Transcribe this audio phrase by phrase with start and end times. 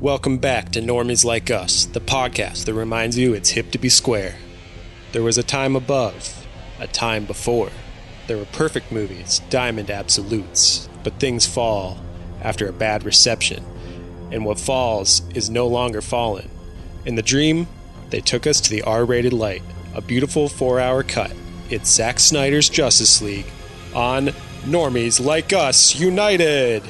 [0.00, 3.88] Welcome back to Normies Like Us, the podcast that reminds you it's hip to be
[3.88, 4.34] square.
[5.12, 6.46] There was a time above,
[6.78, 7.70] a time before.
[8.26, 11.96] There were perfect movies, diamond absolutes, but things fall
[12.42, 13.64] after a bad reception,
[14.30, 16.50] and what falls is no longer fallen.
[17.06, 17.66] In the dream,
[18.10, 19.62] they took us to the R rated light,
[19.94, 21.32] a beautiful four hour cut.
[21.70, 23.46] It's Zack Snyder's Justice League
[23.94, 24.26] on
[24.66, 26.82] Normies Like Us United.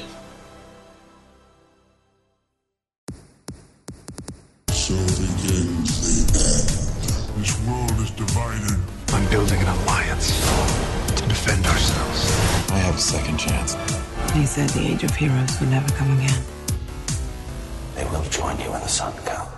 [15.06, 16.42] Of heroes would never come again.
[17.94, 19.50] They will join you when the sun comes.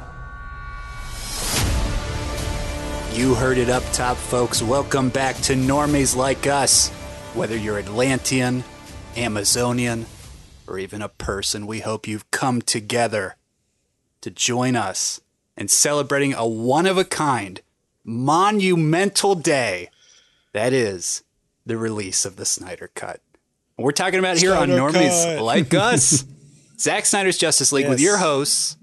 [3.16, 4.62] You heard it up top, folks.
[4.62, 6.91] Welcome back to Normies Like Us.
[7.34, 8.62] Whether you're Atlantean,
[9.17, 10.06] Amazonian,
[10.67, 13.37] or even a person, we hope you've come together
[14.20, 15.20] to join us
[15.56, 17.62] in celebrating a one of a kind,
[18.05, 19.89] monumental day.
[20.53, 21.25] That is
[21.65, 23.20] the release of the Snyder Cut.
[23.79, 25.43] We're talking about here on Normies Cut.
[25.43, 26.25] Like Us.
[26.81, 28.77] Zack Snyder's Justice League with your hosts,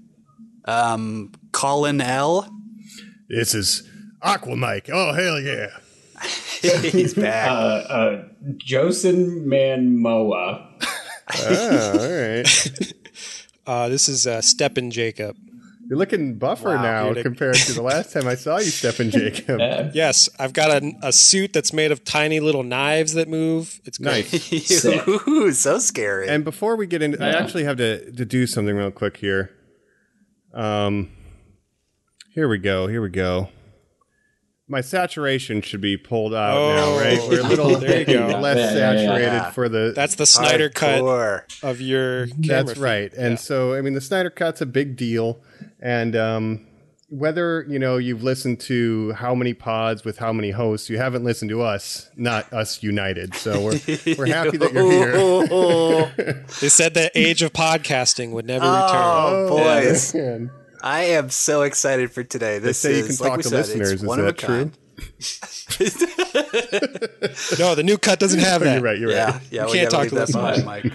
[0.66, 2.50] um, Colin L.
[3.28, 3.88] This is
[4.22, 4.88] Aqua Mike.
[4.92, 5.68] Oh hell yeah!
[6.90, 7.48] He's back.
[7.50, 8.24] uh, uh,
[8.56, 10.66] Josen Manmoa.
[11.38, 12.92] Oh, all right.
[13.66, 15.36] Uh, this is uh, Steppen Jacob.
[15.88, 19.10] You're looking buffer Wow, now dude, compared to the last time I saw you, Stephen
[19.10, 19.60] Jacob.
[19.94, 23.80] Yes, I've got a, a suit that's made of tiny little knives that move.
[23.84, 24.32] It's great.
[24.32, 24.84] Nice.
[25.08, 26.28] Ooh, so scary.
[26.28, 29.50] And before we get into, I actually have to to do something real quick here.
[30.52, 31.10] Um,
[32.32, 32.86] here we go.
[32.88, 33.50] Here we go.
[34.68, 37.20] My saturation should be pulled out Oh, now, right?
[37.28, 38.26] We're a little there you go.
[38.40, 38.96] less Yeah, yeah, yeah.
[38.98, 39.50] saturated Yeah.
[39.52, 39.92] for the.
[39.94, 41.00] That's the Snyder cut
[41.62, 42.40] of your camera.
[42.46, 42.80] That's feed.
[42.80, 43.12] right.
[43.14, 45.38] And so, I mean, the Snyder Cut's a big deal.
[45.78, 46.66] And um,
[47.10, 51.22] whether, you know, you've listened to how many pods with how many hosts, you haven't
[51.22, 53.36] listened to us, not us united.
[53.36, 53.80] So we're,
[54.18, 55.12] we're happy that you're here.
[55.14, 56.10] Oh,
[56.60, 58.90] They said the age of podcasting would never return.
[58.92, 59.56] oh,
[60.12, 60.46] return.
[60.46, 60.56] boys.
[60.86, 60.94] Man.
[60.94, 62.58] I am so excited for today.
[62.58, 63.92] This They This say you is, can like talk we to said, it's listeners.
[63.92, 64.48] Is one of a that true?
[64.48, 64.78] kind.
[67.58, 68.74] No, the new cut doesn't have that.
[68.74, 68.98] You're right.
[68.98, 69.42] You're Yeah, right.
[69.50, 70.92] yeah, You we can't talk to that behind, Mike.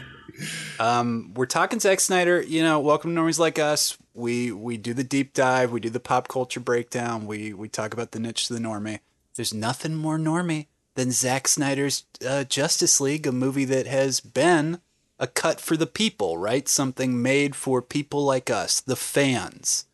[0.80, 2.42] Um, we're talking Zack Snyder.
[2.42, 3.98] You know, welcome to Normies Like Us.
[4.14, 5.72] We we do the deep dive.
[5.72, 7.28] We do the pop culture breakdown.
[7.28, 9.00] We we talk about the niche to the normie.
[9.36, 14.82] There's nothing more normie than Zack Snyder's uh, Justice League, a movie that has been
[15.22, 16.68] a cut for the people, right?
[16.68, 19.86] Something made for people like us, the fans.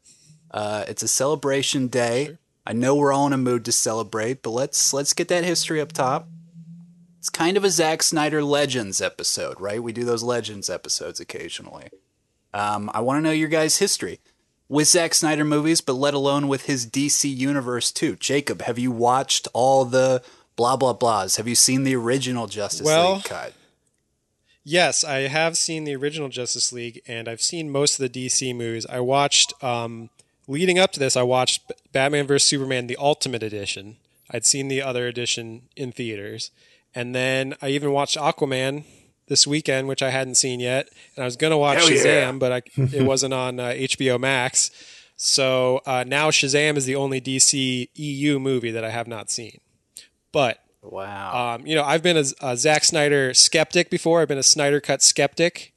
[0.50, 2.38] Uh, it's a celebration day.
[2.66, 5.80] I know we're all in a mood to celebrate, but let's let's get that history
[5.82, 6.28] up top.
[7.20, 9.84] It's kind of a Zack Snyder Legends episode, right?
[9.84, 11.90] We do those Legends episodes occasionally.
[12.54, 14.22] Um, I want to know your guys' history
[14.70, 18.16] with Zack Snyder movies, but let alone with his DC universe too.
[18.16, 20.24] Jacob, have you watched all the
[20.56, 21.36] blah blah blahs?
[21.36, 23.54] Have you seen the original Justice Well, League cut?
[24.70, 28.54] Yes, I have seen the original Justice League, and I've seen most of the DC
[28.54, 28.86] movies.
[28.86, 30.10] I watched, um,
[30.46, 33.96] leading up to this, I watched Batman vs Superman: The Ultimate Edition.
[34.30, 36.52] I'd seen the other edition in theaters,
[36.94, 38.84] and then I even watched Aquaman
[39.30, 40.90] this weekend, which I hadn't seen yet.
[41.16, 42.32] And I was gonna watch Hell Shazam, yeah.
[42.34, 44.70] but I, it wasn't on uh, HBO Max.
[45.16, 49.62] So uh, now Shazam is the only DC EU movie that I have not seen.
[50.34, 50.60] But
[50.92, 51.56] Wow.
[51.56, 54.22] um, you know, I've been a, a Zack Snyder skeptic before.
[54.22, 55.74] I've been a Snyder cut skeptic.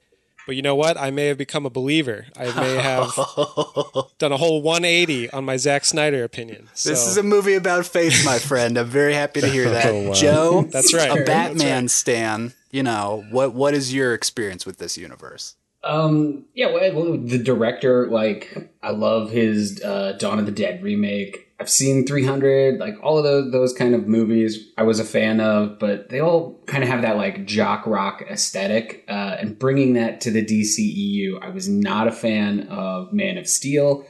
[0.47, 0.99] But you know what?
[0.99, 2.27] I may have become a believer.
[2.37, 3.15] I may have
[4.19, 6.69] done a whole 180 on my Zack Snyder opinion.
[6.75, 8.77] So, This is a movie about faith, my friend.
[8.77, 9.87] I'm very happy to hear that.
[9.87, 10.13] Oh, wow.
[10.15, 11.21] Joe, That's right.
[11.21, 12.55] A Batman stan.
[12.73, 13.53] You know what?
[13.55, 15.57] What is your experience with this universe?
[15.85, 20.83] Um, yeah, well, well, the director, like, I love his uh, Dawn of the Dead
[20.83, 21.50] remake.
[21.61, 24.73] I've seen 300, like all of those those kind of movies.
[24.79, 28.23] I was a fan of, but they all kind of have that like jock rock
[28.31, 29.05] aesthetic.
[29.07, 33.47] Uh, and bringing that to the DCEU, I was not a fan of Man of
[33.47, 34.07] Steel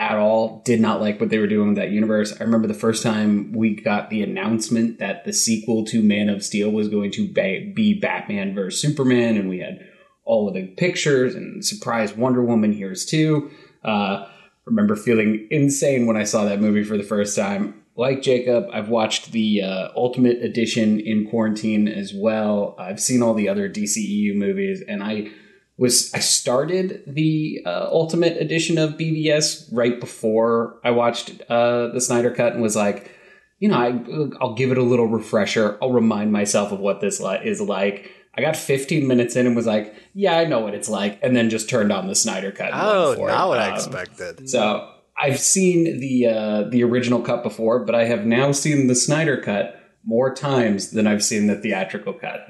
[0.00, 0.62] at all.
[0.64, 2.34] Did not like what they were doing with that universe.
[2.40, 6.42] I remember the first time we got the announcement that the sequel to Man of
[6.42, 9.78] Steel was going to be Batman versus Superman, and we had
[10.24, 13.50] all of the pictures and surprise Wonder Woman here's too.
[13.84, 14.26] Uh,
[14.70, 17.74] remember feeling insane when I saw that movie for the first time.
[17.96, 22.76] Like Jacob, I've watched the uh, Ultimate Edition in quarantine as well.
[22.78, 25.30] I've seen all the other DCEU movies, and I
[25.76, 32.00] was I started the uh, Ultimate Edition of BVS right before I watched uh, the
[32.00, 33.10] Snyder Cut, and was like,
[33.58, 35.76] you know, I, I'll give it a little refresher.
[35.82, 38.10] I'll remind myself of what this is like.
[38.36, 41.34] I got 15 minutes in and was like, yeah, I know what it's like, and
[41.34, 42.70] then just turned on the Snyder cut.
[42.72, 43.48] Oh, went not it.
[43.48, 44.48] what I Um, expected.
[44.48, 44.88] So
[45.20, 49.36] I've seen the uh, the original cut before, but I have now seen the Snyder
[49.36, 52.46] cut more times than I've seen the theatrical cut.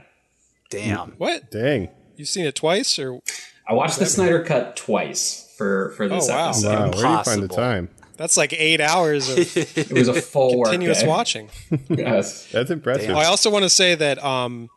[0.71, 1.13] Damn.
[1.19, 1.51] What?
[1.51, 1.89] Dang.
[2.17, 3.21] You've seen it twice, or
[3.67, 6.45] I watched the Snyder cut twice for for this Oh, wow.
[6.51, 6.69] episode.
[6.69, 6.81] Wow.
[6.91, 7.89] Where do you find the time?
[8.17, 11.49] that's like eight hours of It was a full work continuous watching.
[11.89, 12.47] Yes.
[12.53, 13.17] That's impressive.
[13.17, 14.69] I also want to say that um,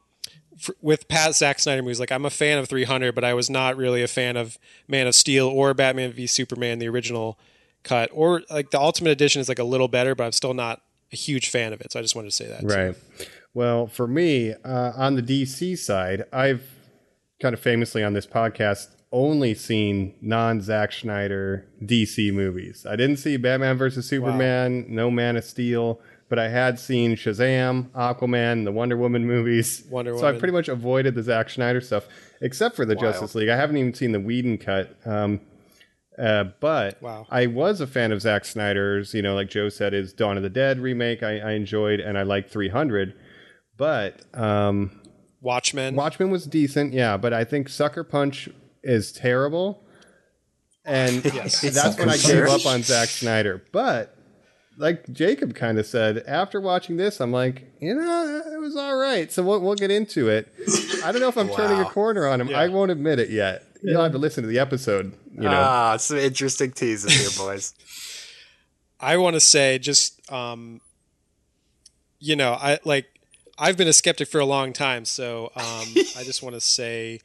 [0.81, 3.77] with past Zack Snyder movies, like I'm a fan of 300, but I was not
[3.77, 4.57] really a fan of
[4.88, 7.38] Man of Steel or Batman v Superman, the original
[7.83, 10.81] cut, or like the Ultimate Edition is like a little better, but I'm still not
[11.12, 11.92] a huge fan of it.
[11.92, 12.62] So I just wanted to say that.
[12.62, 12.68] too.
[12.68, 12.95] Right.
[13.54, 16.68] Well, for me, uh, on the DC side, I've
[17.39, 22.86] kind of famously on this podcast only seen non Zack Snyder DC movies.
[22.89, 27.90] I didn't see Batman versus Superman, no Man of Steel, but I had seen Shazam,
[27.92, 29.84] Aquaman, the Wonder Woman movies.
[29.90, 30.40] Wonder so I Woman.
[30.40, 32.08] pretty much avoided the Zack Snyder stuff,
[32.42, 33.50] except for the Justice League.
[33.50, 34.96] I haven't even seen the Whedon cut.
[35.06, 35.42] Um,
[36.18, 37.25] uh, but Wow.
[37.30, 40.44] I was a fan of Zack Snyder's, you know, like Joe said, his Dawn of
[40.44, 41.24] the Dead remake.
[41.24, 43.16] I, I enjoyed, and I liked 300.
[43.78, 45.02] But um,
[45.42, 45.96] Watchmen.
[45.96, 47.18] Watchmen was decent, yeah.
[47.18, 48.48] But I think Sucker Punch
[48.84, 49.84] is terrible,
[50.86, 51.64] and that's
[51.98, 53.64] when I gave up on Zack Snyder.
[53.72, 54.12] But
[54.78, 58.96] like Jacob kind of said, after watching this, I'm like, you know, it was all
[58.98, 59.31] right.
[59.31, 60.52] So we'll, we'll get into it.
[61.04, 62.54] I don't know if I'm turning a corner on him.
[62.54, 63.64] I won't admit it yet.
[63.84, 65.14] You'll have to listen to the episode.
[65.34, 67.74] You know, Ah, some interesting teases here, boys.
[69.00, 70.80] I want to say just um,
[72.19, 73.08] you know, I like
[73.58, 75.88] I've been a skeptic for a long time, so um,
[76.18, 77.19] I just want to say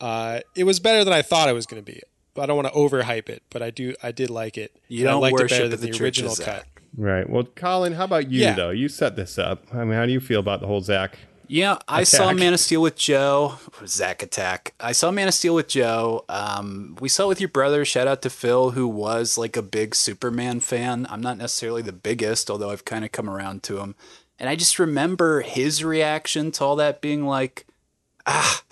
[0.00, 2.00] uh, it was better than I thought it was going to be.
[2.36, 4.76] But I don't want to overhype it, but I do I did like it.
[4.88, 6.46] You don't liked it worship better than the the, original Zack.
[6.46, 6.64] cut.
[6.96, 7.28] right.
[7.28, 8.54] Well, Colin, how about you Yeah.
[8.54, 8.70] though?
[8.70, 9.64] You set this up.
[9.74, 11.18] I mean, how do you feel about the whole Zach?
[11.48, 12.38] Yeah, I saw Attack.
[12.40, 13.58] Man of Steel with Joe.
[13.86, 14.74] Zach Attack.
[14.80, 16.24] I saw Man of Steel with Joe.
[16.28, 17.84] Um, we saw it with your brother.
[17.84, 21.06] Shout out to Phil, who was like a big Superman fan.
[21.08, 23.94] I'm not necessarily the biggest, although I've kind of come around to him.
[24.40, 27.64] And I just remember his reaction to all that being like,
[28.26, 28.62] ah,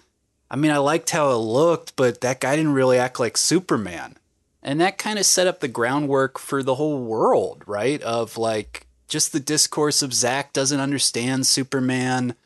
[0.55, 4.17] I mean, I liked how it looked, but that guy didn't really act like Superman.
[4.63, 8.01] And that kind of set up the groundwork for the whole world, right?
[8.03, 12.37] Of like just the discourse of Zack doesn't understand Superman.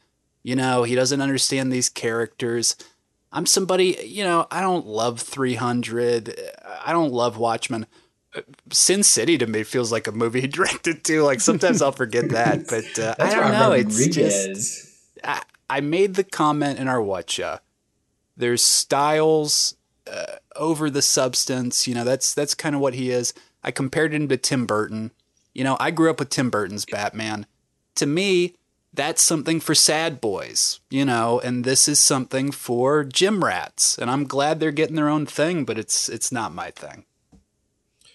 [0.42, 2.76] You know, he doesn't understand these characters.
[3.30, 6.34] I'm somebody, you know, I don't love 300.
[6.82, 7.86] I don't love Watchmen.
[8.72, 11.24] Sin City to me feels like a movie he directed too.
[11.24, 13.72] Like sometimes I'll forget that, but uh, I don't know.
[13.72, 14.88] It's just
[15.22, 17.38] I, I made the comment in our watch.
[18.38, 19.74] There's styles
[20.10, 21.86] uh, over the substance.
[21.86, 23.34] You know, that's that's kind of what he is.
[23.62, 25.10] I compared him to Tim Burton.
[25.54, 27.44] You know, I grew up with Tim Burton's Batman.
[27.96, 28.54] To me,
[28.94, 33.98] that's something for sad boys, you know, and this is something for gym rats.
[33.98, 37.04] And I'm glad they're getting their own thing, but it's it's not my thing.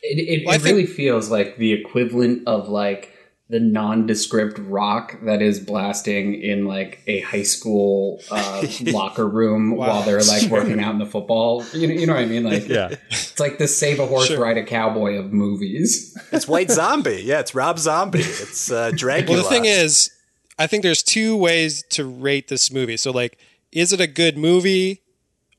[0.01, 3.12] It, it, Well, it think- really feels like the equivalent of like
[3.53, 10.01] the nondescript rock that is blasting in like a high school uh, locker room while
[10.01, 11.63] they're like working out in the football.
[11.71, 12.43] You know, you know what I mean?
[12.43, 12.95] Like, Yeah.
[13.11, 14.39] it's like the save a horse, Sure.
[14.41, 16.17] ride a cowboy of movies.
[16.31, 17.21] It's White Zombie.
[17.23, 18.21] Yeah, it's Rob Zombie.
[18.21, 19.37] It's uh, Dracula.
[19.37, 20.09] Well, the thing is,
[20.57, 22.97] I think there's two ways to rate this movie.
[22.97, 23.37] So, like,
[23.71, 25.03] is it a good movie,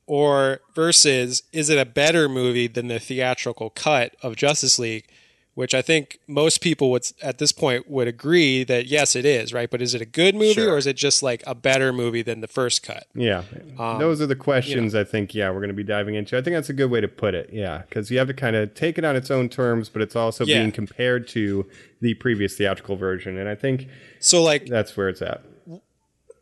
[0.09, 5.07] or versus is it a better movie than the theatrical cut of Justice League?
[5.55, 9.53] Which I think most people would at this point would agree that yes, it is
[9.53, 9.71] right.
[9.71, 10.73] But is it a good movie, Sure.
[10.75, 13.07] or is it just like a better movie than the first cut?
[13.15, 13.45] Yeah.
[13.79, 16.37] Um, Those are the questions I think, yeah, we're going to be diving into.
[16.37, 17.51] I think that's a good way to put it.
[17.53, 17.83] Yeah.
[17.89, 20.45] Because you have to kind of take it on its own terms, but it's also
[20.45, 20.59] Yeah.
[20.59, 21.67] being compared to
[22.01, 23.39] the previous theatrical version.
[23.39, 23.87] And I think
[24.19, 25.43] So, like, that's where it's at.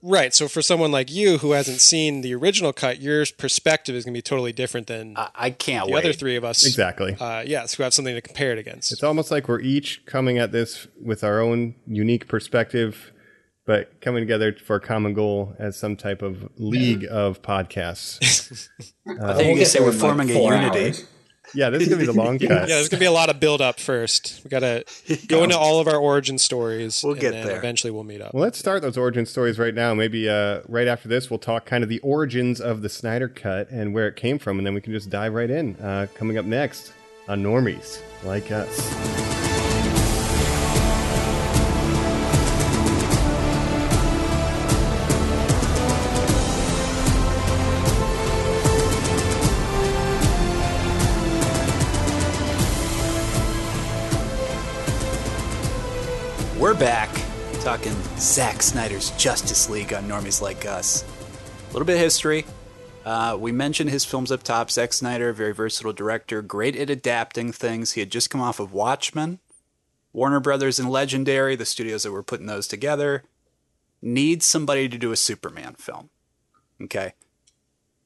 [0.02, 0.34] Right.
[0.34, 4.12] So, for someone like you who hasn't seen the original cut, your perspective is going
[4.14, 6.04] to be totally different than I, I can't the wait.
[6.04, 6.66] other three of us.
[6.66, 7.16] Exactly.
[7.18, 8.92] Uh, yes, who have something to compare it against.
[8.92, 13.12] It's almost like we're each coming at this with our own unique perspective,
[13.66, 18.68] but coming together for a common goal as some type of league of podcasts.
[19.08, 20.84] I think you We'll can say we're in, like, forming a unity.
[20.86, 21.06] hours.
[21.54, 22.68] Yeah, this is going to be the long cut.
[22.68, 24.40] Yeah, there's gonna be a lot of build up first.
[24.44, 24.84] We gotta
[25.26, 27.02] go into all of our origin stories.
[27.02, 27.58] We'll and get then there.
[27.58, 28.34] Eventually, we'll meet up.
[28.34, 29.94] Well, let's start those origin stories right now.
[29.94, 33.70] Maybe uh, right after this, we'll talk kind of the origins of the Snyder Cut
[33.70, 35.76] and where it came from, and then we can just dive right in.
[35.76, 36.92] Uh, coming up next
[37.28, 39.31] on Normies Like Us.
[57.82, 61.02] Talking Zack Snyder's Justice League on Normies Like Us.
[61.02, 62.44] A little bit of history.
[63.04, 64.70] Uh, we mentioned his films up top.
[64.70, 67.92] Zack Snyder, very versatile director, great at adapting things.
[67.92, 69.40] He had just come off of Watchmen.
[70.12, 73.24] Warner Brothers and Legendary, the studios that were putting those together,
[74.00, 76.10] need somebody to do a Superman film.
[76.80, 77.14] Okay.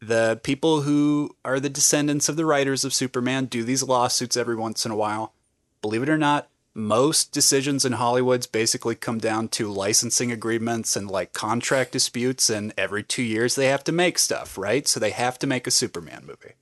[0.00, 4.56] The people who are the descendants of the writers of Superman do these lawsuits every
[4.56, 5.34] once in a while.
[5.82, 11.10] Believe it or not, most decisions in Hollywood's basically come down to licensing agreements and
[11.10, 14.86] like contract disputes, and every two years they have to make stuff, right?
[14.86, 16.52] So they have to make a Superman movie.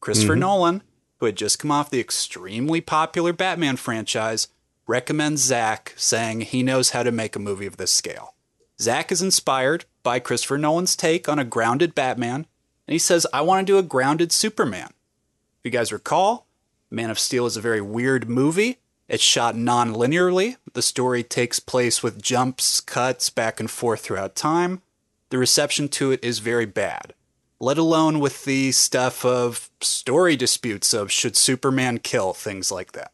[0.00, 0.40] Christopher mm-hmm.
[0.40, 0.82] Nolan,
[1.18, 4.48] who had just come off the extremely popular Batman franchise,
[4.86, 8.34] recommends Zack, saying he knows how to make a movie of this scale.
[8.80, 12.46] Zack is inspired by Christopher Nolan's take on a grounded Batman,
[12.86, 14.88] and he says, I want to do a grounded Superman.
[14.88, 16.46] If you guys recall,
[16.90, 18.78] Man of Steel is a very weird movie.
[19.08, 20.56] It's shot non linearly.
[20.72, 24.82] The story takes place with jumps, cuts back and forth throughout time.
[25.30, 27.14] The reception to it is very bad,
[27.58, 33.12] let alone with the stuff of story disputes of should Superman kill, things like that.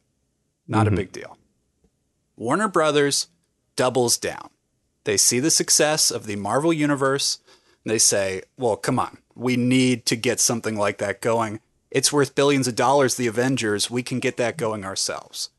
[0.66, 0.96] Not a mm-hmm.
[0.96, 1.38] big deal.
[2.36, 3.28] Warner Brothers
[3.76, 4.50] doubles down.
[5.04, 7.38] They see the success of the Marvel Universe
[7.88, 11.60] they say, well, come on, we need to get something like that going.
[11.90, 13.90] It's worth billions of dollars, the Avengers.
[13.90, 15.50] We can get that going ourselves.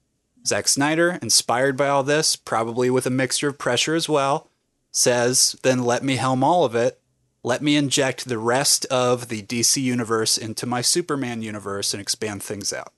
[0.50, 4.48] Zack Snyder, inspired by all this, probably with a mixture of pressure as well,
[4.92, 7.00] says, then let me helm all of it.
[7.44, 12.44] Let me inject the rest of the DC universe into my Superman universe and expand
[12.44, 12.92] things out.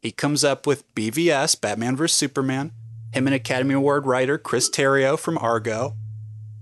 [0.00, 2.16] He comes up with BVS, Batman vs.
[2.16, 2.72] Superman,
[3.12, 5.94] him and Academy Award writer Chris Terrio from Argo.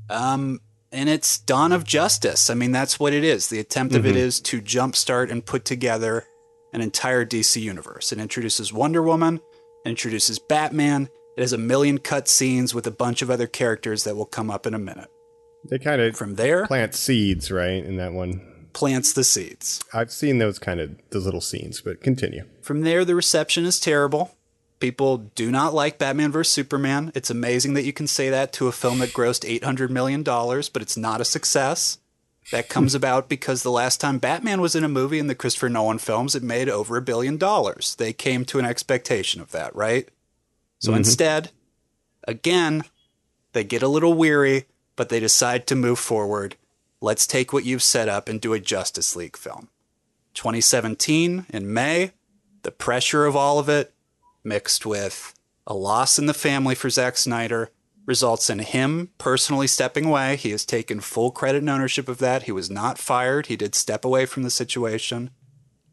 [0.08, 2.48] Um, and it's Dawn of Justice.
[2.48, 3.48] I mean, that's what it is.
[3.48, 6.24] The attempt of it is to jumpstart and put together
[6.72, 8.10] an entire DC universe.
[8.12, 9.40] It introduces Wonder Woman,
[9.88, 11.08] introduces Batman.
[11.36, 14.50] It has a million cut scenes with a bunch of other characters that will come
[14.50, 15.08] up in a minute.
[15.64, 17.84] They kind of From there, plant seeds, right?
[17.84, 19.82] In that one, plants the seeds.
[19.92, 22.44] I've seen those kind of those little scenes, but continue.
[22.62, 24.36] From there, the reception is terrible.
[24.80, 26.52] People do not like Batman vs.
[26.52, 27.10] Superman.
[27.14, 30.82] It's amazing that you can say that to a film that grossed $800 million, but
[30.82, 31.98] it's not a success.
[32.50, 35.68] That comes about because the last time Batman was in a movie in the Christopher
[35.68, 37.94] Nolan films, it made over a billion dollars.
[37.96, 40.08] They came to an expectation of that, right?
[40.78, 40.98] So mm-hmm.
[40.98, 41.50] instead,
[42.26, 42.84] again,
[43.52, 44.64] they get a little weary,
[44.96, 46.56] but they decide to move forward.
[47.00, 49.68] Let's take what you've set up and do a Justice League film.
[50.34, 52.12] 2017 in May,
[52.62, 53.92] the pressure of all of it,
[54.42, 55.34] mixed with
[55.66, 57.70] a loss in the family for Zack Snyder,
[58.08, 60.34] results in him personally stepping away.
[60.34, 62.44] He has taken full credit and ownership of that.
[62.44, 63.46] He was not fired.
[63.46, 65.30] He did step away from the situation.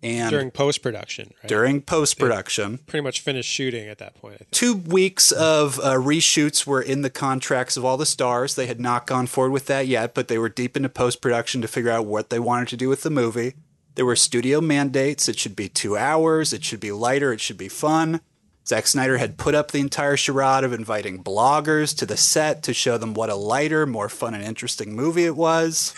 [0.01, 1.47] And during post production, right?
[1.49, 4.35] during post production, Pretty much finished shooting at that point.
[4.35, 4.51] I think.
[4.51, 8.55] two weeks of uh, reshoots were in the contracts of all the stars.
[8.55, 11.61] They had not gone forward with that yet, but they were deep into post production
[11.61, 13.55] to figure out what they wanted to do with the movie.
[13.95, 15.27] There were studio mandates.
[15.27, 16.53] It should be two hours.
[16.53, 17.33] It should be lighter.
[17.33, 18.21] It should be fun.
[18.67, 22.73] Zack Snyder had put up the entire charade of inviting bloggers to the set to
[22.73, 25.93] show them what a lighter, more fun, and interesting movie it was.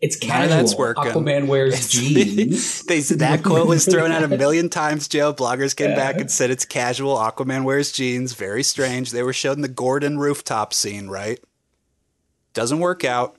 [0.00, 0.56] It's None of casual.
[0.56, 1.04] that's working.
[1.04, 2.82] Aquaman wears jeans.
[2.82, 5.32] they said that quote was thrown out a million times, Joe.
[5.32, 7.16] Bloggers came back and said it's casual.
[7.16, 8.34] Aquaman wears jeans.
[8.34, 9.10] Very strange.
[9.10, 11.40] They were shown the Gordon rooftop scene, right?
[12.52, 13.36] Doesn't work out.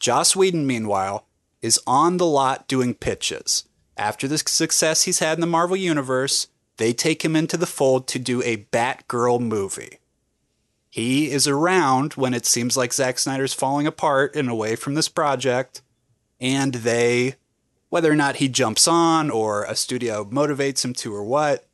[0.00, 1.26] Joss Whedon, meanwhile,
[1.62, 3.64] is on the lot doing pitches.
[3.96, 6.46] After the success he's had in the Marvel Universe,
[6.78, 9.98] they take him into the fold to do a Batgirl movie.
[10.88, 15.08] He is around when it seems like Zack Snyder's falling apart and away from this
[15.08, 15.82] project,
[16.40, 17.34] and they
[17.90, 21.66] whether or not he jumps on or a studio motivates him to or what,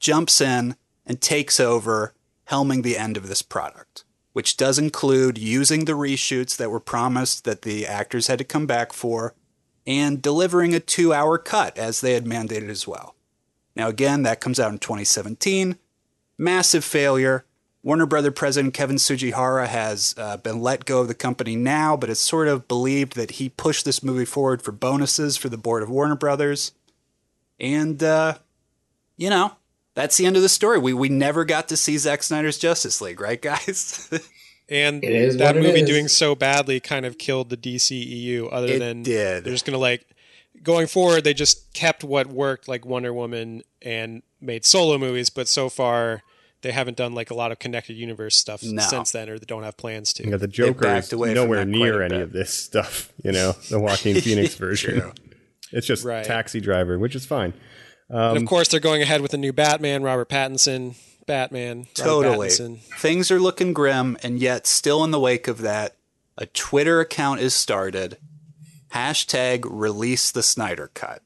[0.00, 2.14] jumps in and takes over,
[2.50, 7.44] helming the end of this product, which does include using the reshoots that were promised
[7.44, 9.34] that the actors had to come back for
[9.86, 13.14] and delivering a two hour cut as they had mandated as well.
[13.76, 15.76] Now, again, that comes out in 2017.
[16.38, 17.44] Massive failure.
[17.82, 22.08] Warner Brother president Kevin Tsujihara has uh, been let go of the company now, but
[22.08, 25.82] it's sort of believed that he pushed this movie forward for bonuses for the board
[25.82, 26.72] of Warner Brothers.
[27.60, 28.38] And, uh,
[29.18, 29.56] you know,
[29.94, 30.78] that's the end of the story.
[30.78, 34.08] We, we never got to see Zack Snyder's Justice League, right, guys?
[34.66, 35.86] And that movie is.
[35.86, 38.48] doing so badly kind of killed the DCEU.
[38.50, 39.44] Other It than did.
[39.44, 40.06] they're just gonna like
[40.64, 41.22] going forward.
[41.22, 45.30] They just kept what worked, like Wonder Woman, and made solo movies.
[45.30, 46.22] But so far,
[46.62, 48.82] they haven't done like a lot of connected universe stuff No.
[48.82, 50.24] since then, or they don't have plans to.
[50.24, 53.12] You know, the Joker is away nowhere near any of this stuff.
[53.22, 55.12] You know, the Joaquin Phoenix version.
[55.70, 56.24] It's just Right.
[56.24, 57.52] Taxi Driver, which is fine.
[58.08, 61.94] and of um, course, they're going ahead with a new Batman, Robert Pattinson, Batman, Robert
[61.94, 62.48] Totally.
[62.48, 62.80] Pattinson.
[62.98, 65.96] Things are looking grim, and yet, still in the wake of that,
[66.38, 68.18] a Twitter account is started
[68.94, 71.22] hashtag release the Snyder cut.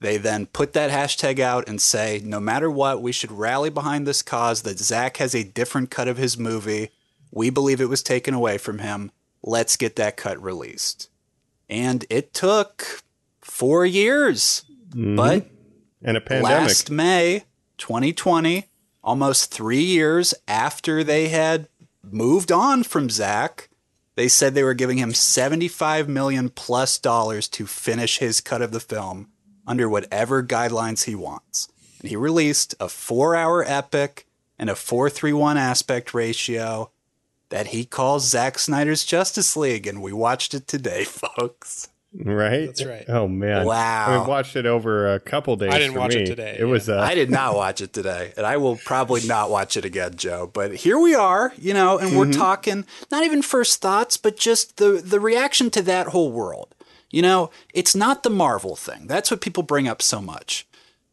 [0.00, 4.06] They then put that hashtag out and say, no matter what, we should rally behind
[4.06, 6.90] this cause that Zack has a different cut of his movie.
[7.30, 9.12] We believe it was taken away from him.
[9.42, 11.08] Let's get that cut released.
[11.70, 13.02] And it took
[13.40, 14.64] four years.
[14.90, 15.16] Mm-hmm.
[15.16, 15.46] But
[16.02, 16.68] And a pandemic.
[16.68, 17.44] last May
[17.78, 18.68] 2020,
[19.02, 21.68] almost three years after they had
[22.02, 23.68] moved on from Zach,
[24.16, 28.70] they said they were giving him 75 million plus dollars to finish his cut of
[28.70, 29.28] the film
[29.66, 31.68] under whatever guidelines he wants.
[32.00, 34.26] And he released a four hour epic
[34.58, 36.90] and a 431 aspect ratio
[37.48, 39.86] that he calls Zack Snyder's Justice League.
[39.86, 41.88] And we watched it today, folks.
[42.16, 42.66] Right?
[42.66, 43.04] That's right.
[43.08, 43.66] Oh man!
[43.66, 44.24] Wow.
[44.24, 45.72] I watched it over a couple days.
[45.72, 46.88] I didn't for watch it today, It was.
[46.88, 50.14] Uh, I did not watch it today, and I will probably not watch it again,
[50.16, 50.48] Joe.
[50.52, 54.76] But here we are, you know, and we're talking not even first thoughts, but just
[54.76, 56.74] the the reaction to that whole world.
[57.10, 59.06] You know, it's not the Marvel thing.
[59.06, 60.66] That's what people bring up so much.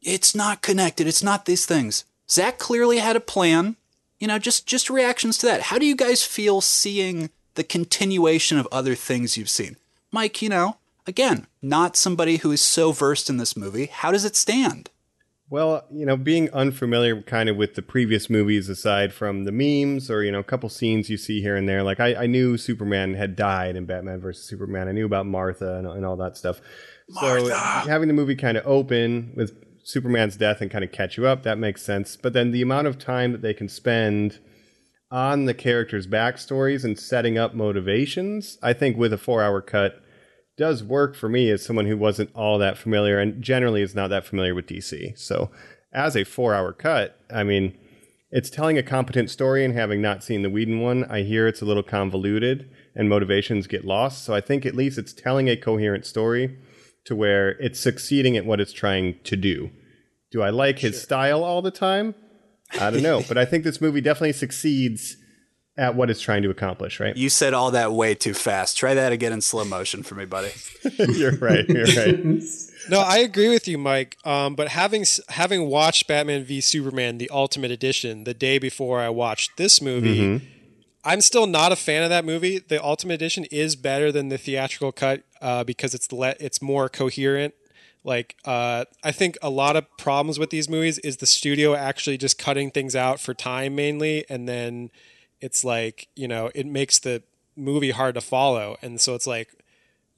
[0.04, 1.08] It's not connected.
[1.08, 2.06] It's not these things.
[2.30, 3.76] Zach clearly had a plan.
[4.20, 5.64] You know, just just reactions to that.
[5.64, 9.78] How do you guys feel seeing the continuation of other things you've seen?
[10.12, 10.78] Mike, you know,
[11.08, 13.88] again, not somebody who is so versed in this movie.
[13.88, 14.90] How does it stand?
[15.50, 20.10] Well, you know, being unfamiliar kind of with the previous movies, aside from the memes
[20.10, 22.56] or, you know, a couple scenes you see here and there, like I, I knew
[22.56, 24.88] Superman had died in Batman versus Superman.
[24.88, 26.62] I knew about Martha and, and all that stuff.
[27.20, 29.52] So having the movie kind of open with
[29.84, 32.16] Superman's death and kind of catch you up, that makes sense.
[32.16, 34.40] But then the amount of time that they can spend
[35.12, 40.02] on the characters' backstories and setting up motivations, I think with a four hour cut
[40.58, 44.10] does work for me as someone who wasn't all that familiar and generally is not
[44.10, 45.18] that familiar with DC.
[45.18, 45.52] So,
[45.94, 47.78] as a four hour cut, I mean,
[48.30, 51.62] it's telling a competent story and having not seen the Whedon one, I hear it's
[51.62, 54.24] a little convoluted and motivations get lost.
[54.24, 56.58] So, I think at least it's telling a coherent story
[57.06, 59.72] to where it's succeeding at what it's trying to do.
[60.32, 62.16] Do I like his style all the time?
[62.80, 65.18] I don't know, but I think this movie definitely succeeds
[65.82, 67.18] at what it's trying to accomplish, right?
[67.18, 68.78] You said all that way too fast.
[68.78, 70.52] Try that again in slow motion for me, buddy.
[70.98, 71.68] you're right.
[71.68, 72.44] You're right.
[72.90, 74.18] No, I agree with you, Mike.
[74.24, 79.00] Um, but having s- having watched Batman v Superman: The Ultimate Edition the day before
[79.00, 80.42] I watched this movie,
[81.04, 82.60] I'm still not a fan of that movie.
[82.60, 86.90] The Ultimate Edition is better than the theatrical cut uh, because it's le- it's more
[86.90, 87.56] coherent.
[88.04, 92.18] Like uh, I think a lot of problems with these movies is the studio actually
[92.18, 94.90] just cutting things out for time mainly, and then
[95.42, 97.24] it's like you know it makes the
[97.56, 99.50] movie hard to follow, and so it's like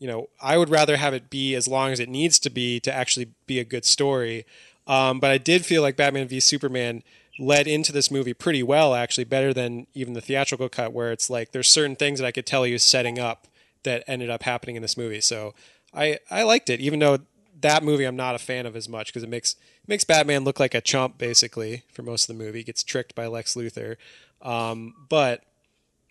[0.04, 2.82] you know, I would rather have it be as long as it needs to be
[2.82, 4.46] to actually be a good story.
[4.86, 7.04] Um, but I did feel like Batman v Superman
[7.40, 11.30] led into this movie pretty well, actually, better than even the theatrical cut, where it's
[11.30, 13.48] like there's certain things that I could tell you setting up
[13.84, 15.22] that ended up happening in this movie.
[15.22, 15.54] So
[15.94, 17.20] I I liked it, even though
[17.62, 19.56] that movie I'm not a fan of as much because it makes
[19.88, 22.64] makes Batman look like a chump basically for most of the movie.
[22.64, 23.96] Gets tricked by Lex Luthor,
[24.44, 25.44] um, but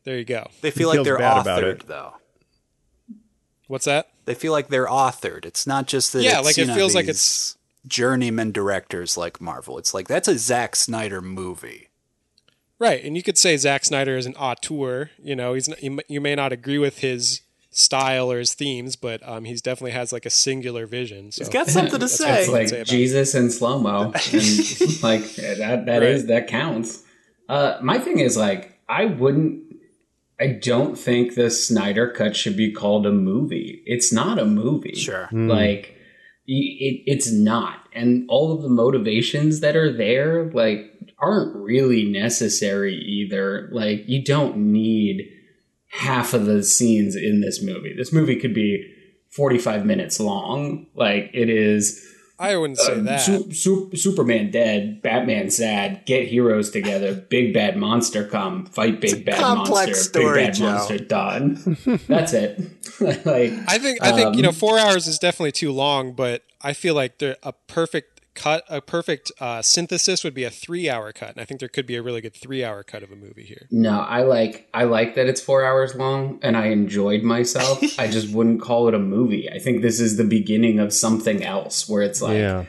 [0.04, 0.48] there you go.
[0.60, 1.86] They feel He like they're bad about authored, it.
[1.86, 2.14] though.
[3.68, 4.08] What's that?
[4.24, 5.44] They feel like they're authored.
[5.44, 6.22] It's not just that.
[6.22, 9.78] Yeah, it's, like, you it know, feels like it's journeyman directors like Marvel.
[9.78, 11.88] It's like that's a Zack Snyder movie.
[12.78, 15.10] Right, and you could say Zack Snyder is an auteur.
[15.22, 18.96] You know, he's not, you, you may not agree with his style or his themes,
[18.96, 21.30] but um, he's definitely has like a singular vision.
[21.32, 22.40] So He's got something to say.
[22.40, 22.90] It's like say about it.
[22.90, 25.84] Jesus in slow mo, and like that.
[25.86, 27.02] That is that counts.
[27.52, 29.62] Uh, my thing is like I wouldn't.
[30.40, 33.82] I don't think the Snyder cut should be called a movie.
[33.84, 34.94] It's not a movie.
[34.94, 35.28] Sure.
[35.30, 35.94] Like
[36.46, 42.94] it, it's not, and all of the motivations that are there like aren't really necessary
[42.94, 43.68] either.
[43.70, 45.30] Like you don't need
[45.88, 47.94] half of the scenes in this movie.
[47.94, 48.90] This movie could be
[49.28, 50.86] 45 minutes long.
[50.94, 52.02] Like it is
[52.42, 53.20] I wouldn't say uh, that.
[53.20, 59.24] Su- Su- Superman dead, Batman sad, get heroes together, big bad monster come, fight big
[59.24, 60.64] bad complex monster, story, big bad Joe.
[60.64, 61.76] monster done.
[62.08, 62.58] That's it.
[63.00, 66.42] like I think I think you know Um, four hours is definitely too long, but
[66.60, 71.12] I feel like they're a perfect cut, a perfect uh, synthesis would be a three-hour
[71.12, 73.44] cut, and I think there could be a really good three-hour cut of a movie
[73.44, 73.66] here.
[73.70, 77.82] No, I like I like that it's four hours long, and I enjoyed myself.
[77.98, 79.50] I just wouldn't call it a movie.
[79.50, 82.64] I think this is the beginning of something else, where it's like, yeah.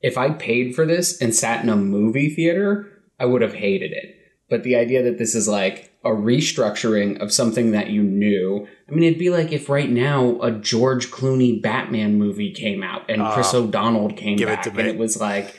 [0.00, 2.88] if I paid for this and sat in a movie theater,
[3.18, 4.16] I would have hated it.
[4.48, 8.94] But the idea that this is like a restructuring of something that you knew, I
[8.94, 13.26] mean, it'd be like if right now a George Clooney Batman movie came out and
[13.32, 13.58] Chris ah.
[13.58, 15.58] O'Donnell came it back to and it was like,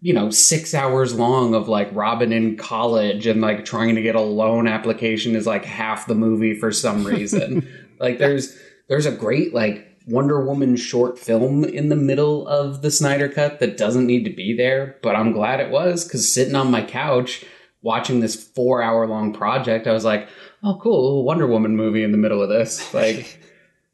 [0.00, 4.14] you know, six hours long of like Robin in college and like trying to get
[4.14, 7.68] a loan application is like half the movie for some reason.
[8.00, 12.90] like there's there's a great like Wonder Woman short film in the middle of the
[12.90, 16.54] Snyder Cut that doesn't need to be there, but I'm glad it was because sitting
[16.54, 17.44] on my couch
[17.82, 20.28] watching this four hour long project, I was like,
[20.62, 22.92] oh, cool, a Wonder Woman movie in the middle of this.
[22.94, 23.38] Like,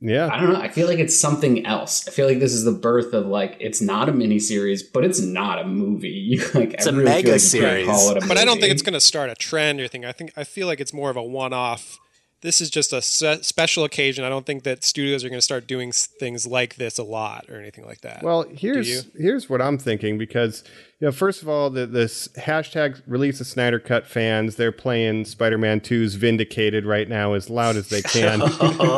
[0.00, 0.28] Yeah.
[0.30, 0.60] I don't know.
[0.60, 2.06] I feel like it's something else.
[2.06, 5.20] I feel like this is the birth of like it's not a miniseries, but it's
[5.20, 6.08] not a movie.
[6.08, 7.86] You like It's I a really mega like series.
[7.86, 10.04] call it a But I don't think it's going to start a trend or anything.
[10.04, 11.98] I think I feel like it's more of a one-off.
[12.42, 14.22] This is just a se- special occasion.
[14.22, 17.02] I don't think that studios are going to start doing s- things like this a
[17.02, 18.22] lot or anything like that.
[18.22, 20.62] Well, here's here's what I'm thinking because
[20.98, 25.26] you know, first of all, the, this hashtag release the Snyder Cut fans, they're playing
[25.26, 28.40] Spider-Man 2's Vindicated right now as loud as they can.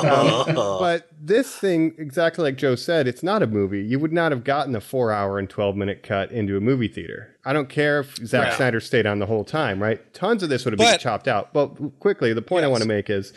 [0.08, 3.82] Um, but this thing, exactly like Joe said, it's not a movie.
[3.82, 7.36] You would not have gotten a four-hour and twelve-minute cut into a movie theater.
[7.44, 8.54] I don't care if Zack Right.
[8.54, 10.12] Snyder stayed on the whole time, right?
[10.14, 11.52] Tons of this would have been chopped out.
[11.52, 13.32] But quickly, the point I want to make is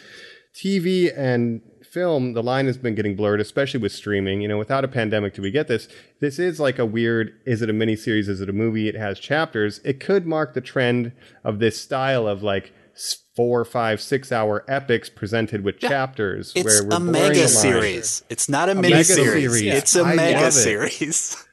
[0.54, 1.62] TV and
[1.92, 4.42] film, the line has been getting blurred, especially with streaming.
[4.42, 5.88] You know, without a pandemic, do we get this?
[6.20, 8.28] This is like a weird is it a miniseries?
[8.30, 8.88] Is it a movie?
[8.88, 9.80] It has chapters.
[9.84, 11.12] It could mark the trend
[11.44, 16.54] of this style of like s- four, five, six hour epics presented with chapters.
[16.56, 17.50] It's where we're a blurring mega the line.
[17.50, 18.24] series.
[18.30, 19.52] It's not a, mega mini series.
[19.52, 19.74] series.
[19.74, 21.46] It's a I mega series.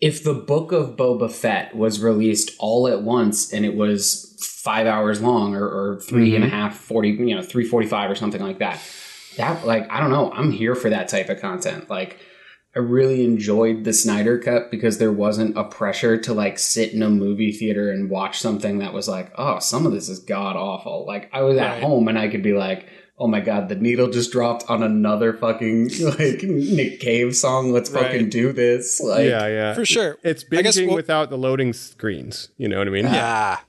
[0.00, 4.86] if the book of Boba Fett was released all at once and it was five
[4.86, 6.56] hours long or, or three and a mm-hmm.
[6.56, 8.80] half, 40, you know, 345 or something like that,
[9.38, 10.30] that, like, I don't know.
[10.32, 11.88] I'm here for that type of content.
[11.90, 12.18] Like,
[12.76, 17.02] I really enjoyed the Snyder cut because there wasn't a pressure to like sit in
[17.02, 20.54] a movie theater and watch something that was like, oh, some of this is god
[20.54, 21.04] awful.
[21.06, 21.82] Like, I was at Right.
[21.82, 22.86] home and I could be like,
[23.18, 27.72] oh my god, the needle just dropped on another fucking like Nick Cave song.
[27.72, 28.04] Let's Right.
[28.04, 29.00] fucking do this.
[29.00, 30.18] Like, yeah, yeah, For sure.
[30.22, 32.50] It's I guess binging what- without the loading screens.
[32.58, 33.06] You know what I mean?
[33.08, 33.64] Ah,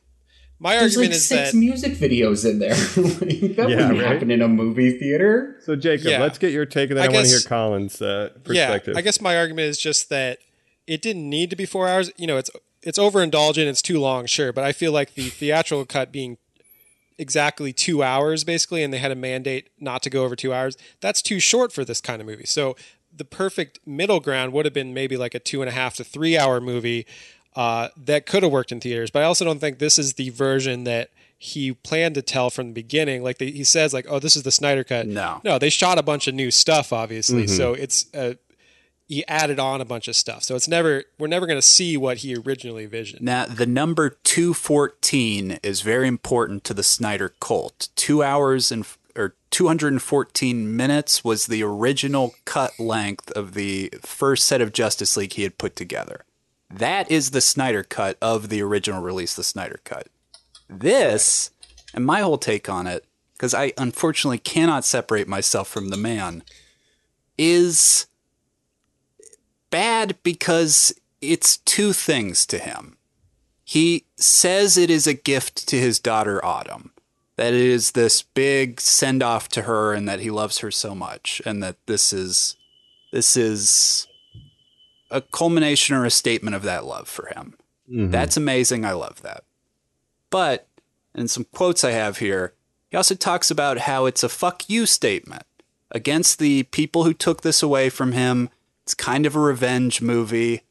[0.62, 2.72] My There's argument like is six that music videos in there.
[2.98, 4.12] like, that Yeah, wouldn't right?
[4.12, 5.56] happen in a movie theater.
[5.64, 6.22] So Jacob, Yeah.
[6.22, 8.98] let's get your take, and then I I, want to hear Colin's uh, yeah, perspective.
[8.98, 10.40] I guess my argument is just that
[10.86, 12.12] it didn't need to be four hours.
[12.18, 13.68] You know, it's it's overindulgent.
[13.68, 16.38] It's too long, sure, but I feel like the theatrical cut being
[17.18, 20.78] exactly two hours, basically, and they had a mandate not to go over two hours.
[21.02, 22.46] That's too short for this kind of movie.
[22.46, 22.76] So
[23.16, 26.04] the perfect middle ground would have been maybe like a two and a half to
[26.04, 27.06] three hour movie
[27.60, 29.12] uh, that could have worked in theaters.
[29.12, 32.68] But I also don't think this is the version that he planned to tell from
[32.68, 33.22] the beginning.
[33.22, 35.42] Like the, he says, like, "Oh, this is the Snyder cut." No.
[35.44, 37.48] no, they shot a bunch of new stuff, obviously.
[37.48, 38.36] So it's uh,
[39.10, 40.44] he added on a bunch of stuff.
[40.44, 43.24] So it's never we're never going to see what he originally visioned.
[43.24, 47.90] Now, the number 214 is very important to the Snyder cult.
[47.98, 54.62] Two hours and or 214 minutes was the original cut length of the first set
[54.62, 56.24] of Justice League he had put together.
[56.70, 60.08] That is the Snyder cut of the original release, the Snyder cut.
[60.70, 61.52] This,
[61.94, 66.44] and my whole take on it, because I unfortunately cannot separate myself from the man,
[67.38, 68.06] is
[69.70, 72.98] bad because it's two things to him.
[73.64, 76.92] He says it is a gift to his daughter Autumn,
[77.36, 80.94] that it is this big send off to her and that he loves her so
[80.94, 82.58] much and that this is
[83.12, 84.09] this is
[85.12, 87.56] a culmination or a statement of that love for him.
[87.90, 88.12] Mm-hmm.
[88.12, 88.86] That's amazing.
[88.86, 89.44] I love that.
[90.30, 90.68] But
[91.16, 92.54] in some quotes I have here,
[92.90, 95.44] he also talks about how it's a fuck you statement
[95.92, 98.50] against the people who took this away from him.
[98.84, 100.64] It's kind of a revenge movie.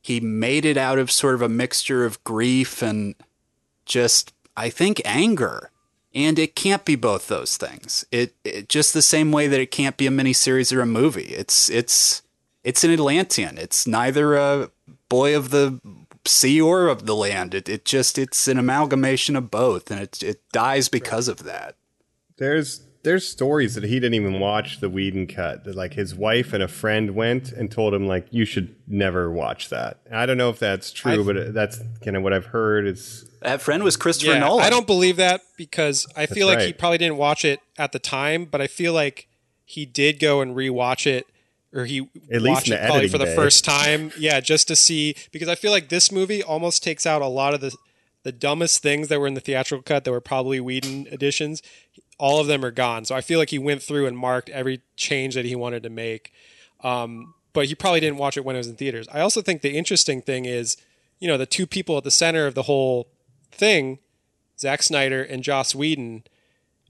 [0.00, 3.14] He made it out of sort of a mixture of grief and
[3.84, 5.70] just, I think, anger.
[6.14, 8.04] And it can't be both those things.
[8.10, 11.34] It, it just the same way that it can't be a miniseries or a movie.
[11.34, 12.22] It's it's
[12.68, 13.56] it's an Atlantean.
[13.56, 14.70] It's neither a
[15.08, 15.80] boy of the
[16.26, 17.54] sea or of the land.
[17.54, 21.76] It it just it's an amalgamation of both, and it it dies because of that.
[22.36, 25.64] There's there's stories that he didn't even watch the Whedon cut.
[25.64, 29.32] That like his wife and a friend went and told him like you should never
[29.32, 30.00] watch that.
[30.12, 32.86] I don't know if that's true, but that's kind of what I've heard.
[32.86, 34.62] Is That friend was Christopher Yeah, Nolan.
[34.62, 37.98] I don't believe that because I feel like he probably didn't watch it at the
[37.98, 39.26] time, but I feel like
[39.64, 41.26] he did go and rewatch it
[41.72, 43.36] or he At least watched it probably for the bay.
[43.36, 44.12] first time.
[44.18, 47.54] Yeah, just to see because I feel like this movie almost takes out a lot
[47.54, 47.74] of the
[48.24, 51.62] the dumbest things that were in the theatrical cut that were probably Whedon editions.
[52.18, 53.04] All of them are gone.
[53.04, 55.90] So I feel like he went through and marked every change that he wanted to
[55.90, 56.32] make.
[56.82, 59.06] Um, but he probably didn't watch it when it was in theaters.
[59.12, 60.76] I also think the interesting thing is,
[61.20, 63.08] you know, the two people at the center of the whole
[63.52, 63.98] thing,
[64.58, 66.24] Zack Snyder and Joss Whedon,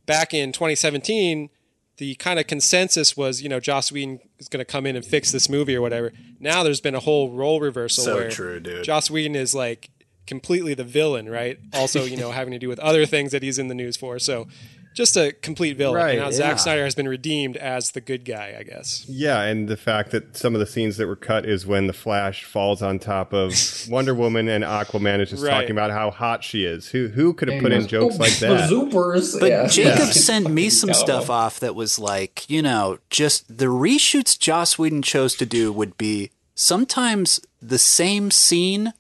[0.07, 1.51] back in 2017,
[1.99, 5.05] the kind of consensus was, you know, Joss Whedon is going to come in and
[5.05, 6.13] fix this movie or whatever.
[6.41, 8.85] Now there's been a whole role reversal So where true, dude.
[8.85, 9.91] Joss Whedon is like
[10.27, 11.59] completely the villain, right?
[11.73, 14.19] Also, you know, having to do with other things that he's in the news for.
[14.19, 14.47] So
[14.95, 15.97] just a complete villain.
[15.97, 16.33] Right, and now yeah.
[16.33, 19.05] Zack Snyder has been redeemed as the good guy, I guess.
[19.09, 21.93] Yeah, and the fact that some of the scenes that were cut is when the
[21.93, 23.55] Flash falls on top of
[23.89, 25.51] Wonder Woman and Aquaman is just Right.
[25.53, 26.89] talking about how hot she is.
[26.89, 28.71] Who who could have put in jokes oh, like the that?
[28.71, 29.39] Zoopers.
[29.39, 29.67] But yeah.
[29.69, 30.11] Jacob Yeah.
[30.11, 31.07] sent me some Terrible.
[31.07, 35.73] stuff off that was like, you know, just the reshoots Joss Whedon chose to do
[35.73, 38.93] would be sometimes the same scene,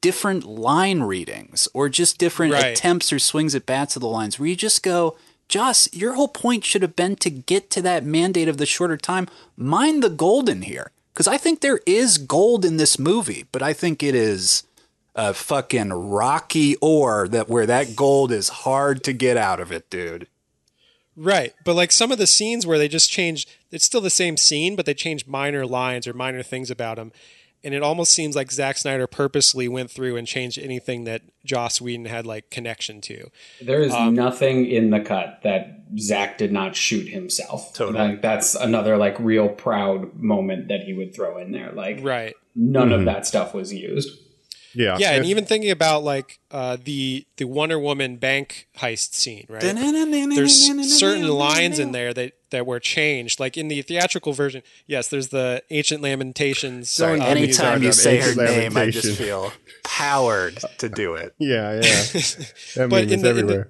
[0.00, 2.66] different line readings, or just different Right.
[2.66, 5.16] attempts or swings at bats of the lines where you just go,
[5.48, 8.96] Joss, your whole point should have been to get to that mandate of the shorter
[8.96, 9.28] time.
[9.56, 10.90] Mind the gold in here.
[11.12, 14.64] Because I think there is gold in this movie, but I think it is
[15.14, 19.88] a fucking rocky ore that where that gold is hard to get out of it,
[19.90, 20.26] dude.
[21.16, 21.54] Right.
[21.64, 24.74] But like some of the scenes where they just changed, it's still the same scene,
[24.74, 27.12] but they changed minor lines or minor things about him.
[27.64, 31.80] And it almost seems like Zack Snyder purposely went through and changed anything that Joss
[31.80, 33.30] Whedon had like connection to.
[33.62, 37.72] There is Um, nothing in the cut that Zach did not shoot himself.
[37.74, 37.98] Totally.
[38.08, 41.72] Like that's another like real proud moment that he would throw in there.
[41.72, 42.34] Like Right.
[42.54, 42.98] none Mm-hmm.
[43.00, 44.10] of that stuff was used.
[44.74, 49.46] yeah, Yeah, and even thinking about like uh, the the Wonder Woman bank heist scene,
[49.48, 49.60] right?
[49.62, 53.38] There's certain lines in there that that were changed.
[53.38, 56.88] Like in the theatrical version, yes, there's the ancient lamentations.
[56.90, 61.34] Sorry, um, any- Anytime you say her name, I just feel powered to do it.
[61.38, 61.80] yeah, yeah.
[62.76, 63.68] That But in is the- in the- everywhere.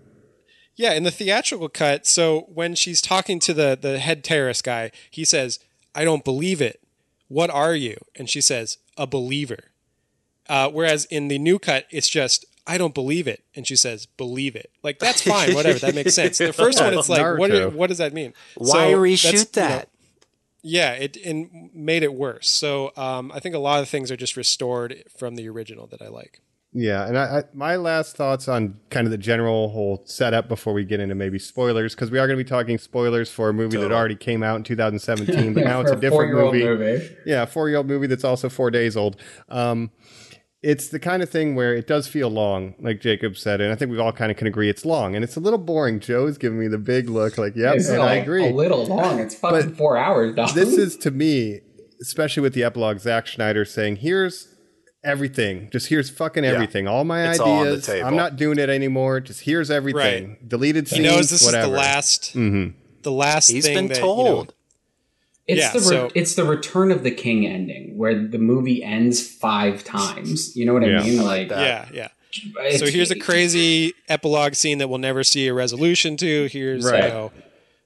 [0.77, 4.91] Yeah, in the theatrical cut, so when she's talking to the the head terrorist guy,
[5.11, 5.61] he says,
[5.95, 6.81] "I don't believe it.
[7.29, 9.71] What are you?" And she says, "A believer."
[10.49, 14.07] Uh, whereas in the new cut, it's just, "I don't believe it," and she says,
[14.07, 16.39] "Believe it." Like that's fine, whatever, that makes sense.
[16.39, 17.73] The first one, it's like, what Naruto.
[17.73, 18.33] what does that mean?
[18.57, 19.89] Why So that's, reshoot you know, that?
[20.63, 22.49] yeah, it and made it worse.
[22.49, 26.01] So um, I think a lot of things are just restored from the original that
[26.03, 26.41] I like.
[26.77, 30.73] Yeah, and I, I, my last thoughts on kind of the general whole setup before
[30.73, 33.53] we get into maybe spoilers, because we are going to be talking spoilers for a
[33.53, 36.65] movie that already came out in 2017, but now it's a different four-year-old movie.
[36.67, 37.17] movie.
[37.25, 39.19] Yeah, four year old movie that's also four days old.
[39.51, 39.93] Um,
[40.67, 43.77] it's the kind of thing where it does feel long, like Jacob said, and I
[43.77, 46.01] think we all kind of can agree it's long and it's a little boring.
[46.01, 48.49] Joe's giving me the big look, like, yep, It's and I agree.
[48.49, 49.21] A little long.
[49.21, 50.55] It's fucking four hours, dog.
[50.55, 51.61] this is to me,
[52.01, 54.49] especially with the epilogue, Zack Snyder saying, "Here's
[55.05, 55.69] everything.
[55.71, 56.89] Just here's fucking everything.
[56.89, 57.87] All my It's all on the ideas.
[57.87, 58.09] table.
[58.09, 59.21] I'm not doing it anymore.
[59.21, 60.39] Just here's everything.
[60.49, 61.05] Deleted He scenes.
[61.07, 61.65] knows this whatever.
[61.67, 62.79] is the last, mm-hmm.
[63.03, 64.49] the last He's thing been that, you told.
[64.49, 64.54] know,
[65.47, 68.83] It's Yeah, the re- so- it's the Return of the King ending where the movie
[68.83, 70.57] ends five times.
[70.57, 71.21] You know what Yeah, I mean?
[71.21, 72.09] I Like, yeah, yeah.
[72.65, 76.49] it's- So here's a crazy epilogue scene that we'll never see a resolution to.
[76.51, 77.05] Here's Right.
[77.05, 77.33] you know,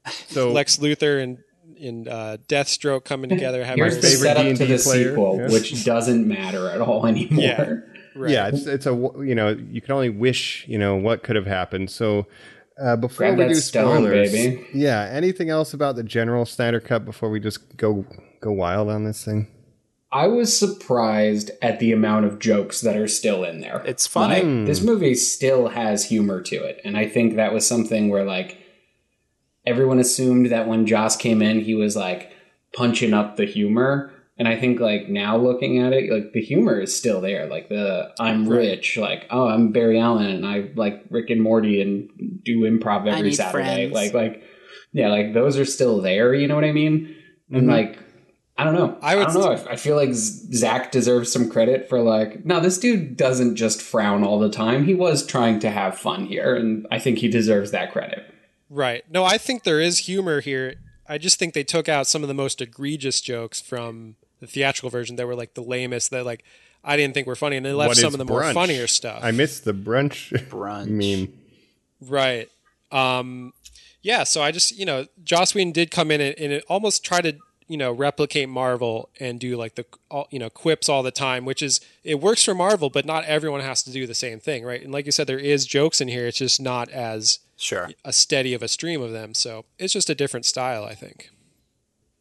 [0.29, 1.39] So Lex Luthor and
[1.81, 3.65] and uh, Deathstroke coming together.
[3.65, 5.09] Having Here's the favorite setup D&D to the player.
[5.11, 5.49] sequel, Yeah.
[5.53, 7.41] which doesn't matter at all anymore.
[7.45, 7.75] Yeah.
[8.17, 8.31] right.
[8.33, 11.37] yeah, it's it's a w- you know you can only wish you know what could
[11.37, 11.91] have happened.
[11.91, 12.27] So
[12.81, 14.67] uh, before Grab we that do stone, spoilers, baby.
[14.73, 18.05] yeah, anything else about the general Snyder cut before we just go
[18.41, 19.49] go wild on this thing?
[20.11, 23.83] I was surprised at the amount of jokes that are still in there.
[23.85, 24.43] It's funny.
[24.43, 28.25] Like, this movie still has humor to it, and I think that was something where
[28.25, 28.59] like
[29.67, 32.33] everyone assumed that when Joss came in, he was like
[32.75, 34.13] punching up the humor.
[34.39, 37.47] And I think like now looking at it, like the humor is still there.
[37.47, 41.83] Like the I'm rich, like oh I'm Barry Allen and I like Rick and Morty
[41.83, 42.09] and
[42.45, 43.91] do improv every Saturday.
[43.91, 43.93] friends.
[43.93, 44.43] Like like
[44.93, 46.35] yeah, like those are still there.
[46.35, 47.17] You know what I mean?
[47.51, 47.71] And mm-hmm.
[47.71, 47.99] like
[48.59, 48.99] I don't know.
[49.01, 49.53] I I, don't know.
[49.53, 53.55] I, I feel like Z- Zach deserves some credit for like, no, this dude doesn't
[53.55, 54.85] just frown all the time.
[54.85, 58.25] He was trying to have fun here, and I think he deserves that credit.
[58.69, 59.05] Right.
[59.09, 60.75] No, I think there is humor here.
[61.09, 64.91] I just think they took out some of the most egregious jokes from the theatrical
[64.91, 66.45] version that were like the lamest that like
[66.85, 69.21] I didn't think were funny, and they left What some of the more funnier stuff.
[69.23, 70.87] I missed the brunch Brunch.
[70.89, 71.33] meme.
[72.01, 72.49] Right.
[72.93, 73.53] Um,
[74.03, 74.23] yeah.
[74.25, 77.21] So I just, you know, Joss Whedon did come in and, and it almost try
[77.21, 77.35] to,
[77.67, 81.45] you know, replicate Marvel and do like the, all, you know, quips all the time,
[81.45, 84.65] which is, it works for Marvel, but not everyone has to do the same thing.
[84.65, 84.81] Right.
[84.83, 86.29] And like you said, there is jokes in here.
[86.29, 87.91] It's just not as Sure.
[88.05, 89.35] a steady of a stream of them.
[89.35, 91.31] So it's just a different style, I think.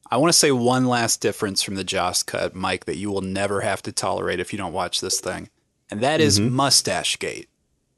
[0.09, 3.21] I want to say one last difference from the Joss cut, Mike, that you will
[3.21, 5.49] never have to tolerate if you don't watch this thing,
[5.91, 6.55] and that is mm-hmm.
[6.55, 7.49] Mustache Gate.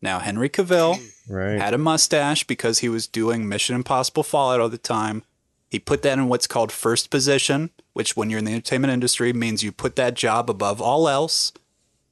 [0.01, 1.59] Now, Henry Cavill Right.
[1.59, 5.23] had a mustache because he was doing Mission Impossible Fallout all the time.
[5.69, 9.31] He put that in what's called first position, which, when you're in the entertainment industry,
[9.33, 11.53] means you put that job above all else.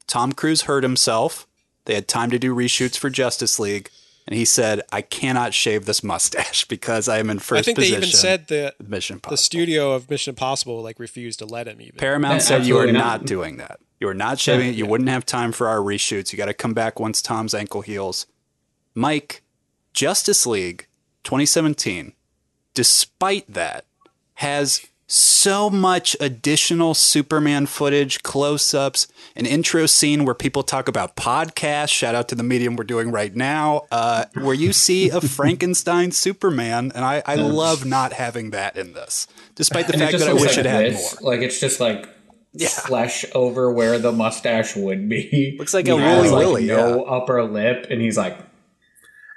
[0.05, 1.47] Tom Cruise hurt himself.
[1.85, 3.89] They had time to do reshoots for Justice League,
[4.27, 7.77] and he said, "I cannot shave this mustache because I am in first I think
[7.77, 11.45] position." they even said the, with Mission the studio of Mission Impossible like refused to
[11.45, 11.95] let him even.
[11.97, 13.25] Paramount Yeah, said you are not not.
[13.25, 13.79] doing that.
[13.99, 14.75] You are not shaving it.
[14.75, 16.31] You wouldn't have time for our reshoots.
[16.31, 18.27] You got to come back once Tom's ankle heals.
[18.93, 19.41] Mike,
[19.93, 20.87] Justice League
[21.23, 22.13] 2017,
[22.75, 23.85] despite that,
[24.35, 31.15] has so much additional Superman footage, close ups, an intro scene where people talk about
[31.15, 31.89] podcasts.
[31.91, 36.11] Shout out to the medium we're doing right now, uh, where you see a Frankenstein
[36.11, 36.91] Superman.
[36.93, 40.33] And I, I love not having that in this, despite the And fact that I
[40.33, 41.21] wish like it had this.
[41.21, 41.31] more.
[41.31, 42.09] Like it's just like
[42.53, 42.67] Yeah.
[42.67, 45.55] flesh over where the mustache would be.
[45.57, 48.37] Looks like He a like, Willy, No upper lip, and he's like,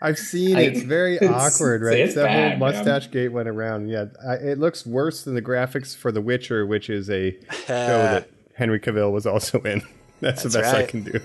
[0.02, 1.98] I've seen I- It's very it's- awkward, right?
[1.98, 3.88] it's that bad, whole mustache gate went around.
[3.88, 7.32] Yeah, I, it looks worse than the graphics for The Witcher, which is a
[7.66, 9.82] show that Henry Cavill was also in.
[10.20, 11.20] That's, the That's best I can do.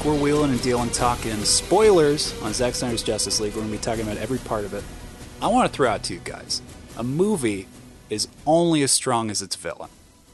[0.00, 0.06] Back.
[0.06, 3.54] We're wheeling and dealing, talking spoilers on Zack Snyder's Justice League.
[3.54, 4.84] We're going to be talking about every part of it.
[5.42, 6.62] I want to throw out to you guys
[6.96, 7.66] a movie
[8.10, 9.88] is only as strong as its villain.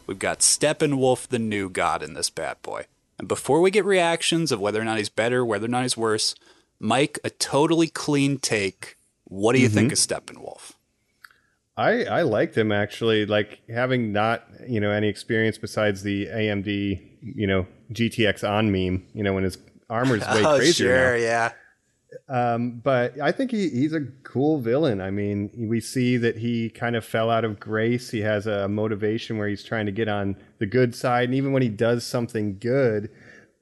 [0.06, 2.86] We've got Steppenwolf, the new god, in this bad boy.
[3.18, 5.96] And before we get reactions of whether or not he's better, whether or not he's
[5.96, 6.34] worse,
[6.80, 8.96] Mike, a totally clean take.
[9.24, 10.12] What do you think mm-hmm.
[10.14, 10.72] of Steppenwolf?
[11.76, 17.02] I I liked him actually, like having not you know any experience besides the AMD
[17.20, 19.06] you know GTX on meme.
[19.12, 19.58] You know when his
[19.90, 20.94] armor's way oh, crazier now.
[20.94, 21.52] sure, yeah.
[22.28, 25.00] Um, but I think he, he's a cool villain.
[25.00, 28.10] I mean, we see that he kind of fell out of grace.
[28.10, 31.24] He has a motivation where he's trying to get on the good side.
[31.24, 33.10] And even when he does something good,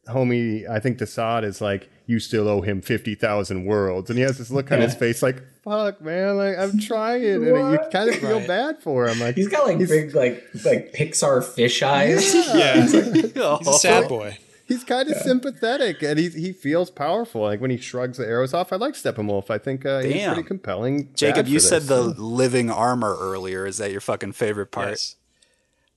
[0.09, 4.11] homie, I think Desaad is like, you still owe him 50,000 worlds.
[4.11, 7.25] And he has this look on his face like, fuck, man, like I'm trying.
[7.25, 8.47] And you kind of feel Right.
[8.49, 9.19] bad for him.
[9.21, 12.35] Like, he's got like big like like Pixar fish eyes.
[12.55, 14.37] Yeah, he's Oh, a sad boy.
[14.67, 17.40] he's kind of sympathetic and he, he feels powerful.
[17.43, 19.49] Like when he shrugs the arrows off, I like Steppenwolf.
[19.51, 21.09] I think uh, he's pretty compelling.
[21.14, 23.67] Jacob, you said the living armor earlier.
[23.67, 24.90] Is that your fucking favorite part?
[24.90, 25.17] Yes.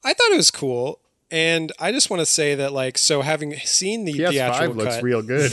[0.06, 1.00] I thought it was cool.
[1.30, 4.96] And I just want to say that, like, so having seen the PS5 theatrical looks
[4.96, 5.52] cut, real good.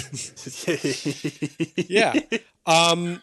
[1.90, 2.14] yeah.
[2.64, 3.20] Um,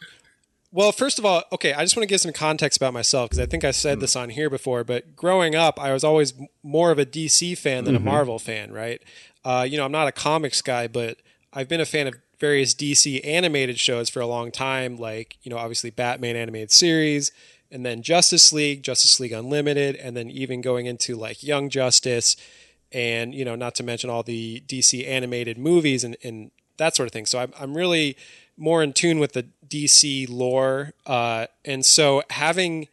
[0.74, 3.40] well, first of all, okay, I just want to give some context about myself because
[3.40, 4.84] I think I said this on here before.
[4.84, 6.34] But growing up, I was always
[6.64, 9.02] more of a DC fan than a Marvel fan, right?
[9.44, 11.18] Uh, you know, I'm not a comics guy, but
[11.54, 15.50] I've been a fan of various DC animated shows for a long time, like you
[15.50, 17.32] know, obviously Batman animated series,
[17.72, 22.36] and then Justice League, Justice League Unlimited, and then even going into like Young Justice,
[22.92, 27.08] and you know, not to mention all the DC animated movies and, and that sort
[27.08, 27.26] of thing.
[27.26, 28.18] So I'm I'm really
[28.58, 32.88] more in tune with the DC lore, uh, and so having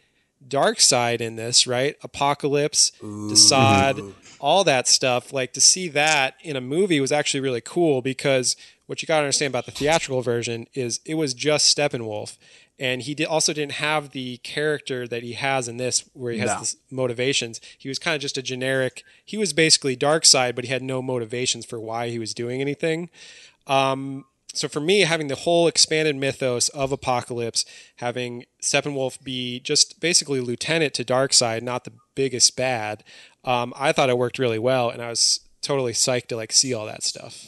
[0.46, 1.98] Darkseid in this, right?
[2.00, 5.32] Apokolips, Desaad, all that stuff.
[5.32, 9.16] Like to see that in a movie was actually really cool because what you got
[9.18, 12.38] to understand about the theatrical version is it was just Steppenwolf.
[12.78, 16.38] And he did, also didn't have the character that he has in this, where he
[16.38, 16.60] has No.
[16.60, 17.60] this motivations.
[17.76, 19.02] He was kind of just a generic.
[19.24, 23.10] He was basically Darkseid, but he had no motivations for why he was doing anything
[24.54, 27.64] so for me, having the whole expanded mythos of Apokolips,
[27.96, 33.04] having Steppenwolf be just basically lieutenant to Darkseid not the biggest bad,
[33.44, 36.72] um, I thought it worked really well, and I was totally psyched to like see
[36.74, 37.46] all that stuff.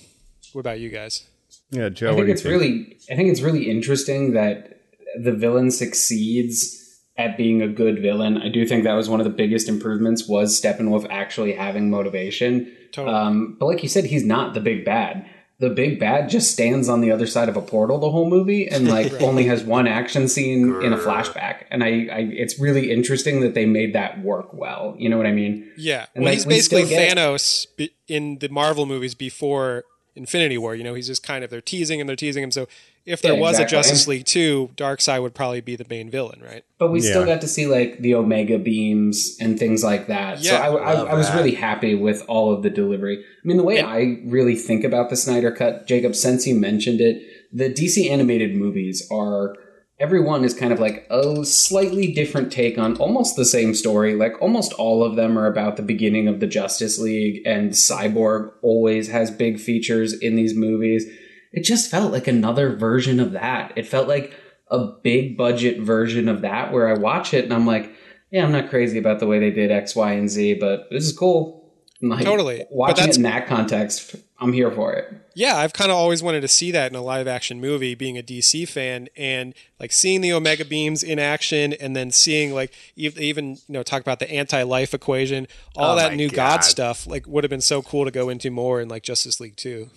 [0.53, 1.27] What about you guys?
[1.71, 2.09] Yeah, Joe.
[2.09, 2.53] I what think do you it's think?
[2.53, 4.80] really I think it's really interesting that
[5.19, 6.77] the villain succeeds
[7.17, 8.39] at being a good villain.
[8.39, 12.75] I do think that was one of the biggest improvements was Steppenwolf actually having motivation.
[12.93, 13.15] Totally.
[13.15, 15.29] Um, but like you said, he's not the big bad.
[15.59, 18.67] The big bad just stands on the other side of a portal the whole movie
[18.67, 21.65] and like only has one action scene in a flashback.
[21.71, 24.95] And I, I it's really interesting that they made that work well.
[24.99, 25.71] You know what I mean?
[25.77, 29.85] Yeah, And, well, like, he's basically still Thanos be- in the Marvel movies before
[30.17, 30.75] Infinity War.
[30.75, 32.51] You know, he's just kind of they're teasing him, they're teasing him.
[32.51, 32.67] So
[33.07, 33.65] if there Yeah, was exactly.
[33.79, 36.65] a Justice League two, Darkseid would probably be the main villain, right?
[36.79, 40.41] But we still got to see like the Omega beams and things like that.
[40.41, 41.37] so Yeah, I, I, I was that.
[41.37, 43.19] really happy with all of the delivery.
[43.19, 47.01] I mean, the way I really think about the Snyder Cut, Jacob, since you mentioned
[47.01, 47.23] it,
[47.53, 49.57] the DC animated movies are
[49.99, 54.15] everyone is kind of like a slightly different take on almost the same story.
[54.15, 58.53] Like almost all of them are about the beginning of the Justice League, and Cyborg
[58.63, 61.07] always has big features in these movies.
[61.53, 63.73] It just felt like another version of that.
[63.77, 64.35] It felt like
[64.69, 67.93] a big budget version of that where I watch it and I'm like,
[68.31, 71.05] yeah, I'm not crazy about the way they did X, Y, and Z, but this
[71.05, 71.59] is cool.
[72.01, 72.59] And, like, Totally.
[72.59, 75.13] But Watching that's- it in that context, I'm here for it.
[75.35, 78.17] Yeah, I've kind of always wanted to see that in a live action movie, being
[78.17, 82.73] a DC fan, and like seeing the Omega beams in action, and then seeing like
[82.97, 85.47] even you know talk about the anti life equation,
[85.77, 86.37] all Oh that new God.
[86.37, 87.07] God stuff.
[87.07, 89.91] Like would have been so cool to go into more in like Justice League Two.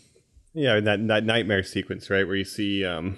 [0.53, 3.17] Yeah, that that nightmare sequence, right, where you see um,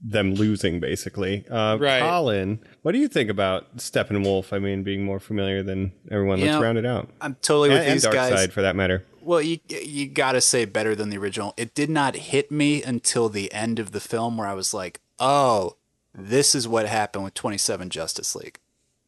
[0.00, 1.46] them losing, basically.
[1.48, 2.00] Uh, Right.
[2.00, 4.52] Colin, what do you think about Steppenwolf?
[4.52, 6.38] I mean, being more familiar than everyone.
[6.38, 7.10] You Let's know, round it out.
[7.20, 8.32] I'm totally with and, and these guys.
[8.32, 9.04] Darkseid, for that matter.
[9.20, 11.52] Well, you you gotta say better than the original.
[11.56, 15.00] It did not hit me until the end of the film where I was like,
[15.18, 15.76] oh,
[16.14, 18.58] this is what happened with 27 Justice League.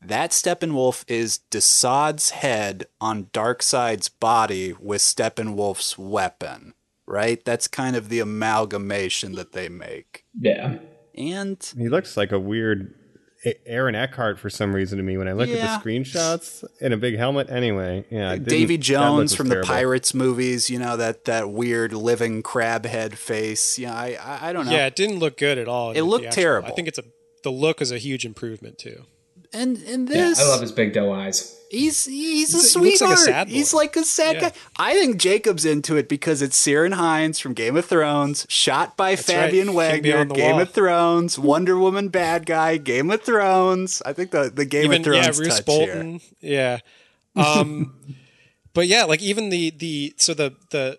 [0.03, 6.75] That Steppenwolf is Desaad's head on Darkseid's body with Steppenwolf's weapon,
[7.11, 7.45] right?
[7.45, 10.25] That's kind of the amalgamation that they make.
[10.39, 10.79] Yeah.
[11.17, 12.95] And He looks like a weird
[13.67, 15.57] Aaron Eckhart for some reason to me when I look Yeah.
[15.75, 17.49] at the screenshots in a big helmet.
[17.51, 19.63] Anyway, yeah, it Davy Jones was from the.
[19.63, 23.79] Pirates movies, you know that that weird living crab head face.
[23.79, 24.73] Yeah, I I, I don't know.
[24.73, 25.91] Yeah, it didn't look good at all.
[25.91, 26.43] in It the looked theatrical.
[26.43, 26.69] terrible.
[26.69, 27.05] I think it's a
[27.43, 29.05] the look is a huge improvement too.
[29.53, 31.57] And and Yeah, this I love his big doe eyes.
[31.71, 33.19] He's he's a He's- he looks like a sweetheart.
[33.19, 33.53] sad boy.
[33.55, 34.41] He's like a sad Yeah.
[34.41, 34.53] guy.
[34.77, 39.15] I think Jacob's into it because it's Ciarán Hinds from Game of Thrones, shot by
[39.17, 40.03] Fabian right.
[40.03, 40.61] Wagner, on Game wall.
[40.63, 44.03] of Thrones, Wonder Woman bad guy, Game of Thrones.
[44.05, 45.87] I think the the Game even of Thrones yeah, Bruce touch here.
[45.95, 46.21] Bolton.
[46.41, 46.79] Yeah.
[47.37, 47.95] Um
[48.75, 50.99] but yeah, like even the the so the the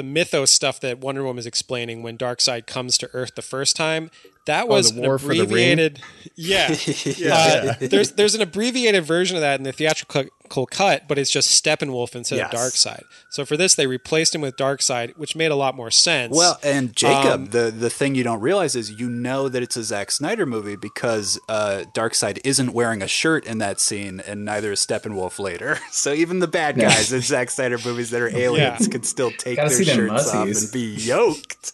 [0.00, 3.76] the mythos stuff that Wonder Woman is explaining when Darkseid comes to Earth the first
[3.76, 4.10] time,
[4.46, 5.42] that was the an war for the ring?
[5.42, 6.00] abbreviated
[6.36, 6.74] Yeah.
[7.30, 11.62] Uh, there's there's an abbreviated version of that in the theatrical cut, but it's just
[11.64, 12.52] Steppenwolf instead Yes.
[12.52, 13.04] of Darkseid.
[13.30, 16.36] So for this they replaced him with Darkseid, which made a lot more sense.
[16.36, 19.76] Well, and Jacob, Um, the the thing you don't realize is you know that it's
[19.76, 24.44] a Zack Snyder movie because uh, Darkseid isn't wearing a shirt in that scene, and
[24.44, 25.78] neither is Steppenwolf later.
[25.92, 29.56] So even the bad guys in Zack Snyder movies that are aliens can still take
[29.56, 31.72] Gotta their shirts off and be yoked.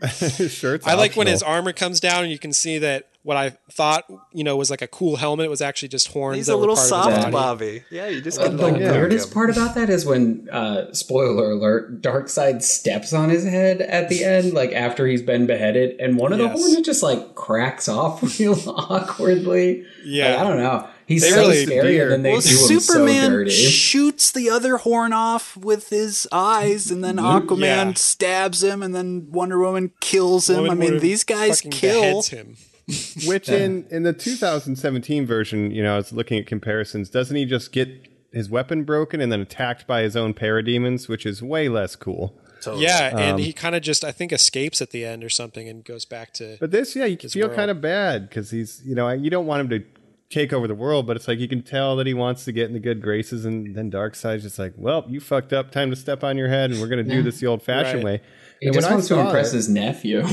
[0.48, 0.86] Shirts.
[0.86, 4.04] I like when his armor comes down and you can see that what I thought,
[4.32, 6.36] you know, was like a cool helmet was actually just horns.
[6.36, 7.32] He's that a little part of his soft body.
[7.32, 7.84] Bobby.
[7.90, 12.00] Yeah, you just Uh, the like weirdest part about that is when, uh, spoiler alert,
[12.00, 16.32] Darkseid steps on his head at the end, like after he's been beheaded, and one
[16.32, 19.84] of the horns just like cracks off real awkwardly.
[20.04, 20.30] Yeah.
[20.30, 20.88] Like, I don't know.
[21.08, 23.50] He's They so really- scary, and then they Well, do him so Superman dirty.
[23.50, 27.92] shoots the other horn off with his eyes, and then Aquaman Yeah.
[27.94, 30.64] stabs him, and then Wonder Woman kills him.
[30.64, 32.20] Woman I mean, these guys kill.
[32.22, 32.56] him.
[33.26, 37.08] Which in in the 2017 version, you know, I was looking at comparisons.
[37.10, 37.88] Doesn't he just get
[38.32, 42.34] his weapon broken and then attacked by his own parademons, which is way less cool.
[42.76, 45.68] Yeah, Um, and he kind of just I think escapes at the end or something
[45.68, 46.56] and goes back to.
[46.60, 49.46] But this, yeah, you can feel kind of bad because he's, you know, you don't
[49.46, 49.86] want him to
[50.30, 52.66] take over the world, but it's like you can tell that he wants to get
[52.66, 55.90] in the good graces, and then Dark Darkseid's just like, well, you fucked up, time
[55.90, 58.20] to step on your head, and we're gonna do this the old-fashioned Right.
[58.20, 58.20] way.
[58.60, 60.24] He And just when I wants to impress it- his nephew.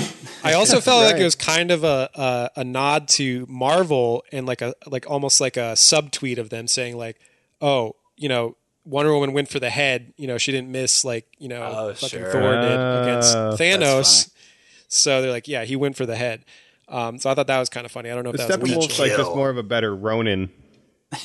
[0.43, 4.45] I also felt like it was kind of a, a a nod to Marvel and
[4.45, 7.17] like a like almost like a subtweet of them saying like,
[7.61, 8.55] oh, you know.
[8.87, 10.13] Wonder Woman went for the head.
[10.15, 12.31] You know, she didn't miss like you know Oh, fucking sure.
[12.31, 14.29] Thor did Oh, against Thanos.
[14.87, 16.45] So they're like, yeah, he went for the head.
[16.87, 18.11] Um, so I thought that was kind of funny.
[18.11, 20.51] I don't know if The that was Steppenwolf's like just more of a better Ronan,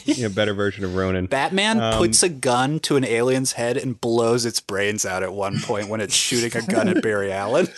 [0.04, 1.26] you know, better version of Ronan.
[1.26, 5.32] Batman Um, puts a gun to an alien's head and blows its brains out at
[5.32, 7.68] one point when it's shooting a gun at Barry Allen.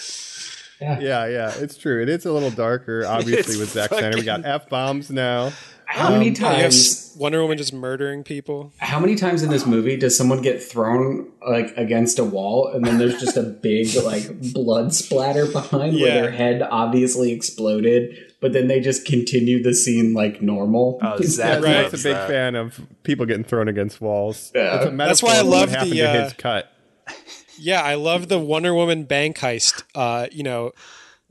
[0.80, 2.02] Yeah, yeah, it's true.
[2.02, 4.16] It is a little darker, obviously, It's with Zack Snyder.
[4.16, 5.52] We got f bombs now.
[5.92, 7.14] How many times?
[7.18, 8.72] Wonder Woman just murdering people.
[8.78, 12.84] How many times in this movie does someone get thrown like against a wall and
[12.84, 16.04] then there's just a big like blood splatter behind Yeah.
[16.06, 20.98] where their head obviously exploded, but then they just continue the scene like normal?
[21.02, 21.72] Oh, Yeah, Zack Right.
[21.72, 22.28] Zack's loves a big that.
[22.28, 24.50] fan of people getting thrown against walls.
[24.54, 24.76] Yeah.
[24.76, 26.72] It's a That's why I metaphor for what love the, to uh, his cut.
[27.58, 29.84] Yeah, I love the Wonder Woman bank heist.
[29.94, 30.72] Uh, you know,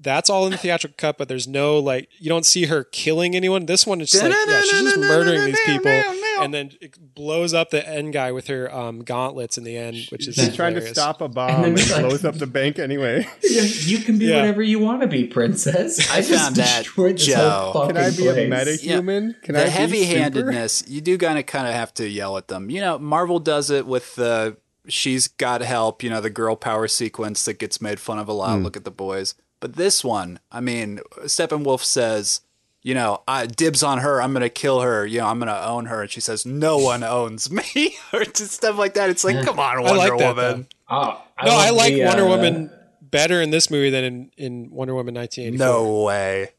[0.02, 3.36] that's all in the theatrical cut, but there's no like you don't see her killing
[3.36, 3.66] anyone.
[3.66, 5.92] This one is just like yeah, she's just murdering these people
[6.42, 10.08] and then it blows up the end guy with her um, gauntlets in the end,
[10.10, 12.48] which is She's trying to stop a bomb then and, it's like- blows up the
[12.48, 13.28] bank anyway.
[13.44, 14.38] You can be Yeah.
[14.38, 16.10] whatever you want to be, princess.
[16.12, 16.86] I, just found that,
[17.18, 17.72] Joe.
[17.88, 18.50] Can I fucking be a place.
[18.50, 19.36] meta-human?
[19.44, 22.48] Can the I be heavy-handedness, you do kind of kind of have to yell at
[22.48, 22.70] them.
[22.70, 26.04] You know, Marvel does it with the she's got help.
[26.04, 28.60] You know, the girl power sequence that gets made fun of a lot.
[28.60, 32.42] Look at the boys, but this one, I mean, Steppenwolf says.
[32.84, 34.20] You know, I dibs on her.
[34.20, 35.06] I'm gonna kill her.
[35.06, 36.02] You know, I'm gonna own her.
[36.02, 39.12] And she says, "No one owns me," or just stuff like that.
[39.12, 40.68] It's like, come on, I Wonder like that, Woman.
[40.90, 44.72] Oh, No, I like the, Wonder uh, Woman better in this movie than in, in
[44.72, 45.64] Wonder Woman 1984.
[45.64, 46.50] No way.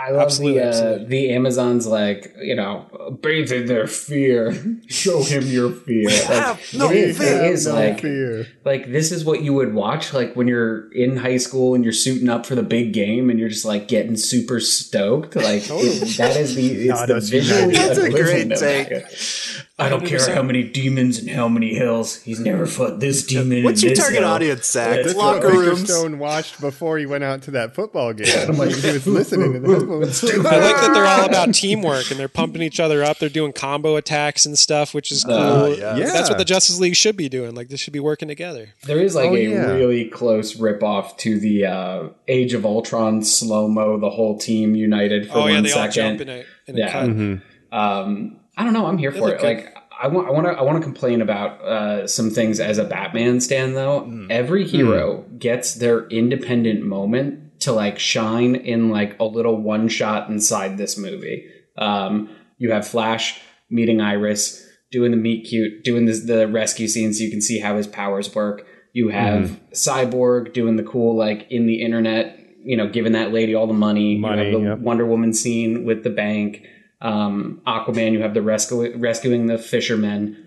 [0.00, 1.06] I love Absolutely, the uh, absolutely.
[1.06, 4.54] the Amazons like you know bathe in their fear,
[4.88, 6.06] show him your fear.
[6.08, 7.44] we Like, no it is, fear.
[7.44, 8.46] it is No like fear.
[8.64, 11.92] like this is what you would watch like when you're in high school and you're
[11.92, 15.34] suiting up for the big game and you're just like getting super stoked.
[15.34, 19.04] Like it- that is the it's Not the us visually That's a great take.
[19.78, 19.86] that.
[19.86, 20.34] I don't care 100%.
[20.34, 22.20] how many demons and how many hills.
[22.22, 23.62] He's never fought this demon.
[23.64, 24.28] What's your this target hill.
[24.28, 24.90] audience, Zack?
[24.90, 25.88] Let's That's what Locker Victor rooms.
[25.92, 28.26] Stone watched before he went out to that football game.
[28.48, 30.24] I'm like, he was listening to the headphones.
[30.24, 33.18] I like that they're all about teamwork and they're pumping each other up.
[33.18, 35.34] They're doing combo attacks and stuff, which is cool.
[35.34, 35.96] Uh, yeah.
[35.96, 36.06] Yeah.
[36.12, 37.54] That's what the Justice League should be doing.
[37.54, 38.70] Like they should be working together.
[38.84, 39.66] There is like Oh, a yeah.
[39.72, 43.98] really close ripoff to the uh, Age of Ultron slow mo.
[43.98, 46.18] The whole team united for oh one yeah, they all second.
[46.18, 46.92] jump in a in a Yeah.
[46.92, 47.40] cut.
[47.78, 48.86] Um, I don't know.
[48.86, 49.40] I'm here for it.
[49.40, 49.46] good.
[49.46, 52.78] Like I want, I want to, I want to complain about uh, some things as
[52.78, 53.74] a Batman stand.
[53.76, 54.26] Though Hmm.
[54.30, 60.28] every hero gets their independent moment to like shine in like a little one shot
[60.28, 61.46] inside this movie.
[61.76, 62.28] Um,
[62.58, 63.40] you have Flash
[63.70, 67.58] meeting Iris, doing the meet cute, doing this, the rescue scene, so you can see
[67.60, 68.66] how his powers work.
[68.92, 73.54] You have Cyborg doing the cool like in the internet, you know, giving that lady
[73.54, 74.16] all the money.
[74.18, 74.78] Money, you have the yep.
[74.78, 76.64] Wonder Woman scene with the bank.
[77.00, 80.44] Um, Aquaman, you have the rescue, rescuing the fishermen.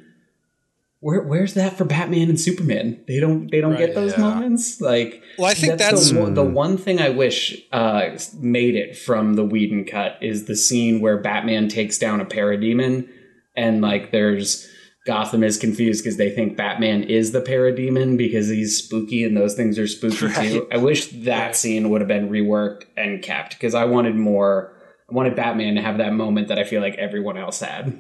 [1.00, 3.04] Where, where's that for Batman and Superman?
[3.08, 4.20] They don't they don't Right, get those yeah.
[4.20, 4.80] moments.
[4.82, 8.96] Like, Well, I think that's- the, one- the one thing I wish uh, made it
[8.98, 13.08] from the Whedon cut is the scene where Batman takes down a parademon,
[13.56, 14.68] and like there's
[15.08, 19.56] Gotham is confused because they think Batman is the parademon because he's spooky and those
[19.56, 20.68] things are spooky too.
[20.72, 24.74] I wish that scene would have been reworked and kept because I wanted more.
[25.12, 28.00] I wanted Batman to have that moment that I feel like everyone else had.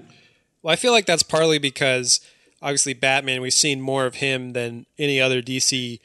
[0.61, 2.21] Well, I feel like that's partly because
[2.61, 5.99] obviously Batman, we've seen more of him than any other DC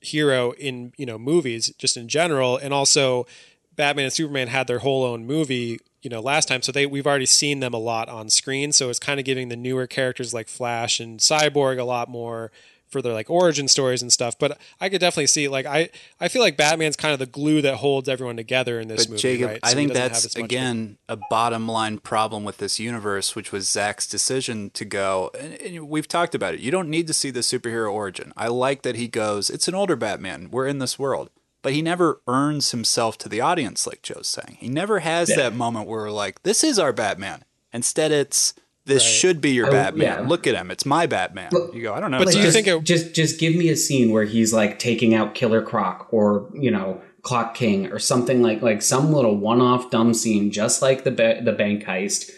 [0.00, 3.26] hero in you know movies, just in general, and also
[3.74, 7.06] Batman and Superman had their whole own movie, you know, last time, so they we've
[7.06, 10.32] already seen them a lot on screen, so it's kind of giving the newer characters
[10.32, 12.52] like Flash and Cyborg a lot more
[12.90, 14.38] for their like origin stories and stuff.
[14.38, 17.62] But I could definitely see like I I feel like Batman's kind of the glue
[17.62, 19.22] that holds everyone together in this But movie.
[19.22, 19.60] Jacob, right?
[19.62, 22.58] I So he think that's as much of a- again a bottom line problem with
[22.58, 25.30] this universe, which was Zack's decision to go.
[25.38, 26.60] And, and we've talked about it.
[26.60, 28.32] You don't need to see the superhero origin.
[28.36, 29.50] I like that he goes.
[29.50, 30.50] It's an older Batman.
[30.50, 31.30] We're in this world,
[31.62, 34.56] but he never earns himself to the audience, like Joe's saying.
[34.60, 38.54] He never has that moment where we're like, "This is our Batman." Instead, it's
[38.88, 40.04] this should be your I- Batman.
[40.22, 40.28] yeah.
[40.28, 40.70] Look at him.
[40.72, 41.50] It's my Batman.
[41.72, 41.94] you go.
[41.94, 42.18] I don't know.
[42.18, 44.78] But do you just, think it- just just give me a scene where he's like
[44.80, 49.36] taking out Killer Croc or you know Clock King or something like like some little
[49.36, 52.30] one off dumb scene, just like the ba- the bank heist,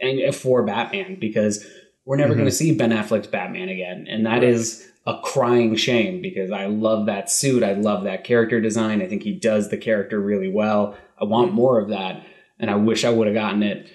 [0.00, 1.66] and for Batman because
[2.04, 2.38] we're never Mm-hmm.
[2.40, 6.66] going to see Ben Affleck's Batman again, and that is a crying shame because I
[6.66, 10.50] love that suit, I love that character design, I think he does the character really
[10.50, 10.96] well.
[11.20, 12.24] I want more of that,
[12.58, 13.90] and I wish I would have gotten it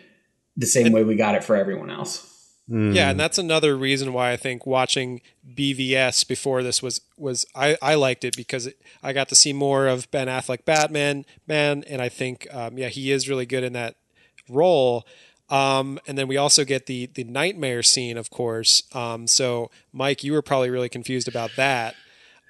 [0.55, 2.29] the same way we got it for everyone else.
[2.65, 5.19] Yeah, and that's another reason why I think watching
[5.53, 9.51] BVS before this was was I, I liked it because it, I got to see
[9.51, 13.65] more of Ben Affleck Batman man, and I think um, yeah he is really good
[13.65, 13.95] in that
[14.47, 15.05] role.
[15.49, 18.83] Um, and then we also get the the nightmare scene, of course.
[18.95, 21.95] Um, so Mike, you were probably really confused about that.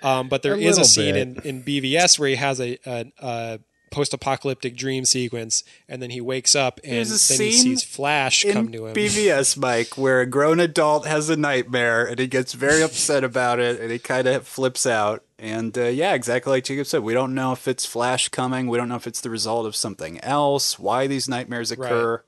[0.04, 1.46] Um, but there A is a scene bit.
[1.46, 3.60] in, in BVS where he has a, a, a
[3.94, 8.54] post-apocalyptic dream sequence, and then he wakes up and then There's he sees Flash in
[8.54, 8.96] come to him.
[8.96, 13.60] BVS, Mike, where a grown adult has a nightmare and he gets very upset about
[13.60, 15.24] it and he kind of flips out.
[15.38, 18.68] And uh, yeah, exactly like Jacob said, we don't know if it's Flash coming.
[18.68, 22.24] We don't know if it's the result of something else, why these nightmares occur.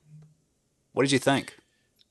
[0.93, 1.57] What did you think?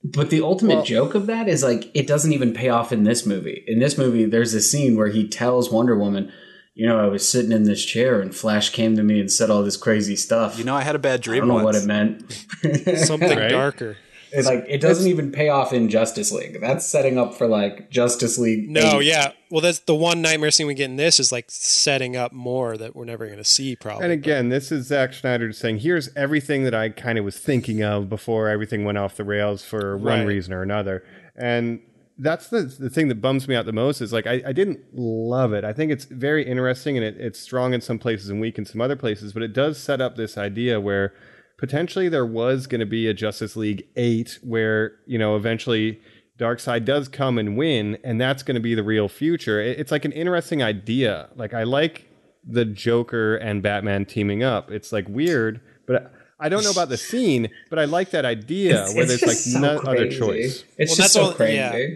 [0.03, 3.25] But the ultimate joke of that is like it doesn't even pay off in this
[3.25, 3.65] movie.
[3.67, 6.31] In this movie, there's a scene where he tells Wonder Woman,
[6.75, 9.51] "You know, I was sitting in this chair and Flash came to me and said
[9.51, 10.59] all this crazy stuff.
[10.59, 11.45] You know, I had a bad dream.
[11.45, 11.65] I don't know once.
[11.65, 12.99] what it meant.
[13.07, 13.49] Something Right?
[13.51, 13.97] darker.
[14.37, 16.61] It's like it doesn't even pay off in Justice League.
[16.61, 18.69] That's setting up for like Justice League.
[18.69, 19.05] No, 8.
[19.07, 19.33] yeah.
[19.49, 22.77] Well, that's the one nightmare scene we get in this is like setting up more
[22.77, 23.77] that we're never going to see.
[23.77, 24.03] Probably.
[24.03, 27.85] And again, this is Zack Snyder saying, here's everything that I kind of was thinking
[27.85, 31.05] of before everything went off the rails for one reason or another.
[31.37, 31.81] And
[32.19, 34.81] that's the, the thing that bums me out the most is like, I, I didn't
[34.93, 35.65] love it.
[35.65, 38.65] I think it's very interesting and it, it's strong in some places and weak in
[38.65, 41.13] some other places, but it does set up this idea where
[41.59, 46.01] potentially there was going to be a Justice League 8 where, you know, eventually
[46.39, 49.61] Darkseid does come and win, and that's going to be the real future.
[49.61, 51.29] It- It's like an interesting idea.
[51.37, 52.09] Like I like
[52.47, 54.71] the Joker and Batman teaming up.
[54.71, 56.13] It's like weird, but
[56.45, 59.23] I don't know about the scene, but I like that idea It's- where it's there's
[59.27, 60.65] like so no other choice.
[60.77, 61.57] It's Well, just that's so all- crazy.
[61.57, 61.87] yeah.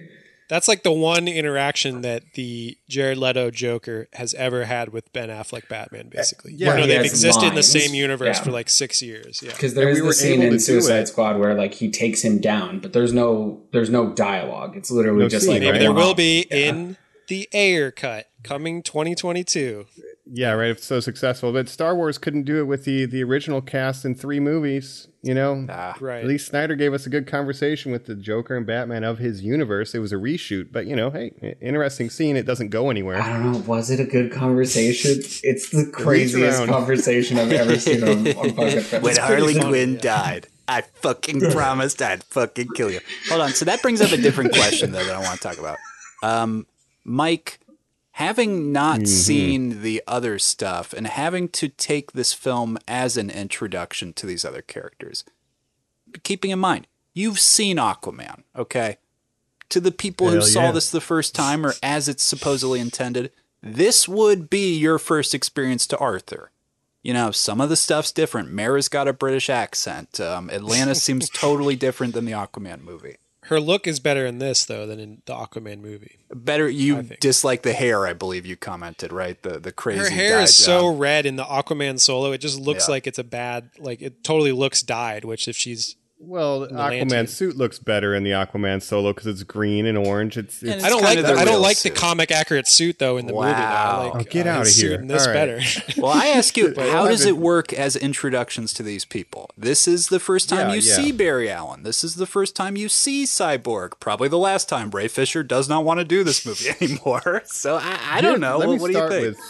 [0.48, 5.28] That's like the one interaction that the Jared Leto Joker has ever had with Ben
[5.28, 6.54] Affleck Batman, eh, basically.
[6.56, 6.68] Yeah.
[6.68, 8.44] Yeah, no, they've has existed in the same universe Yeah.
[8.44, 9.42] for like six years.
[9.44, 9.50] Yeah.
[9.50, 11.08] Because there And is we were the scene in to Suicide it.
[11.08, 14.74] Squad where like he takes him down, but there's no there's no dialogue.
[14.74, 15.72] It's literally No just scene, like a right?
[15.72, 16.16] Maybe there will one-off.
[16.16, 16.56] be Yeah.
[16.56, 16.96] in
[17.28, 19.86] The Ayer cut coming 2022.
[20.30, 20.70] Yeah, right.
[20.70, 24.04] If It's so successful, but Star Wars couldn't do it with the the original cast
[24.04, 25.08] in three movies.
[25.22, 26.20] You know, Ah, Right.
[26.20, 29.42] at least Snyder gave us a good conversation with the Joker and Batman of his
[29.42, 29.94] universe.
[29.94, 32.36] It was a reshoot, but you know, hey, interesting scene.
[32.36, 33.20] It doesn't go anywhere.
[33.20, 33.58] I don't know.
[33.66, 35.12] Was it a good conversation?
[35.42, 39.02] It's the craziest conversation I've ever seen on, on fucking film.
[39.02, 40.00] when Harley Quinn yeah.
[40.00, 43.00] died, I fucking promised I'd fucking kill you.
[43.30, 43.50] Hold on.
[43.52, 45.78] So that brings up a different question though that I want to talk about.
[46.22, 46.66] Um,
[47.04, 47.58] Mike,
[48.18, 54.12] having not seen the other stuff and having to take this film as an introduction
[54.12, 55.22] to these other characters,
[56.24, 58.98] keeping in mind you've seen Aquaman, okay?
[59.68, 63.30] To the people who Hell saw this the first time or as it's supposedly intended,
[63.62, 66.50] this would be your first experience to Arthur.
[67.02, 68.50] You know, some of the stuff's different.
[68.50, 70.18] Mera's got a British accent.
[70.18, 73.18] Um, Atlantis seems totally different than the Aquaman movie.
[73.48, 76.18] Her look is better in this though than in the Aquaman movie.
[76.34, 79.40] Better, you dislike the hair, I believe you commented, right?
[79.42, 80.00] The the crazy.
[80.00, 82.32] Her hair is so red in the Aquaman solo.
[82.32, 82.92] It just looks Yeah.
[82.92, 87.08] like it's a bad like it totally looks dyed, which if she's Well, the Atlantean.
[87.08, 90.36] Aquaman suit looks better in the Aquaman solo because it's green and orange.
[90.36, 91.94] It's, And it's I don't like the, the I don't like suit.
[91.94, 93.44] the comic accurate suit though in the movie.
[93.46, 93.52] Though.
[93.52, 94.10] Wow.
[94.14, 95.06] like Oh, get uh, outta his suit here.
[95.06, 95.34] this All right.
[95.34, 95.60] better.
[95.96, 99.50] Well, I ask you, how does it it- work as introductions to these people?
[99.56, 100.94] This is the first time Yeah, you yeah.
[100.96, 101.84] see Barry Allen.
[101.84, 103.92] This is the first time you see Cyborg.
[104.00, 104.90] Probably the last time.
[104.90, 107.42] Ray Fisher does not want to do this movie anymore.
[107.46, 108.58] So I, I don't know.
[108.58, 109.22] Let What, me what do you think?
[109.36, 109.40] With,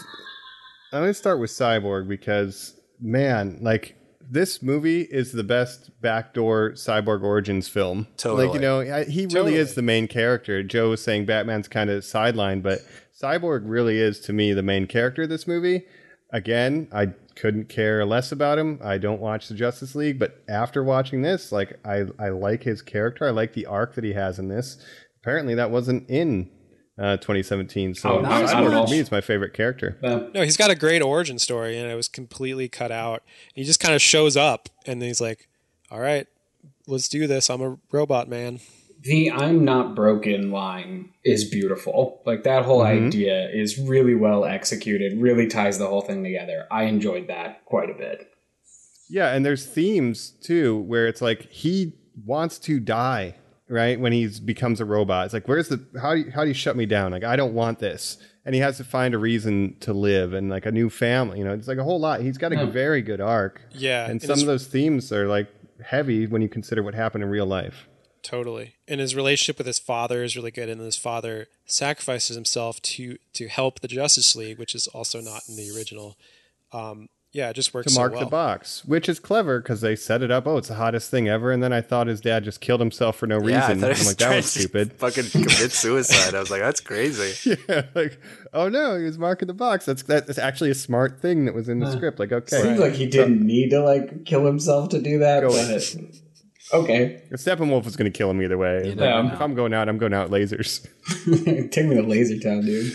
[0.92, 3.94] I'm going to start with Cyborg because, man, like
[4.30, 8.06] this movie is the best backdoor Cyborg origins film.
[8.16, 8.46] Totally.
[8.46, 10.62] Like you know, he really is the main character.
[10.62, 12.80] Joe was saying Batman's kind of sidelined, but
[13.20, 15.84] Cyborg really is to me the main character of this movie.
[16.32, 18.78] Again, I couldn't care less about him.
[18.82, 22.82] I don't watch the Justice League, but after watching this, like I, I like his
[22.82, 23.26] character.
[23.26, 24.76] I like the arc that he has in this.
[25.22, 26.50] Apparently, that wasn't in
[26.98, 27.94] uh, 2017.
[27.94, 28.86] So Oh, not at Cyborg all.
[28.86, 29.98] to me it's my favorite character.
[30.02, 33.22] Uh, No, he's got a great origin story, and it was completely cut out.
[33.54, 35.48] He just kind of shows up, and he's like,
[35.90, 36.26] "All right,
[36.86, 37.48] let's do this.
[37.50, 38.60] I'm a robot man."
[39.00, 42.20] the I'm not broken line is beautiful.
[42.26, 43.06] Like that whole Mm-hmm.
[43.06, 46.66] idea is really well executed, really ties the whole thing together.
[46.68, 48.28] I enjoyed that quite a bit.
[49.08, 51.92] Yeah, and there's themes too where it's like he
[52.26, 53.36] wants to die,
[53.68, 53.98] right?
[53.98, 55.26] When he becomes a robot.
[55.26, 57.12] It's like, where's the how do you, how do you shut me down?
[57.12, 58.18] Like I don't want this.
[58.44, 61.44] And he has to find a reason to live and like a new family, you
[61.44, 61.52] know.
[61.52, 62.22] It's like a whole lot.
[62.22, 63.60] He's got a very good arc.
[63.72, 65.48] Yeah, And and some of those themes are like
[65.84, 67.88] heavy when you consider what happened in real life.
[68.22, 68.74] Totally.
[68.86, 73.18] And his relationship with his father is really good, and his father sacrifices himself to
[73.34, 76.16] to help the Justice League, which is also not in the original.
[76.72, 78.20] Um, yeah, it just works To so mark well.
[78.20, 80.46] the box, which is clever because they set it up.
[80.46, 81.52] Oh, it's the hottest thing ever.
[81.52, 83.80] And then I thought his dad just killed himself for no yeah, reason.
[83.80, 84.92] thought he I'm like, that was stupid.
[84.98, 86.34] Fucking commit suicide.
[86.34, 87.56] I was like, that's crazy.
[87.68, 88.18] yeah, like,
[88.54, 89.84] oh no, he was marking the box.
[89.84, 92.18] That's that's actually a smart thing that was in the script.
[92.18, 95.50] Like, okay, Seems like he didn't need to like kill himself to do that, Go
[95.50, 95.94] but
[96.72, 97.22] okay.
[97.32, 98.94] Steppenwolf was going to kill him either way.
[98.96, 100.86] never Like, if I'm going out, I'm going out lasers.
[101.70, 102.94] Take me to Laser Town, dude.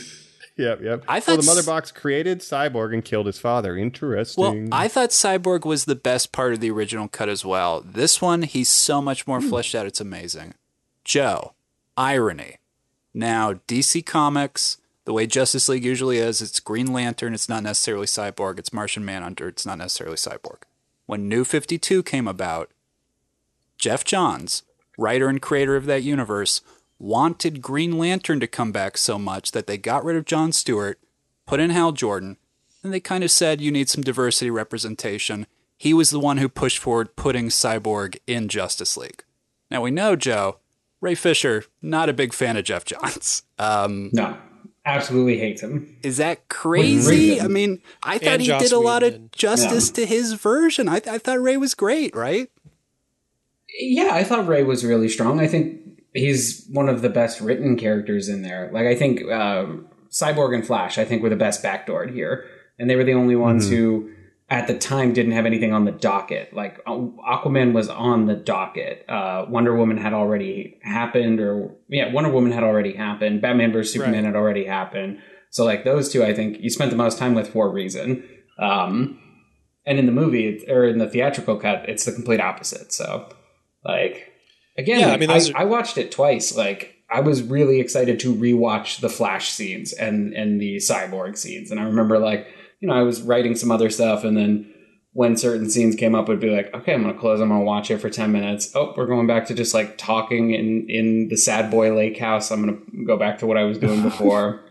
[0.55, 1.03] Yep, yep.
[1.07, 3.75] I thought thought the mother box created Cyborg and killed his father.
[3.75, 4.41] Interesting.
[4.41, 7.81] Well, I thought Cyborg was the best part of the original cut as well.
[7.81, 9.49] This one, he's so much more hmm.
[9.49, 9.87] fleshed out.
[9.87, 10.53] It's amazing.
[11.03, 11.53] Joe,
[11.97, 12.57] irony.
[13.13, 18.07] Now, DC Comics, the way Justice League usually is, it's Green Lantern, it's not necessarily
[18.07, 18.59] Cyborg.
[18.59, 20.63] It's Martian Manhunter, it's not necessarily Cyborg.
[21.05, 22.71] When New 52 came about,
[23.77, 24.63] Geoff Johns,
[24.97, 26.61] writer and creator of that universe,
[27.03, 30.99] wanted Green Lantern to come back so much that they got rid of John Stewart,
[31.45, 32.37] put in Hal Jordan,
[32.81, 35.45] and they kind of said you need some diversity representation.
[35.77, 39.25] He was the one who pushed forward putting Cyborg in Justice League.
[39.69, 40.59] Now we know, Joe,
[41.01, 43.43] Ray Fisher, not a big fan of Geoff Johns.
[43.59, 44.37] Um, No,
[44.85, 45.97] absolutely hates him.
[46.03, 47.41] is that crazy?
[47.41, 50.87] I mean, I thought And he Joss did a lot of justice to his version.
[50.87, 52.49] I, I thought Ray was great, right?
[53.77, 55.39] Yeah, I thought Ray was really strong.
[55.39, 55.81] I think
[56.14, 58.70] he's one of the best written characters in there.
[58.74, 59.66] Like I think uh,
[60.11, 62.45] Cyborg and Flash, I think were the best backdoored here,
[62.80, 64.11] and they were the only ones who,
[64.49, 66.53] at the time, didn't have anything on the docket.
[66.53, 69.05] Like uh, Aquaman was on the docket.
[69.09, 73.41] Uh, Wonder Woman had already happened, or yeah, Wonder Woman had already happened.
[73.41, 74.26] Batman vs Superman Right.
[74.26, 75.20] had already happened.
[75.49, 78.24] So like those two, I think you spent the most time with for a reason.
[78.59, 79.20] Um,
[79.86, 82.91] and in the movie or in the theatrical cut, it's the complete opposite.
[82.93, 83.30] So
[83.84, 84.32] like
[84.78, 86.55] again, Yeah, I mean, I, are- I watched it twice.
[86.55, 91.71] Like I was really excited to rewatch the Flash scenes and and the Cyborg scenes,
[91.71, 92.47] and I remember like
[92.80, 94.69] you know I was writing some other stuff, and then
[95.15, 97.39] when certain scenes came up, would be like, okay, I'm gonna close.
[97.39, 98.71] I'm gonna watch it for ten minutes.
[98.76, 102.49] Oh, we're going back to just like talking in in the Sad Boy Lake House.
[102.51, 104.61] I'm gonna go back to what I was doing before.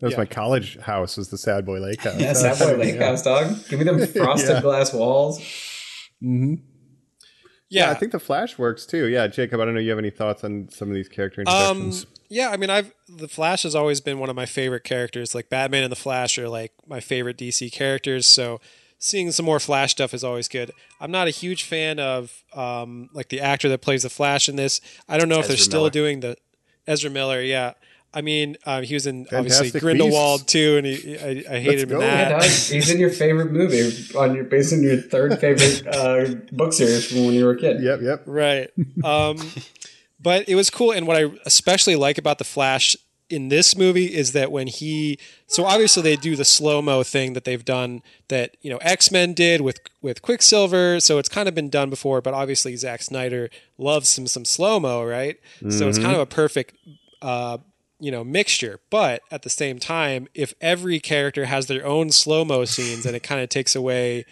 [0.00, 0.18] That was Yeah.
[0.20, 1.16] my college house.
[1.16, 2.18] Was the Sad Boy Lake house?
[2.20, 3.54] Yeah, Sad Boy Lake House, dog.
[3.68, 4.60] Give me them frosted Yeah.
[4.62, 5.38] glass walls.
[6.22, 6.54] Mm-hmm.
[7.70, 9.06] Yeah, I think the Flash works too.
[9.06, 9.60] Yeah, Jacob.
[9.60, 9.80] I don't know.
[9.80, 12.06] You have any thoughts on some of these character Um, introductions?
[12.28, 15.34] yeah, I mean, I've the Flash has always been one of my favorite characters.
[15.34, 18.26] Like Batman and the Flash are like my favorite DC characters.
[18.26, 18.60] So
[18.98, 20.72] seeing some more Flash stuff is always good.
[21.00, 24.56] I'm not a huge fan of um, like the actor that plays the Flash in
[24.56, 24.80] this.
[25.08, 25.90] I don't know if they're Ezra still Miller.
[25.90, 26.36] doing the
[26.88, 27.40] Ezra Miller.
[27.40, 27.74] Yeah,
[28.12, 30.52] I mean, um, he was in obviously Grindelwald Beasts.
[30.52, 32.00] too, and he, I, I hated him in go.
[32.00, 32.40] Yeah, that.
[32.40, 32.42] dog.
[32.42, 37.06] He's in your favorite movie on your based on your third favorite uh, book series
[37.06, 37.82] from when you were a kid.
[37.82, 38.22] Yep, yep.
[38.26, 38.70] Right.
[39.04, 39.38] Um,
[40.20, 40.90] but it was cool.
[40.92, 42.96] And what I especially like about the Flash
[43.28, 47.34] in this movie is that when he, so obviously they do the slow mo thing
[47.34, 50.98] that they've done that you know X Men did with with Quicksilver.
[50.98, 54.80] So it's kind of been done before, but obviously Zack Snyder loves some some slow
[54.80, 55.38] mo, right?
[55.70, 56.74] So it's kind of a perfect.
[57.22, 57.58] Uh,
[58.00, 62.44] you know, mixture, but at the same time, if every character has their own slow
[62.44, 64.24] mo scenes, and it kind of takes away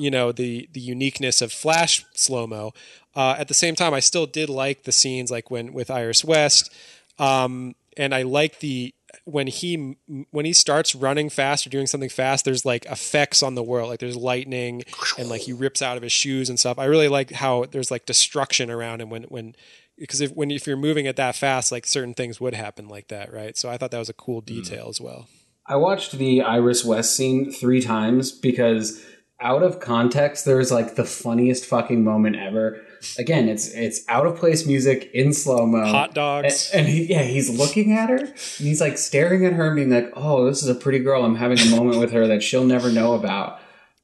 [0.00, 2.72] you know the the uniqueness of flash slow mo.
[3.14, 6.24] Uh, at the same time, I still did like the scenes like when with Iris
[6.24, 6.72] West,
[7.18, 8.94] um, and I like the
[9.24, 9.96] when he
[10.30, 12.44] when he starts running fast or doing something fast.
[12.44, 14.84] There's like effects on the world, like there's lightning
[15.18, 16.78] and like he rips out of his shoes and stuff.
[16.78, 19.54] I really like how there's like destruction around him when when
[20.00, 23.08] because if when if you're moving it that fast, like certain things would happen like
[23.08, 23.56] that, right?
[23.56, 24.46] So I thought that was a cool mm.
[24.46, 25.28] detail as well.
[25.66, 29.04] I watched the Iris West scene three times because
[29.40, 32.80] out of context, there's like the funniest fucking moment ever.
[33.18, 35.86] Again, it's it's out of place music in slow mo.
[35.86, 36.70] Hot dogs.
[36.72, 39.76] And, and he, yeah, he's looking at her and he's like staring at her and
[39.76, 41.24] being like, "Oh, this is a pretty girl.
[41.24, 43.60] I'm having a moment with her that she'll never know about."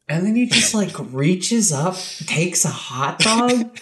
[0.09, 3.77] And then he just like reaches up, takes a hot dog,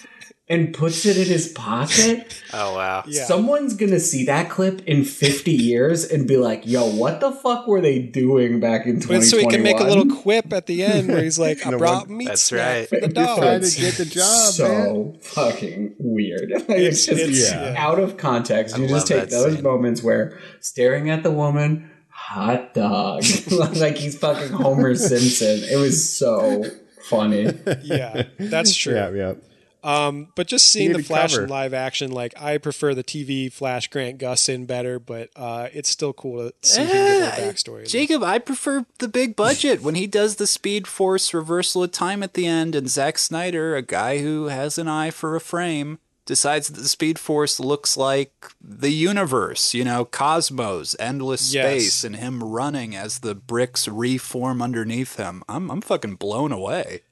[0.49, 2.43] and puts it in his pocket.
[2.57, 3.03] Oh wow.
[3.09, 3.25] Yeah.
[3.25, 7.67] Someone's gonna see that clip in 50 years and be like, "Yo, what the fuck
[7.67, 10.67] were they doing back in 2021?" But so he can make a little quip at
[10.67, 12.89] the end where he's like, "I No brought one- meat That's snack right.
[12.89, 15.19] for the dog." trying to get the job, so man.
[15.21, 16.53] fucking weird.
[16.53, 17.75] Like, it's just it's- yeah.
[17.77, 18.77] out of context.
[18.77, 19.63] I You just take those scene.
[19.65, 25.59] moments where staring at the woman, hot dog, like he's fucking Homer Simpson.
[25.65, 26.63] It was so
[27.09, 27.51] funny.
[27.83, 28.95] yeah, that's true.
[28.95, 29.33] Yeah, yeah.
[29.85, 31.45] Um, but just seeing the Flash cover.
[31.45, 35.91] in live action, like I prefer the TV Flash Grant Gustin better, but uh, it's
[35.91, 37.89] still cool to see him get more Eh, backstory.
[37.89, 42.23] Jacob, I prefer the big budget when he does the Speed Force reversal of time
[42.23, 45.99] at the end, and Zack Snyder, a guy who has an eye for a frame,
[46.27, 48.33] decides that the Speed Force looks like
[48.63, 51.67] the universe, you know, cosmos, endless Yes.
[51.83, 55.43] space, and him running as the bricks reform underneath him.
[55.47, 57.03] I'm I'm fucking blown away.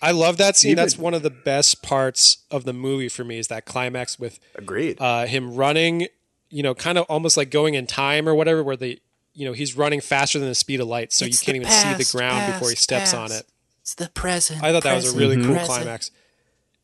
[0.00, 0.72] I love that scene.
[0.72, 4.18] Even- That's one of the best parts of the movie for me is that climax
[4.18, 4.96] with Agreed.
[5.00, 6.06] uh, him running,
[6.50, 9.00] you know, kind of almost like going in time or whatever, where the
[9.34, 11.68] you know he's running faster than the speed of light, so It's you can't the
[11.70, 13.46] even see the ground before he past, steps on it.
[13.82, 14.62] It's the present.
[14.62, 15.66] I thought that was a really cool present.
[15.66, 16.10] climax,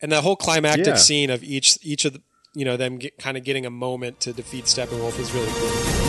[0.02, 0.94] and that whole climactic Yeah.
[0.96, 2.22] scene of each each of the
[2.54, 6.03] you know them get, kind of getting a moment to defeat Steppenwolf was really cool.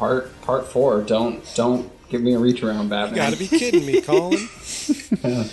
[0.00, 1.02] Part part four.
[1.02, 3.10] Don't don't give me a reach around, Batman.
[3.10, 4.48] You got to be kidding me, Colin.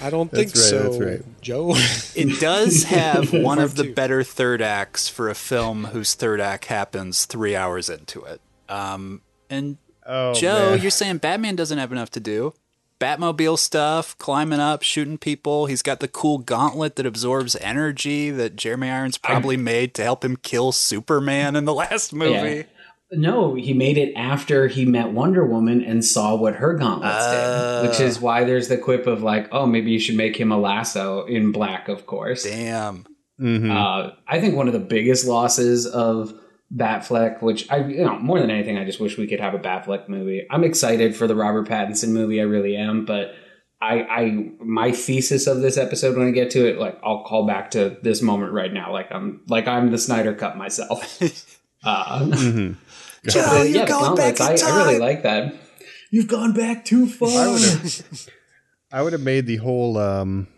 [0.00, 1.40] I don't think That's right, so, that's right.
[1.40, 1.72] Joe.
[2.14, 3.94] It does have one of the two.
[3.94, 8.40] better third acts for a film whose third act happens three hours into it.
[8.68, 10.80] Um, and Oh, Joe, man.
[10.80, 12.54] you're saying Batman doesn't have enough to do.
[13.00, 15.66] Batmobile stuff, climbing up, shooting people.
[15.66, 20.24] He's got the cool gauntlet that absorbs energy that Jeremy Irons probably made to help
[20.24, 22.32] him kill Superman in the last movie.
[22.32, 22.62] Yeah.
[23.10, 27.82] No, he made it after he met Wonder Woman and saw what her gauntlets Oh.
[27.82, 30.52] did, which is why there's the quip of like, oh, maybe you should make him
[30.52, 32.44] a lasso in black, of course.
[32.44, 33.06] Damn.
[33.40, 33.70] Mhm.
[33.70, 36.34] Uh, I think one of the biggest losses of
[36.74, 39.58] Batfleck, which I, you know, more than anything, I just wish we could have a
[39.58, 40.46] Batfleck movie.
[40.50, 43.32] I'm excited for the Robert Pattinson movie, I really am, but
[43.80, 47.46] I, I, my thesis of this episode when I get to it, like, I'll call
[47.46, 51.22] back to this moment right now, like I'm, like I'm the Snyder Cut myself.
[51.84, 52.76] uh, Mhm.
[53.28, 55.00] Joe, you're yeah, the going back gauntlets, in I, I really time.
[55.00, 55.54] like that.
[56.10, 57.28] You've gone back too far.
[57.30, 58.28] I would have,
[58.92, 60.48] I would have made the whole um,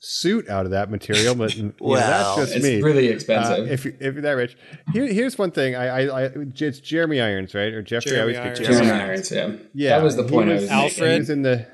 [0.00, 2.82] suit out of that material, but you know, that's just it's me.
[2.82, 3.70] really Uh, expensive.
[3.70, 4.56] if you, if you're that rich,
[4.92, 5.76] here, here's one thing.
[5.76, 8.12] I, I, I, it's Jeremy Irons, right, or Jeffrey?
[8.12, 8.58] I Jeremy always Irons.
[8.58, 9.02] Jeremy Jeremy.
[9.04, 9.52] Irons, yeah.
[9.74, 11.12] Yeah, that was the he point I was- was Alfred.
[11.12, 11.66] He was in the.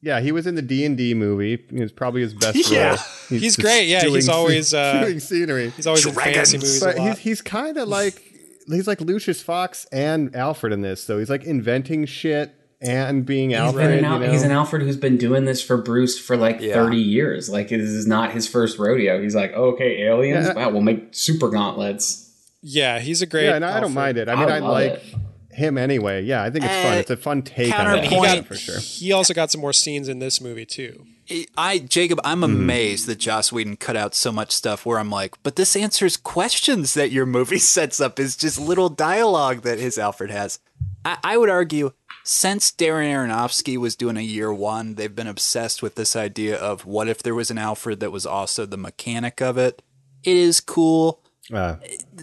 [0.00, 1.54] Yeah, he was in the D and D movie.
[1.54, 2.88] It was probably his best Yeah.
[2.90, 2.96] role.
[3.30, 5.70] He's just great, yeah, he's always, uh, doing scenery.
[5.70, 7.08] He's always in fantasy movies a but lot.
[7.08, 8.22] he's he's kind of like
[8.68, 11.04] he's like Lucius Fox and Alfred in this.
[11.06, 11.18] though.
[11.18, 13.84] he's like inventing shit and being He's, Alfred.
[13.88, 14.30] been an, you know?
[14.32, 16.74] he's an Alfred who's been doing this for Bruce for like Yeah.
[16.74, 17.48] 30 years.
[17.48, 19.22] Like, this is not his first rodeo.
[19.22, 20.46] He's like, okay, aliens?
[20.48, 20.54] Yeah.
[20.54, 22.30] Wow, we'll make super gauntlets.
[22.60, 23.44] Yeah, he's a great.
[23.46, 24.28] yeah, and I don't mind it.
[24.28, 25.14] I mean, I I, like it.
[25.52, 26.22] him anyway.
[26.24, 26.92] Yeah, I think it's fun.
[26.94, 28.04] Uh, It's a fun take on it.
[28.04, 28.78] He got for sure.
[28.80, 31.06] He also got some more scenes in this movie too.
[31.56, 32.54] I Jacob, I'm Mm-hmm.
[32.56, 36.16] amazed that Joss Whedon cut out so much stuff where I'm like, but this answers
[36.16, 40.58] questions that your movie sets up is just little dialogue that his Alfred has.
[41.04, 45.82] I, I would argue since Darren Aronofsky was doing a year one, they've been obsessed
[45.82, 49.40] with this idea of what if there was an Alfred that was also the mechanic
[49.40, 49.82] of it.
[50.22, 51.20] It is cool.
[51.52, 51.76] Uh,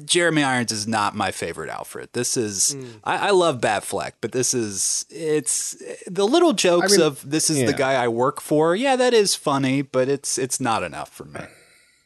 [0.05, 2.09] Jeremy Irons is not my favorite Alfred.
[2.13, 7.05] This is I, I love Batfleck, but this is it's the little jokes I mean,
[7.05, 8.76] of this is the guy I work for.
[8.76, 11.41] Yeah, that is funny, but it's it's not enough for me.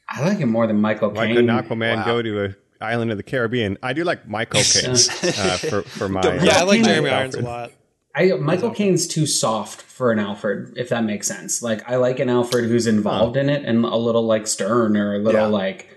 [0.09, 1.35] I like him more than Michael why Caine.
[1.35, 2.05] couldn't Aquaman Wow.
[2.05, 3.77] go to a island of the Caribbean?
[3.81, 6.21] I do like Michael Caine uh, for for my.
[6.21, 7.71] The- Yeah, I like Jeremy Irons a lot.
[8.17, 11.61] I, Michael Caine's too soft for an Alfred, if that makes sense.
[11.61, 15.15] Like, I like an Alfred who's involved in it and a little like stern or
[15.15, 15.47] a little Yeah.
[15.47, 15.89] like,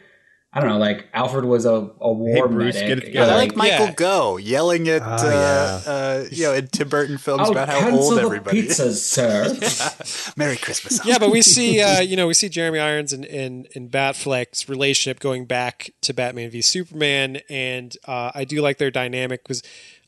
[0.51, 2.89] I don't know, like Alfred was a, a war Bruce, medic.
[2.89, 3.33] get it I together.
[3.35, 3.93] like Michael Yeah.
[3.93, 5.93] Gough yelling at Oh, uh, yeah.
[5.93, 8.79] uh, you know in Tim Burton films I'll about how old the everybody is.
[8.81, 10.33] pizzas, sir.
[10.37, 11.05] Merry Christmas.
[11.05, 14.69] Yeah, but we see, uh, you know, we see Jeremy Irons and and, and Batfleck's
[14.71, 19.63] relationship going back to Batman v Superman, and uh, I do like their dynamic because.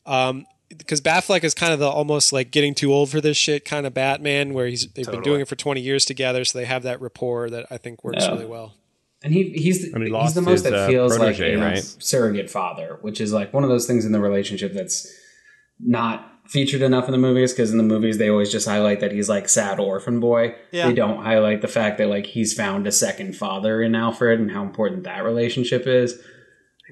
[0.05, 3.65] Um, because Batfleck is kind of the almost like getting too old for this shit
[3.65, 6.63] kind of Batman, where he's they've been doing it for twenty years together, so they
[6.65, 8.31] have that rapport that I think works Yeah.
[8.31, 8.73] really well.
[9.23, 11.77] And he he's And he he's the most his, that uh, feels like a right?
[11.77, 15.11] surrogate father, which is like one of those things in the relationship that's
[15.79, 19.11] not featured enough in the movies because in the movies they always just highlight that
[19.11, 20.55] he's like sad orphan boy.
[20.71, 20.87] Yeah.
[20.87, 24.51] They don't highlight the fact that like he's found a second father in Alfred and
[24.51, 26.19] how important that relationship is.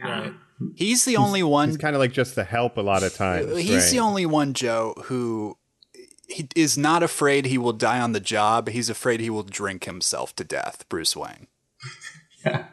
[0.02, 0.34] Right.
[0.76, 3.58] He's the only one He's kind of like just the help a lot of times.
[3.58, 3.92] He's right?
[3.92, 5.58] the only one, Joe, who
[6.28, 8.70] he is not afraid he will die on the job.
[8.70, 10.88] He's afraid he will drink himself to death.
[10.90, 11.48] Bruce Wayne.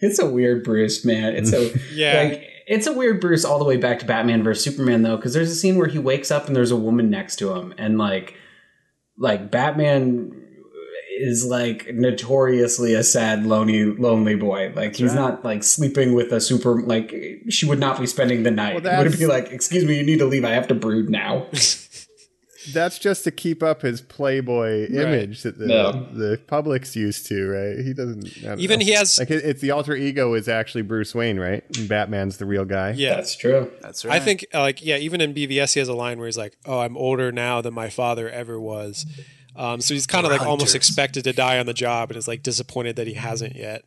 [0.00, 1.34] It's a weird Bruce, man.
[1.34, 2.22] It's a Yeah.
[2.22, 5.34] like it's a weird Bruce all the way back to Batman versus Superman though, because
[5.34, 7.98] there's a scene where he wakes up and there's a woman next to him, and
[7.98, 8.36] like
[9.16, 10.44] like Batman
[11.18, 14.72] is like notoriously a sad, lonely, lonely boy.
[14.76, 17.12] Like he's not like sleeping with a super like
[17.48, 18.84] she would not be spending the night.
[18.84, 20.44] Well, would be like, excuse me, you need to leave.
[20.44, 21.46] I have to brood now.
[22.72, 26.04] That's just to keep up his Playboy image that the Yeah.
[26.12, 27.84] the public's used to, right?
[27.84, 28.84] He doesn't Even know.
[28.84, 31.64] he has, like it's the alter ego is actually Bruce Wayne, right?
[31.76, 32.92] And Batman's the real guy.
[32.96, 33.14] yeah.
[33.16, 33.70] That's true.
[33.80, 34.20] That's right.
[34.20, 36.56] I think, uh, like, yeah, even in BVS, he has a line where he's like,
[36.66, 39.06] "Oh, I'm older now than my father ever was."
[39.56, 42.28] Um, so he's kind of like almost expected to die on the job, and is
[42.28, 43.82] like disappointed that he hasn't yet.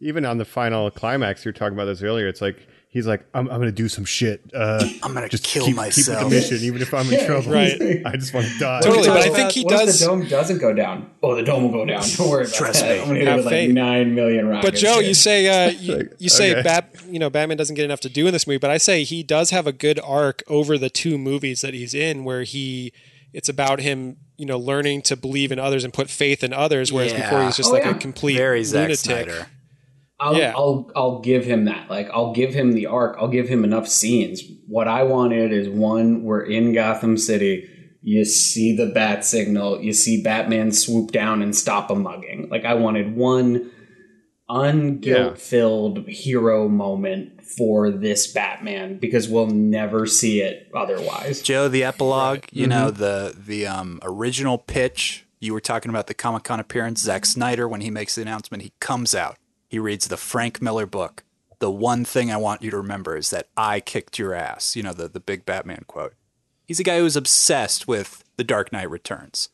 [0.00, 2.28] Even on the final climax, you were talking about this earlier.
[2.28, 4.40] It's like he's like, "I'm, I'm going to do some shit.
[4.54, 7.52] Uh, I'm gonna just kill keep, myself." Keep the mission, even if I'm in trouble.
[7.52, 8.00] Right.
[8.06, 10.26] I just want to die." Totally, but I think if- he what if the dome
[10.26, 11.10] doesn't go down.
[11.22, 12.02] Oh, the dome will go down.
[12.16, 12.96] Don't worry about Trust that.
[12.96, 13.02] me.
[13.02, 14.70] I'm gonna Have it with like nine million rockets.
[14.70, 16.62] But Joe, you say uh, you, Like, you say okay.
[16.62, 19.04] Bat, you know, Batman doesn't get enough to do in this movie, but I say
[19.04, 22.92] he does have a good arc over the two movies that he's in, where he
[23.32, 26.92] it's about him, you know, learning to believe in others and put faith in others,
[26.92, 27.22] whereas Yeah.
[27.28, 27.90] before he's just Oh, like yeah.
[27.90, 29.46] a complete very Zack lunatic.
[30.30, 30.34] Snyder.
[30.36, 30.52] I'll, Yeah.
[30.56, 31.88] I'll I'll give him that.
[31.90, 33.16] Like I'll give him the arc.
[33.18, 34.42] I'll give him enough scenes.
[34.66, 37.68] What I wanted is one we're in Gotham City.
[38.02, 39.80] You see the bat signal.
[39.80, 42.48] You see Batman swoop down and stop a mugging.
[42.50, 43.70] Like I wanted one
[44.48, 51.40] unguilt filled hero moment for this Batman because we'll never see it otherwise.
[51.42, 52.44] Joe, the epilogue.
[52.52, 53.00] You know Mm-hmm.
[53.00, 55.24] the the um, original pitch.
[55.40, 57.00] You were talking about the Comic Con appearance.
[57.02, 59.36] Zack Snyder, when he makes the announcement, he comes out.
[59.74, 61.24] He reads the Frank Miller book.
[61.58, 64.76] The one thing I want you to remember is that I kicked your ass.
[64.76, 66.14] You know the the big Batman quote.
[66.64, 69.48] He's a guy who's obsessed with The Dark Knight Returns.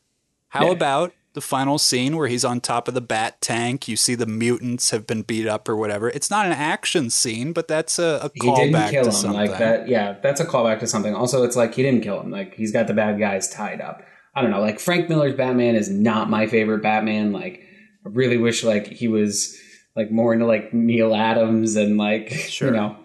[0.49, 0.73] How Yeah.
[0.73, 3.87] about the final scene where he's on top of the bat tank?
[3.87, 6.09] You see the mutants have been beat up or whatever.
[6.11, 9.15] It's not an action scene, but that's a, a He didn't callback kill to him
[9.15, 9.39] something.
[9.49, 9.87] like that.
[9.87, 11.15] Yeah, that's a callback to something.
[11.15, 12.29] Also, it's like he didn't kill him.
[12.29, 14.03] Like he's got the bad guys tied up.
[14.35, 14.61] I don't know.
[14.61, 17.31] Like Frank Miller's Batman is not my favorite Batman.
[17.33, 17.61] Like
[18.05, 19.57] I really wish like he was
[19.95, 22.69] like more into like Neal Adams and like Sure.
[22.69, 22.97] you know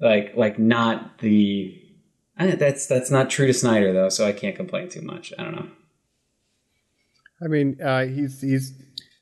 [0.00, 1.76] like like not the.
[2.38, 5.30] That's that's not true to Snyder though, so I can't complain too much.
[5.38, 5.68] I don't know.
[7.42, 8.72] I mean, uh, he's he's.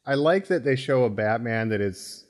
[0.06, 2.24] I like that they show a Batman that is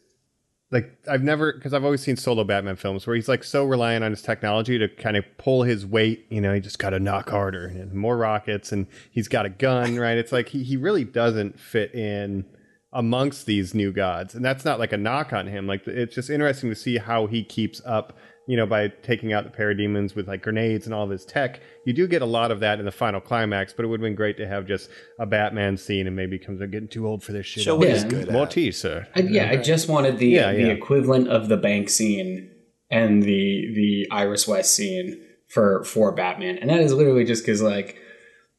[0.70, 4.02] like I've never because I've always seen solo Batman films where he's like so reliant
[4.02, 6.24] on his technology to kind of pull his weight.
[6.30, 9.50] You know, he just got to knock harder and more rockets, and he's got a
[9.50, 9.96] gun.
[9.96, 10.16] Right?
[10.16, 12.46] It's like he he really doesn't fit in
[12.92, 14.34] amongst these new gods.
[14.34, 15.66] And that's not like a knock on him.
[15.66, 18.16] Like it's just interesting to see how he keeps up,
[18.46, 21.60] you know, by taking out the parademons with like grenades and all this tech.
[21.84, 24.06] You do get a lot of that in the final climax, but it would have
[24.06, 24.88] been great to have just
[25.20, 27.64] a Batman scene and maybe comes I'm getting too old for this shit.
[27.64, 27.94] Show what Yeah.
[27.94, 29.06] he's good More tea, sir.
[29.14, 30.66] I, yeah, I just wanted the Yeah, the yeah.
[30.68, 32.50] equivalent of the bank scene
[32.90, 37.60] and the the Iris West scene for for Batman, and that is literally just because
[37.60, 37.96] like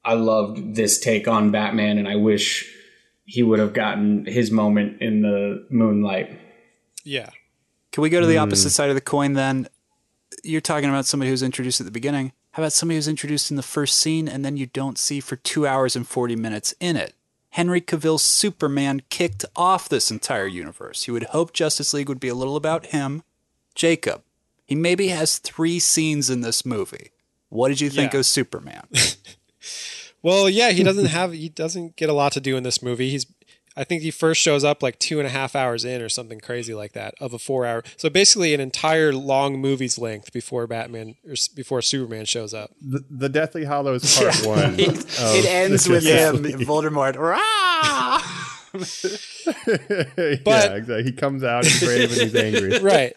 [0.06, 2.76] I loved this take on Batman, and I wish
[3.32, 6.40] he would have gotten his moment in the moonlight.
[7.04, 7.30] Yeah.
[7.92, 8.32] Can we go to Hmm.
[8.32, 9.68] the opposite side of the coin then?
[10.44, 12.32] You're talking about somebody who's introduced at the beginning.
[12.54, 15.36] How about somebody who's introduced in the first scene and then you don't see for
[15.36, 17.14] two hours and 40 minutes in it?
[17.52, 21.08] Henry Cavill's Superman kicked off this entire universe.
[21.08, 23.24] You would hope Justice League would be a little about him.
[23.76, 24.24] Jacob,
[24.66, 27.12] he maybe has three scenes in this movie.
[27.50, 28.20] What did you think Yeah.
[28.20, 28.88] of Superman?
[30.22, 33.10] Well, yeah, he doesn't have he doesn't get a lot to do in this movie.
[33.10, 33.26] He's
[33.78, 36.42] I think he first shows up like two and a half hours in or something
[36.42, 37.84] crazy like that of a four hour.
[37.96, 42.72] So basically an entire long movie's length before Batman or before Superman shows up.
[42.82, 44.76] The, the Deathly Hallows Part One.
[44.78, 46.56] it, it ends with him, League.
[46.58, 47.16] Voldemort.
[47.16, 48.22] Rah!
[48.74, 51.04] yeah, But- exactly.
[51.04, 52.80] He comes out and brave and he's angry.
[52.82, 53.16] right.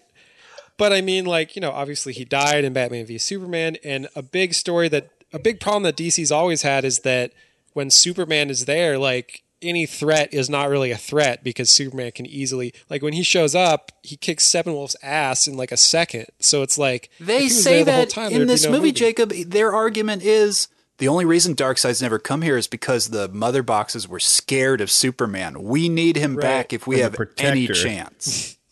[0.79, 4.23] But I mean, like, you know, obviously he died in Batman v Superman, and a
[4.23, 7.33] big story that a big problem that DC's always had is that
[7.73, 12.27] when Superman is there, like any threat is not really a threat because Superman can
[12.27, 16.27] easily like when he shows up, he kicks Steppenwolf's ass in like a second.
[16.41, 19.31] So it's like They say the that time, in this no movie, Jacob.
[19.31, 20.69] Their argument is
[20.99, 24.91] the only reason Darkseid's never come here is because the mother boxes were scared of
[24.91, 25.63] Superman.
[25.63, 26.43] We need him Right.
[26.43, 28.57] back if we As have any chance.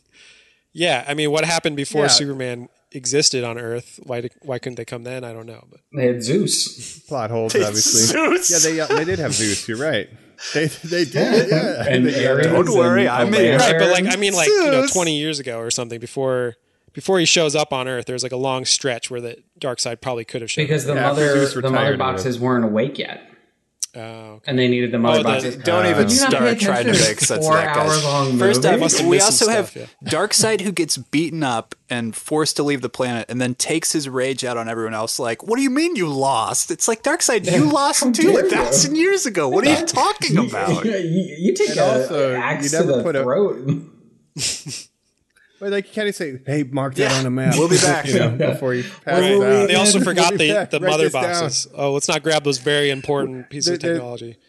[0.72, 2.08] Yeah, I mean, what happened before Yeah.
[2.08, 4.01] Superman existed on Earth?
[4.03, 5.24] Why did, why couldn't they come then?
[5.24, 8.18] I don't know, but They had Zeus, Plot holes, obviously.
[8.18, 9.66] Yeah, they uh, they did have Zeus.
[9.68, 10.09] You're right.
[10.55, 11.49] They they did.
[11.51, 11.84] Yeah.
[11.88, 12.47] and They- Ares.
[12.47, 13.59] Don't worry, and I'm Altair.
[13.59, 16.57] right, but like I mean, like you know, twenty years ago or something before
[16.93, 20.24] before he shows up on Earth, there's like a long stretch where the Darkseid probably
[20.24, 20.64] could have shown.
[20.64, 23.20] because the Yeah, mother the mother boxes weren't awake yet,
[23.93, 24.45] Oh, okay.
[24.47, 26.84] and they needed the mother Oh, the- Don't even Did you not pay start trying
[26.86, 27.91] to make to sense of four that, guys.
[27.91, 28.74] hours long First movie?
[28.74, 32.62] up, Must we also some have stuff, Darkseid who gets beaten up and forced to
[32.62, 35.18] leave the planet, and then takes his rage out on everyone else.
[35.18, 36.70] Like, what do you mean you lost?
[36.70, 39.49] It's like Darkseid, you lost How too a thousand years ago.
[39.49, 40.84] What are you talking about?
[40.84, 40.93] you,
[41.38, 43.68] you take And a also, axe you never to the put a- throat.
[45.61, 48.06] Well, like can't even say, "Hey, mark that on a map." We'll be back.
[48.06, 49.32] you know, before you pass Right.
[49.32, 49.68] it out.
[49.68, 50.70] They also We'll forgot the, back.
[50.70, 51.22] the mother this down.
[51.22, 51.68] boxes.
[51.74, 54.36] Oh, let's not grab those very important pieces of They're- they're- technology.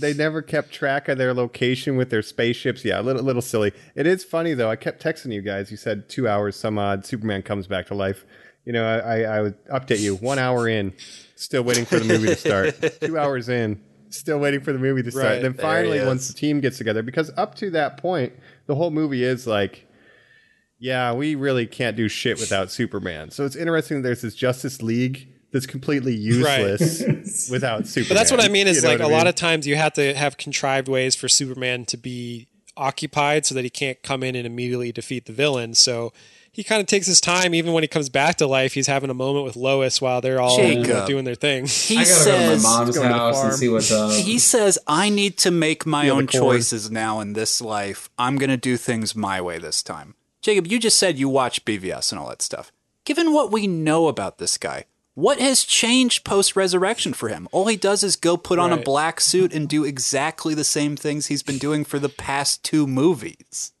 [0.00, 2.84] They never kept track of their location with their spaceships.
[2.84, 3.72] Yeah, a little, little silly.
[3.94, 4.68] It is funny though.
[4.68, 5.70] I kept texting you guys.
[5.70, 7.06] You said two hours, some odd.
[7.06, 8.24] Superman comes back to life.
[8.64, 10.16] You know, I, I, I would update you.
[10.16, 10.92] One hour in,
[11.36, 13.00] still waiting for the movie to start.
[13.00, 15.24] two hours in, still waiting for the movie to start.
[15.24, 15.42] Right.
[15.42, 18.32] Then finally, once the team gets together, because up to that point,
[18.66, 19.86] the whole movie is like,
[20.80, 23.30] yeah, we really can't do shit without Superman.
[23.30, 23.98] So it's interesting.
[23.98, 28.08] that There's this Justice League that's completely useless without Superman.
[28.08, 29.76] But that's what I mean is You like what a I lot of times you
[29.76, 34.22] have to have contrived ways for Superman to be occupied so that he can't come
[34.22, 35.74] in and immediately defeat the villain.
[35.74, 36.12] So
[36.52, 37.54] he kind of takes his time.
[37.54, 40.40] Even when he comes back to life, he's having a moment with Lois while they're
[40.40, 41.06] all you know, Jacob.
[41.06, 41.66] doing their thing.
[41.66, 43.92] He I gotta says, go to my mom's go to the house and see what's
[43.92, 44.12] up.
[44.12, 48.08] He says, I need to make my own choices now in this life.
[48.18, 50.14] I'm going to do things my way this time.
[50.42, 52.72] Jacob, you just said you watch BVS and all that stuff.
[53.04, 57.46] Given what we know about this guy, what has changed post resurrection for him?
[57.52, 60.96] All he does is go put on a black suit and do exactly the same
[60.96, 63.72] things he's been doing for the past two movies.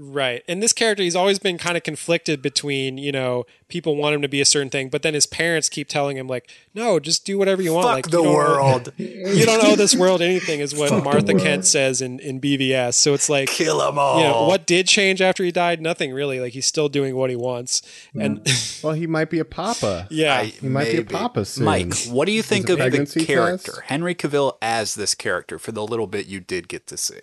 [0.00, 0.44] Right.
[0.46, 4.22] And this character, he's always been kind of conflicted between, you know, people want him
[4.22, 7.26] to be a certain thing, but then his parents keep telling him, like, no, just
[7.26, 7.84] do whatever you want.
[7.86, 8.92] Fuck like, the you don't owe- world.
[8.96, 11.34] you don't owe this world anything, is what Fuck Martha.
[11.34, 12.94] Kent says in, in BVS.
[12.94, 14.18] So it's like, Kill them all.
[14.20, 15.82] you know, what did change after he died?
[15.82, 16.38] Nothing really.
[16.38, 17.82] Like, he's still doing what he wants.
[18.14, 18.24] Mm.
[18.24, 18.46] And
[18.84, 20.06] Well, he might be a papa.
[20.10, 20.36] yeah.
[20.36, 21.64] I- He might be a papa soon.
[21.64, 23.82] Mike, what do you think a of the character, test?
[23.86, 27.18] Henry Cavill as this character, for the little bit you did get to see?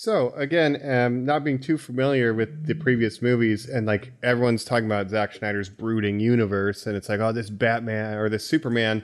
[0.00, 4.86] So again, um, not being too familiar with the previous movies, and like everyone's talking
[4.86, 9.02] about Zack Snyder's brooding universe, and it's like, oh, this Batman or this Superman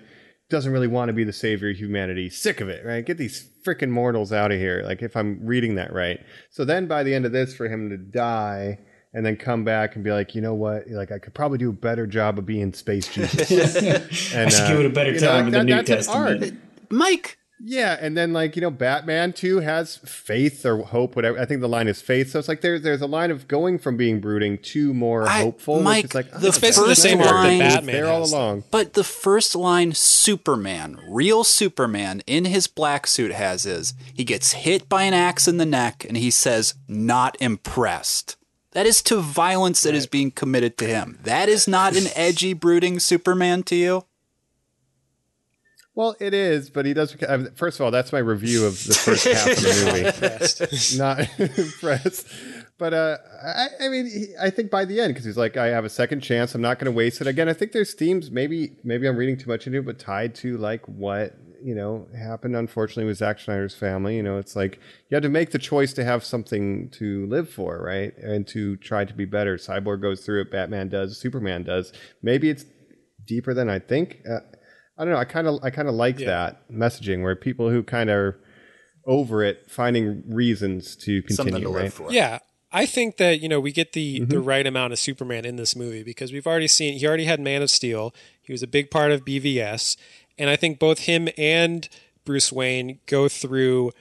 [0.50, 2.30] doesn't really want to be the savior of humanity.
[2.30, 3.04] Sick of it, right?
[3.04, 4.84] Get these freaking mortals out of here.
[4.86, 6.20] Like if I'm reading that right.
[6.50, 8.78] So then by the end of this, for him to die
[9.12, 10.88] and then come back and be like, you know what?
[10.88, 14.32] Like I could probably do a better job of being space Jesus.
[14.32, 15.74] and, I should uh, give it a better you know, time like in the New
[15.74, 16.42] that's an Testament.
[16.44, 16.52] art.
[16.88, 21.38] Mike, Yeah, and then like you know, Batman too has faith or hope, whatever.
[21.38, 22.30] I think the line is faith.
[22.30, 25.40] So it's like there's there's a line of going from being brooding to more I-
[25.40, 25.80] hopeful.
[25.80, 27.28] Mike, which is like the oh, basically the same there.
[27.28, 28.32] arc that Batman there all has.
[28.32, 28.64] along.
[28.70, 34.52] But the first line Superman, real Superman in his black suit has is he gets
[34.52, 38.36] hit by an axe in the neck and he says, not impressed.
[38.72, 41.18] That is to violence that is being committed to him.
[41.22, 44.04] That is not an edgy, brooding Superman to you.
[45.96, 47.16] Well, it is, but he does.
[47.54, 50.98] First of all, that's my review of the first half of the movie.
[50.98, 51.28] Not
[51.58, 52.26] impressed,
[52.78, 55.66] but uh, I, I mean, he, I think by the end, because he's like, I
[55.66, 56.52] have a second chance.
[56.54, 57.28] I'm not going to waste it.
[57.28, 58.32] Again, I think there's themes.
[58.32, 62.08] Maybe, maybe I'm reading too much into it, but tied to like what you know
[62.18, 62.56] happened.
[62.56, 64.16] Unfortunately, with Zack Snyder's family.
[64.16, 67.48] You know, it's like you had to make the choice to have something to live
[67.48, 69.56] for, right, and to try to be better.
[69.58, 70.50] Cyborg goes through it.
[70.50, 71.16] Batman does.
[71.16, 71.92] Superman does.
[72.20, 72.64] Maybe it's
[73.24, 74.18] deeper than I think.
[74.28, 74.40] Uh,
[74.96, 75.18] I don't know.
[75.18, 78.40] I kind of I kind of like that messaging where people who kind of are
[79.06, 81.68] over it finding reasons to Something continue.
[81.68, 81.82] to right?
[81.84, 82.12] live for.
[82.12, 82.38] Yeah.
[82.72, 84.44] I think that, you know, we get the, the Mm-hmm.
[84.44, 87.62] right amount of Superman in this movie because we've already seen, he already had Man
[87.62, 88.12] of Steel.
[88.42, 89.96] He was a big part of BVS.
[90.38, 91.88] And I think both him and
[92.24, 93.92] Bruce Wayne go through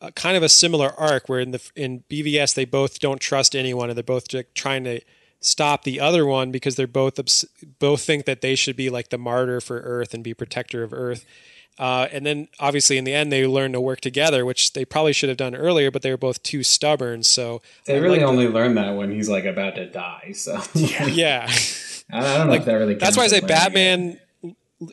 [0.00, 3.54] a, kind of a similar arc where in the in BVS they both don't trust
[3.54, 5.00] anyone and they're both just trying to
[5.42, 7.44] stop the other one because they're both obs-
[7.78, 10.92] both think that they should be like the martyr for Earth and be protector of
[10.94, 11.26] Earth.
[11.78, 15.12] Uh, and then obviously in the end they learn to work together, which they probably
[15.12, 17.22] should have done earlier, but they were both too stubborn.
[17.22, 20.32] So They really like only learn that when he's like about to die.
[20.34, 21.46] So yeah.
[22.12, 22.94] I I don't know if that really.
[22.94, 23.48] That's why I say as learning.
[23.56, 24.20] Batman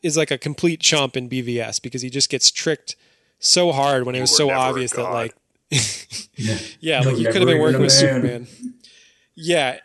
[0.03, 2.95] is like a complete chump in BVS because he just gets tricked
[3.39, 5.35] so hard when it was so never obvious that like
[6.79, 7.99] yeah, No, like you could have been working with man.
[7.99, 8.47] Superman.
[9.35, 9.79] Yeah.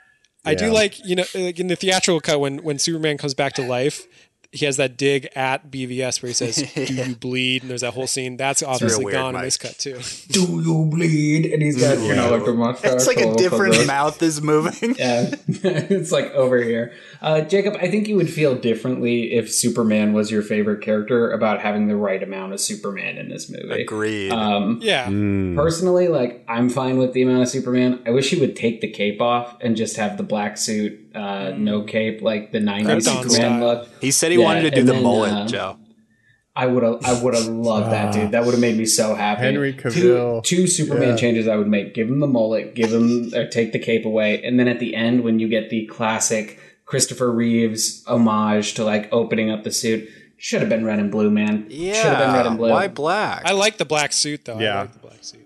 [0.45, 3.55] I do like, you know, like in the theatrical cut when when Superman comes back
[3.55, 4.07] to life,
[4.55, 7.92] he has that dig at BVS where he says, "Do you bleed?" and there's that
[7.94, 8.36] whole scene.
[8.36, 9.98] That's obviously weird, gone in this cut too.
[10.28, 11.46] Do you bleed?
[11.52, 12.92] And he's got you know like a mustache.
[12.92, 14.94] It's like a different the- mouth is moving.
[15.05, 16.92] Yeah, it's like over here.
[17.20, 21.61] Uh, Jacob, I think you would feel differently if Superman was your favorite character about
[21.61, 23.82] having the right amount of Superman in this movie.
[23.82, 24.30] Agreed.
[24.30, 25.07] Um, Yeah.
[25.57, 28.00] personally, like I'm fine with the amount of Superman.
[28.07, 31.52] I wish he would take the cape off and just have the black suit, uh,
[31.56, 33.60] no cape, like the '90s Krypton Superman style.
[33.60, 33.88] look.
[34.00, 35.76] he said he yeah, wanted to do the then, mullet, uh, Joe.
[36.56, 38.30] I would have, I would have loved that, dude.
[38.30, 39.40] That would have made me so happy.
[39.42, 40.44] Henry Two, Cavill.
[40.44, 41.16] two Superman Yeah.
[41.16, 44.40] changes I would make: give him the mullet, give him or take the cape away,
[44.42, 49.08] and then at the end when you get the classic Christopher Reeves homage to like
[49.12, 51.66] opening up the suit, should have been red and blue, man.
[51.68, 51.94] Yeah.
[51.94, 52.70] should have been red and blue.
[52.70, 53.42] Why black?
[53.44, 54.58] I like the black suit though.
[54.58, 54.80] I Yeah.
[54.82, 55.40] like the black suit.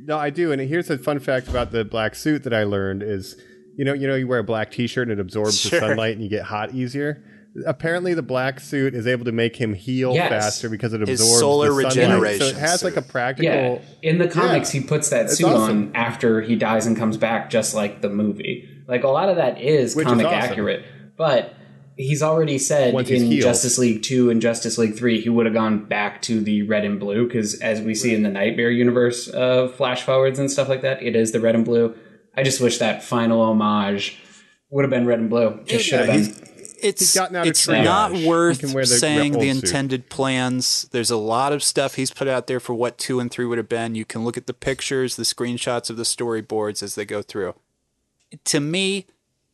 [0.00, 0.50] No, I do.
[0.52, 3.36] And here's a fun fact about the black suit that I learned is,
[3.78, 5.80] you know, you know, you wear a black T-shirt and it absorbs Sure.
[5.80, 7.22] the sunlight and you get hot easier.
[7.66, 10.28] Apparently, the black suit is able to make him heal Yes.
[10.28, 12.38] faster because it His absorbs solar the sunlight.
[12.40, 13.50] So it has like a practical.
[13.50, 14.80] Yeah, in the comics, Yeah.
[14.82, 15.78] he puts that It's suit awesome.
[15.88, 18.68] on after he dies and comes back, just like the movie.
[18.86, 20.38] Like a lot of that is Which is comic awesome.
[20.50, 20.82] accurate,
[21.16, 21.54] but
[21.96, 23.30] he's already said Once in.
[23.40, 26.84] Justice League Two and Justice League Three he would have gone back to the red
[26.84, 30.68] and blue because, as we see in the Nightmare universe of flash forwards and stuff
[30.68, 31.94] like that, it is the red and blue.
[32.38, 34.16] I just wish that final homage
[34.70, 35.60] would have been red and blue.
[35.64, 36.48] Just should have Yeah, been.
[36.80, 39.64] it's out it's not worth the saying the old suit.
[39.64, 40.86] intended plans.
[40.92, 43.58] There's a lot of stuff he's put out there for what two and three would
[43.58, 43.96] have been.
[43.96, 47.56] You can look at the pictures, the screenshots of the storyboards as they go through.
[48.44, 49.06] To me,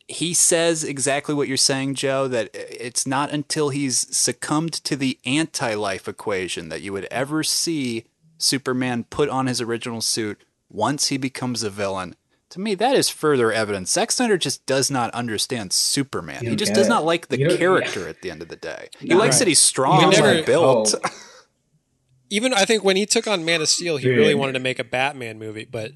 [0.06, 2.28] he says exactly what you're saying, Joe.
[2.28, 8.04] That it's not until he's succumbed to the anti-life equation that you would ever see
[8.36, 12.14] Superman put on his original suit once he becomes a villain.
[12.54, 13.90] To me, that is further evidence.
[13.92, 16.46] Zack Snyder just does not understand Superman.
[16.46, 16.90] He just does it.
[16.90, 18.88] not like the You don't- character at the end of the day.
[19.00, 19.38] He No, likes right.
[19.40, 20.94] that he's strong You never- and built.
[21.04, 21.08] Oh,
[22.30, 24.16] even I think when he took on Man of Steel, he Dude.
[24.18, 25.90] really wanted to make a Batman movie, but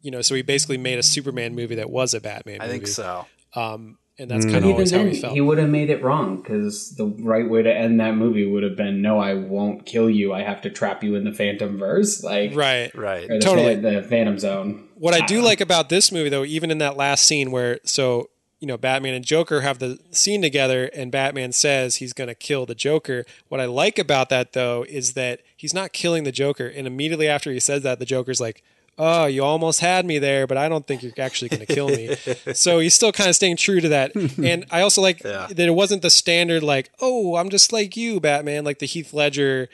[0.00, 2.60] you know, so he basically made a Superman movie that was a Batman.
[2.60, 2.78] I movie.
[2.78, 3.26] think so.
[3.56, 4.52] Um, and that's Mm.
[4.52, 5.32] kind But of always even how he felt.
[5.34, 8.62] he would have made it wrong because the right way to end that movie would
[8.62, 10.32] have been, "No, I won't kill you.
[10.32, 12.92] I have to trap you in the Phantom Verse, like right.
[12.94, 13.24] Right.
[13.30, 13.74] or the, Totally.
[13.74, 15.46] Phan- the Phantom Zone." What I do uh-huh.
[15.46, 18.30] like about this movie, though, even in that last scene where so
[18.60, 22.34] you know Batman and Joker have the scene together, and Batman says he's going to
[22.34, 23.24] kill the Joker.
[23.48, 27.28] What I like about that, though, is that he's not killing the Joker, and immediately
[27.28, 28.62] after he says that, the Joker's like.
[29.00, 31.88] Oh, you almost had me there, but I don't think you're actually going to kill
[31.88, 32.16] me.
[32.52, 34.12] so he's still kind of staying true to that.
[34.16, 35.46] And I also like Yeah.
[35.46, 39.14] that it wasn't the standard, like, oh, I'm just like you, Batman, like the Heath
[39.14, 39.68] Ledger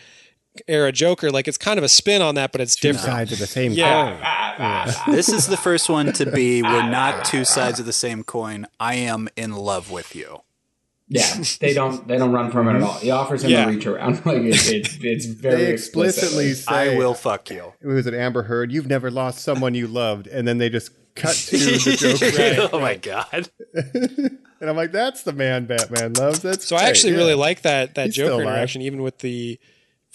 [0.68, 1.30] era Joker.
[1.30, 3.06] Like it's kind of a spin on that, but it's Two different.
[3.06, 4.92] sides of the same Yeah.
[5.06, 5.14] coin.
[5.14, 8.66] this is the first one to be we're not two sides of the same coin.
[8.78, 10.40] I am in love with you.
[11.08, 12.94] Yeah, they don't they don't run from it at all.
[12.94, 13.66] He offers him Yeah.
[13.66, 14.22] a reach around.
[14.24, 16.64] Like it, it, it's very They explicitly explicit.
[16.88, 17.74] say, I will fuck you.
[17.82, 18.72] It was it Amber Heard?
[18.72, 22.80] You've never lost someone you loved, and then they just cut to the Joker, oh
[22.80, 23.50] my god.
[23.74, 26.40] and I'm like, that's the man Batman loves.
[26.40, 27.18] That's So I actually yeah.
[27.18, 29.58] really like that that He's Joker interaction, even with the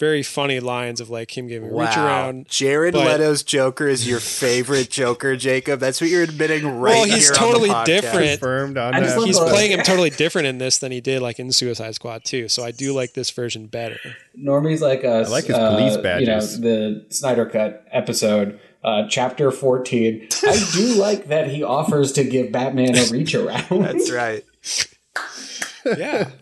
[0.00, 1.84] very funny lines of like him giving a Wow.
[1.86, 2.48] reach around.
[2.48, 5.78] Jared but- Leto's Joker is your favorite Joker, Jacob.
[5.78, 8.40] That's what you're admitting right Well, he's here totally on the different.
[8.40, 9.18] confirmed on I just that.
[9.20, 12.24] love He's playing him totally different in this than he did like in Suicide Squad
[12.24, 12.48] too.
[12.48, 13.98] So I do like this version better.
[14.36, 16.58] Normie's like a, I like his police badges.
[16.58, 20.26] You know, the Snyder Cut episode, uh, chapter fourteen.
[20.42, 23.82] I do like that he offers to give Batman a reach around.
[23.82, 24.44] That's right.
[25.98, 26.30] Yeah,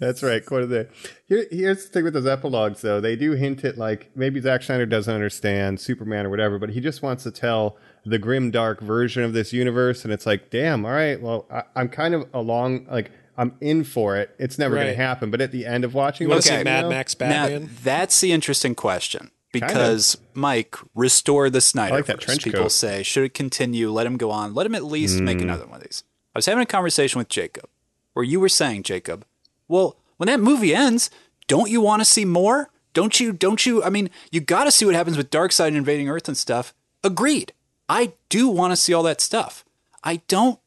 [0.00, 0.44] That's right.
[0.44, 0.88] Quote of the
[1.26, 3.00] Here, here's the thing with those epilogues, though.
[3.00, 6.80] They do hint at like maybe Zack Snyder doesn't understand Superman or whatever, but he
[6.80, 10.84] just wants to tell the grim, dark version of this universe, and it's like, damn,
[10.84, 14.34] all right, well, I, I'm kind of along, like I'm in for it.
[14.38, 16.58] It's never going to happen, but at the end of watching, you want to this,
[16.58, 17.70] see Mad know, Max Now, Batman?
[17.84, 21.92] that's the interesting question because Mike restore the Snyder.
[21.94, 22.72] I like that trench People coat.
[22.72, 23.90] say should it continue?
[23.90, 24.54] Let him go on.
[24.54, 25.42] Let him at least make Mm.
[25.42, 26.04] another one of these.
[26.34, 27.68] I was having a conversation with Jacob
[28.12, 29.24] where you were saying, Jacob,
[29.68, 31.10] well, when that movie ends,
[31.46, 32.70] don't you want to see more?
[32.92, 33.32] Don't you?
[33.32, 33.82] Don't you?
[33.82, 36.74] I mean, you got to see what happens with Darkseid invading Earth and stuff.
[37.02, 37.52] Agreed.
[37.88, 39.64] I do want to see all that stuff.
[40.04, 40.58] I don't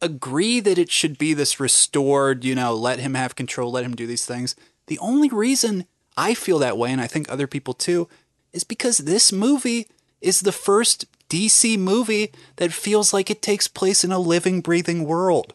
[0.00, 3.96] agree that it should be this restored, you know, let him have control, let him
[3.96, 4.54] do these things.
[4.86, 5.86] The only reason
[6.16, 8.08] I feel that way, and I think other people too,
[8.52, 9.88] is because this movie
[10.20, 15.04] is the first DC movie that feels like it takes place in a living, breathing
[15.04, 15.54] world.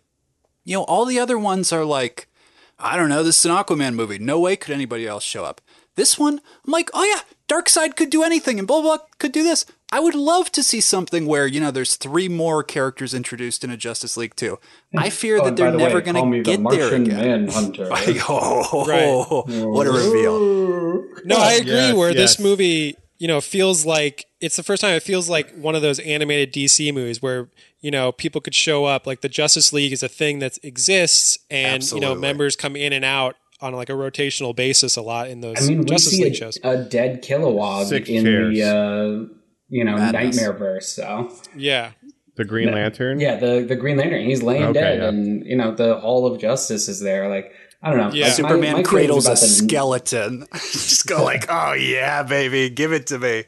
[0.64, 2.28] You know, all the other ones are like,
[2.80, 4.20] I don't know, this is an Aquaman movie.
[4.20, 5.62] No way could anybody else show up.
[5.96, 9.32] This one, I'm like, oh yeah, Darkseid could do anything and blah, blah, blah could
[9.32, 9.66] do this.
[9.92, 13.70] I would love to see something where, you know, there's three more characters introduced in
[13.70, 14.58] a Justice League 2.
[14.98, 17.06] I fear Oh, that they're the never going call me to the get there Martian
[17.06, 17.46] again.
[17.46, 17.90] Manhunter.
[18.28, 21.06] oh, what a reveal.
[21.26, 21.72] No, I agree.
[21.74, 22.18] Yes, where yes.
[22.18, 25.84] this movie, you know, feels like it's the first time it feels like one of
[25.84, 27.50] those animated DC movies where
[27.84, 29.06] you know people could show up.
[29.06, 32.92] Like the Justice League is a thing that exists, and you know members come in
[32.94, 36.12] and out on like a rotational basis a lot in those I mean, we Justice
[36.14, 36.58] see League a, shows.
[36.64, 38.58] a dead Kilowog Six in chairs.
[38.58, 39.34] the uh,
[39.70, 40.36] you know Madness.
[40.38, 40.90] Nightmare verse.
[40.90, 41.92] So Yeah,
[42.36, 43.20] the Green Lantern.
[43.20, 45.08] yeah, the the Green Lantern, he's laying Okay, dead, yeah.
[45.10, 47.30] and you know the Hall of Justice is there.
[47.30, 47.52] Like
[47.82, 48.26] I don't know, Yeah.
[48.28, 50.46] Like, Superman my feelings cradles a the- skeleton.
[50.54, 53.44] Just go like, oh yeah, baby, give it to me.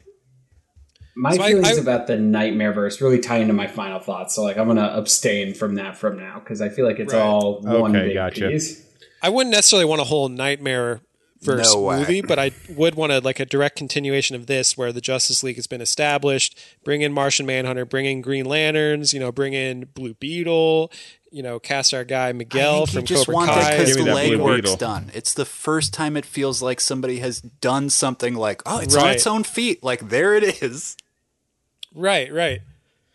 [1.18, 4.34] My So feelings I- about the Nightmare verse really tie into my final thoughts.
[4.34, 7.22] So like I'm gonna abstain from that from now because I feel like it's Right.
[7.22, 8.48] all one Okay, big gotcha.
[8.48, 8.82] piece.
[9.22, 11.00] I wouldn't necessarily want a whole nightmare
[11.42, 14.92] verse No movie, but I would want a like a direct continuation of this, where
[14.92, 16.58] the Justice League has been established.
[16.84, 20.90] Bring in Martian Manhunter, bring in Green Lanterns, you know, bring in Blue Beetle,
[21.30, 23.60] you know, cast our guy I Miguel think from just Cobra want Kai.
[23.60, 25.10] that because the me that legwork's done.
[25.14, 29.08] It's the first time it feels like somebody has done something like, oh, it's on
[29.10, 29.82] its own feet.
[29.84, 30.96] Like there it is.
[31.96, 32.60] Right, right.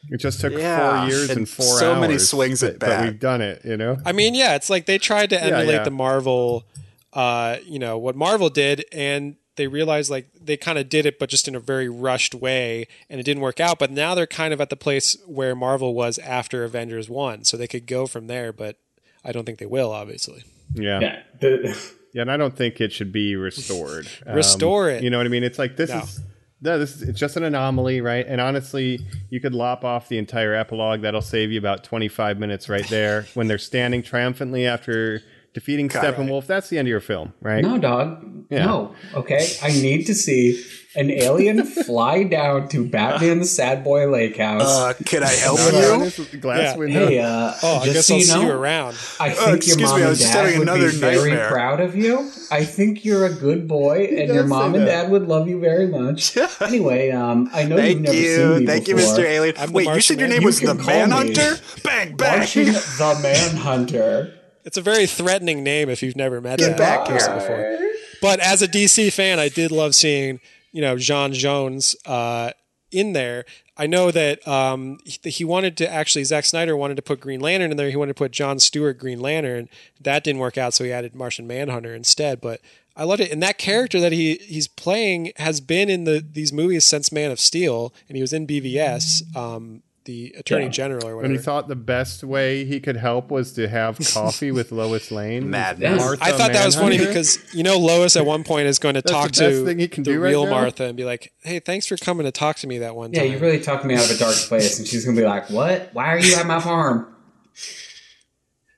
[0.09, 2.01] It just took Yeah, four years and and four so hours.
[2.01, 3.63] many swings at but, but we've done it.
[3.63, 3.97] You know.
[4.05, 5.83] I mean, yeah, it's like they tried to emulate yeah.
[5.83, 6.65] the Marvel,
[7.13, 11.19] uh, you know, what Marvel did, and they realized like they kind of did it,
[11.19, 13.77] but just in a very rushed way, and it didn't work out.
[13.77, 17.55] But now they're kind of at the place where Marvel was after Avengers One, so
[17.55, 18.51] they could go from there.
[18.51, 18.77] But
[19.23, 20.43] I don't think they will, obviously.
[20.73, 21.21] Yeah.
[21.41, 21.73] Yeah,
[22.13, 24.07] Yeah, and I don't think it should be restored.
[24.25, 25.03] Um, Restore it.
[25.03, 25.43] You know what I mean?
[25.43, 25.99] It's like this No.
[25.99, 26.19] is
[26.61, 28.25] no, this is it's just an anomaly, right?
[28.27, 31.01] And honestly, you could lop off the entire epilogue.
[31.01, 35.21] That'll save you about twenty five minutes right there when they're standing triumphantly after
[35.53, 36.47] defeating Steppenwolf.
[36.47, 37.61] That's the end of your film, right?
[37.63, 38.65] no dog, Yeah.
[38.65, 38.95] no.
[39.13, 40.63] Okay, I need to see
[40.95, 44.61] an alien fly down to Batman's Sad Boy Lake House.
[44.63, 46.39] Uh, can I help Knock on you?
[46.39, 46.77] glass Yeah.
[46.77, 47.07] window.
[47.07, 48.95] hey, uh, Oh, I just guess so I'll you see you around.
[49.19, 50.91] I think Oh, your excuse mom me, I and was just dad having would another
[50.91, 51.49] be very nightmare.
[51.49, 52.29] proud of you.
[52.51, 55.87] I think you're a good boy, and your mom and dad would love you very
[55.87, 56.37] much.
[56.61, 58.59] anyway, um, I know you've Thank never seen you.
[58.59, 59.15] me Thank you, before.
[59.15, 59.23] Mr.
[59.23, 59.55] Alien.
[59.59, 61.57] I'm the Wait, you said your name You was the can call me Manhunter?
[61.83, 62.37] Bang, bang.
[62.39, 64.33] Martian the Manhunter.
[64.63, 67.79] It's a very threatening name if you've never met Get that person before.
[68.21, 70.39] But as a DC fan, I did love seeing
[70.71, 72.51] you know J'onn J'onzz uh,
[72.91, 73.45] in there.
[73.77, 77.39] I know that um, he, he wanted to actually Zack Snyder wanted to put Green
[77.39, 77.89] Lantern in there.
[77.89, 79.69] He wanted to put John Stewart Green Lantern.
[79.99, 82.41] That didn't work out, so he added Martian Manhunter instead.
[82.41, 82.61] But
[82.95, 86.53] I loved it, and that character that he he's playing has been in the these
[86.53, 90.69] movies since Man of Steel, and he was in BVS, um, the Attorney Yeah.
[90.71, 91.25] General or whatever.
[91.25, 95.11] And he thought the best way he could help was to have coffee with Lois
[95.11, 95.49] Lane.
[95.49, 95.99] Madness.
[95.99, 98.95] Martha I thought that was funny because you know Lois at one point is going
[98.95, 100.51] to talk the best to thing he can the do right real now?
[100.51, 103.19] Martha and be like, "Hey, thanks for coming to talk to me that one Yeah,
[103.19, 105.25] time." Yeah, you really talked me out of a dark place, and she's gonna be
[105.25, 105.89] like, "What?
[105.93, 107.07] Why are you at my farm?"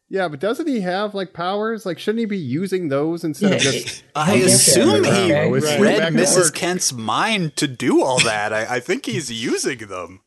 [0.10, 1.86] Yeah, but doesn't he have like powers?
[1.88, 4.04] Like, shouldn't he be using those instead Yeah, of just?
[4.16, 5.50] I I get that, assume he okay.
[5.52, 5.80] Right.
[5.80, 6.54] Read Mrs.
[6.54, 8.54] Kent's mind to do all that.
[8.54, 10.22] I, I think he's using them.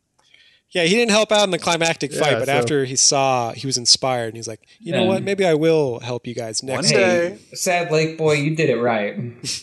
[0.77, 3.53] Yeah, he didn't help out in the climactic Yeah, fight, but so- after he saw,
[3.53, 5.09] he was inspired, and he's like, you know Yeah.
[5.09, 5.23] what?
[5.23, 6.93] Maybe I will help you guys next.
[6.93, 7.11] One time.
[7.11, 7.39] day.
[7.55, 9.16] Sad lake boy, you did it right.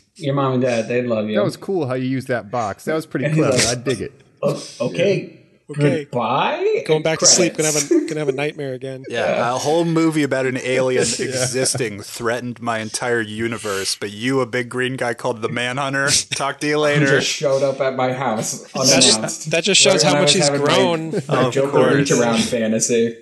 [0.16, 1.36] Your mom and dad, they'd love you.
[1.38, 2.86] That was cool how you used that box.
[2.86, 3.58] That was pretty clever.
[3.68, 4.12] I dig it.
[4.42, 5.40] Oh, okay.
[5.78, 6.04] Okay.
[6.06, 6.84] Goodbye.
[6.88, 9.04] Going back to sleep, gonna have a gonna have a nightmare again.
[9.10, 14.46] Yeah, a whole movie about an alien existing threatened my entire universe, but you, a
[14.46, 17.20] big green guy called the Manhunter, talk to you later.
[17.20, 18.76] just showed up at my house That's,
[19.16, 19.52] unannounced.
[19.52, 21.96] that just shows Right how much he's having my- grown My Of Joker course.
[21.96, 23.18] reach around fantasy.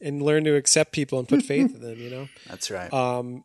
[0.00, 1.98] and learn to accept people and put faith in them.
[1.98, 2.28] You know.
[2.48, 2.92] That's right.
[2.92, 3.44] Um,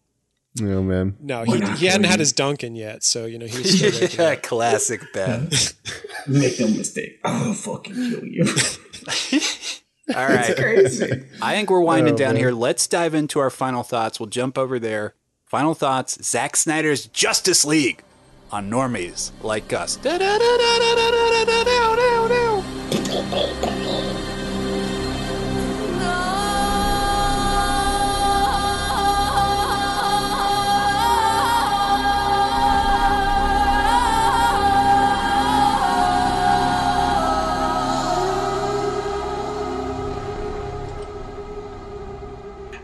[0.61, 1.15] Oh man.
[1.19, 4.19] no, he, he hadn't had his Dunkin' yet, so you know he was still waking
[4.19, 4.43] yeah, up.
[4.43, 5.49] classic Ben.
[6.27, 7.19] Make no mistake.
[7.23, 8.45] I will fucking kill you.
[10.15, 10.55] All right.
[10.55, 11.23] Crazy.
[11.41, 12.41] I think we're winding Oh, down man.
[12.41, 12.51] here.
[12.51, 14.19] Let's dive into our final thoughts.
[14.19, 15.15] We'll jump over there.
[15.45, 18.03] Final thoughts Zack Snyder's Justice League
[18.51, 19.97] on normies like us.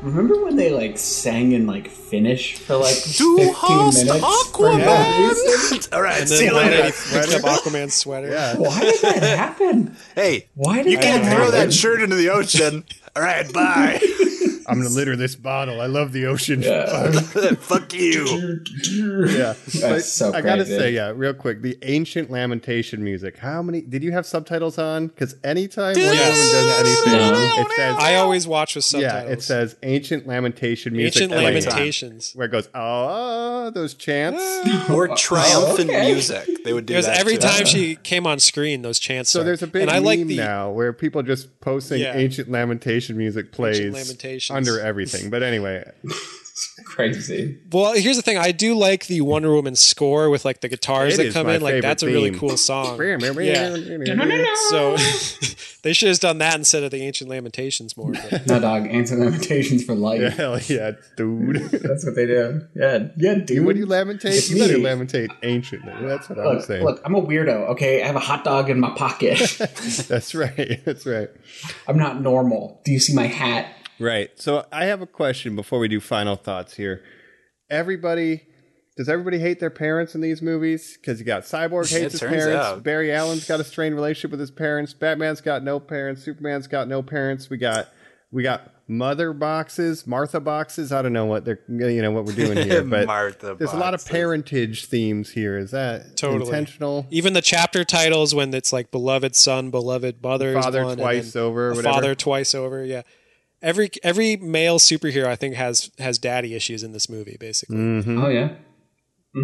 [0.10, 4.48] Remember when they like sang in like Finnish for like Du 15 hast minutes?
[4.50, 5.30] for no Aquaman!
[5.72, 5.80] reason?
[5.94, 6.84] All right, And see then you one later.
[6.84, 6.94] night
[7.30, 8.30] he up Aquaman's sweater.
[8.32, 8.56] Yeah.
[8.58, 9.96] Why did that happen?
[10.16, 11.60] Hey, Why did you can't that throw happen?
[11.68, 12.84] that shirt into the ocean.
[13.16, 14.00] All right, bye.
[14.70, 15.82] I'm gonna litter this bottle.
[15.82, 16.62] I love the ocean.
[17.60, 18.62] Fuck you.
[19.30, 19.54] yeah.
[19.82, 20.78] But so I gotta crazy.
[20.78, 23.38] say, yeah, real quick, the ancient lamentation music.
[23.38, 25.08] How many did you have subtitles on?
[25.08, 27.62] Because anytime Wonder Woman does anything, No.
[27.62, 29.32] it says I always watch with yeah, subtitles.
[29.32, 31.24] it says ancient lamentation music.
[31.24, 31.64] Ancient playing.
[31.64, 32.34] Lamentations.
[32.36, 34.44] Where it goes, oh, those chants.
[34.90, 36.12] Or triumphant okay.
[36.14, 36.64] music.
[36.64, 37.42] They would do Because that every too.
[37.48, 39.30] time she came on screen, those chants.
[39.30, 39.46] So start.
[39.46, 42.16] there's a big and I meme like the now where people just posting Yeah.
[42.16, 44.56] ancient lamentation music plays Lamentations.
[44.60, 45.30] Under everything.
[45.30, 45.90] But anyway,
[46.86, 47.58] Crazy.
[47.72, 48.38] Well, here's the thing.
[48.38, 51.48] I do like the Wonder Woman score with like the guitars It that is come
[51.50, 51.62] in.
[51.62, 52.40] Like that's a really theme.
[52.40, 53.00] cool song.
[53.02, 53.76] yeah.
[53.76, 54.56] Yeah.
[54.70, 54.98] So
[55.84, 58.12] they should have done that instead of the Ancient Lamentations more.
[58.48, 58.88] No, dog.
[58.88, 60.34] Ancient Lamentations for life.
[60.34, 61.58] Hell yeah, dude.
[61.72, 62.62] That's what they do.
[62.76, 63.66] Yeah, yeah, dude.
[63.66, 64.84] When you lamentate, It's you better me.
[64.84, 65.94] lamentate anciently.
[66.02, 66.84] That's what I'm saying.
[66.84, 67.70] look, I'm a weirdo.
[67.70, 69.38] Okay, I have a hot dog in my pocket.
[70.08, 70.82] That's right.
[70.86, 71.30] That's right.
[71.88, 72.82] I'm not normal.
[72.84, 73.74] Do you see my hat?
[74.00, 74.30] Right.
[74.40, 77.04] So I have a question before we do final thoughts here.
[77.70, 78.44] Everybody,
[78.98, 80.98] does everybody hate their parents in these movies?
[81.00, 82.48] Because you got Cyborg hates his parents.
[82.48, 82.84] out.
[82.84, 84.94] Barry Allen's got a strained relationship with his parents.
[84.94, 86.24] Batman's got no parents.
[86.24, 87.50] Superman's got no parents.
[87.50, 87.90] We got
[88.32, 90.92] we got mother boxes, Martha boxes.
[90.92, 93.78] I don't know what they're you know what we're doing here, but Martha there's a
[93.78, 95.58] lot of parentage themes here.
[95.58, 96.48] Is that Totally.
[96.48, 97.06] intentional?
[97.12, 101.44] even the chapter titles when it's like beloved son, beloved mother, Father one, twice then
[101.44, 101.94] over, a whatever.
[101.94, 102.84] father twice over.
[102.84, 103.04] Yeah.
[103.62, 107.78] Every every male superhero I think has has daddy issues in this movie basically.
[107.78, 108.24] Mm-hmm.
[108.24, 108.56] Oh yeah,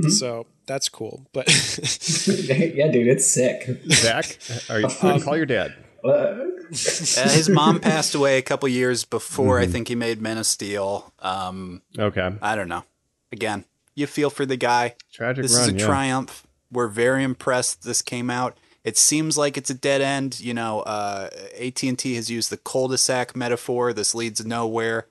[0.10, 1.28] So that's cool.
[1.34, 1.48] But
[2.28, 3.68] yeah, dude, it's sick.
[3.92, 4.38] Zack,
[4.70, 4.88] are you,
[5.22, 5.74] call your dad.
[6.04, 6.36] Uh,
[6.70, 9.70] his mom passed away a couple years before Mm-hmm.
[9.70, 11.12] I think he made Men of Steel.
[11.20, 12.32] Um, Okay.
[12.42, 12.84] I don't know.
[13.32, 13.66] Again,
[13.96, 14.96] you feel for the guy.
[15.12, 15.64] Tragic This run.
[15.64, 15.86] is a yeah.
[15.86, 16.46] triumph.
[16.72, 18.58] We're very impressed this came out.
[18.86, 20.40] It seems like it's a dead end.
[20.40, 21.30] You know, uh,
[21.60, 23.92] AT&T has used the cul-de-sac metaphor.
[23.92, 25.08] This leads nowhere.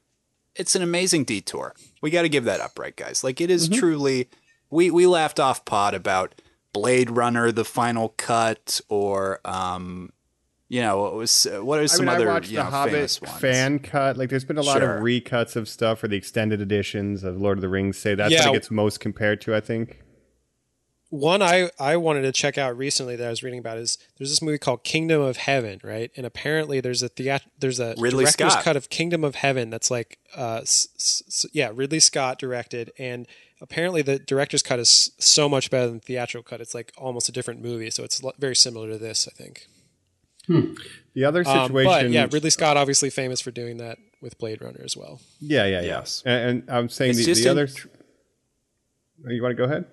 [0.54, 1.74] It's an amazing detour.
[2.00, 3.22] We got to give that up, right, guys?
[3.24, 3.78] Like it is Mm-hmm.
[3.80, 4.28] truly.
[4.70, 6.40] We we laughed off pod about
[6.72, 10.10] Blade Runner, the final cut, or um,
[10.68, 12.70] you know, what was what are I some mean, other I watched you the know,
[12.70, 13.40] Hobbit famous ones?
[13.40, 14.16] fan cut.
[14.16, 14.96] Like, there's been a lot Sure.
[14.98, 17.98] of recuts of stuff for the extended editions of Lord of the Rings.
[17.98, 18.46] Say that's Yeah.
[18.46, 19.54] what it gets most compared to.
[19.54, 20.00] I think.
[21.14, 24.30] One I, I wanted to check out recently that I was reading about is there's
[24.30, 26.10] this movie called Kingdom of Heaven, right?
[26.16, 28.64] And apparently there's a theat- there's a Ridley director's Scott.
[28.64, 32.90] cut of Kingdom of Heaven that's like uh s- s- s- yeah Ridley Scott directed
[32.98, 33.26] and
[33.60, 36.60] apparently the director's cut is so much better than the theatrical cut.
[36.60, 39.66] It's like almost a different movie, so it's lo- very similar to this, I think.
[41.14, 44.60] The other Um, situation, but yeah, Ridley Scott obviously famous for doing that with Blade
[44.60, 45.20] Runner as well.
[45.40, 45.86] yeah, yeah, yeah.
[45.86, 46.22] Yes.
[46.26, 47.68] And, and I'm saying It's the, the in- other.
[49.32, 49.84] You want to go ahead?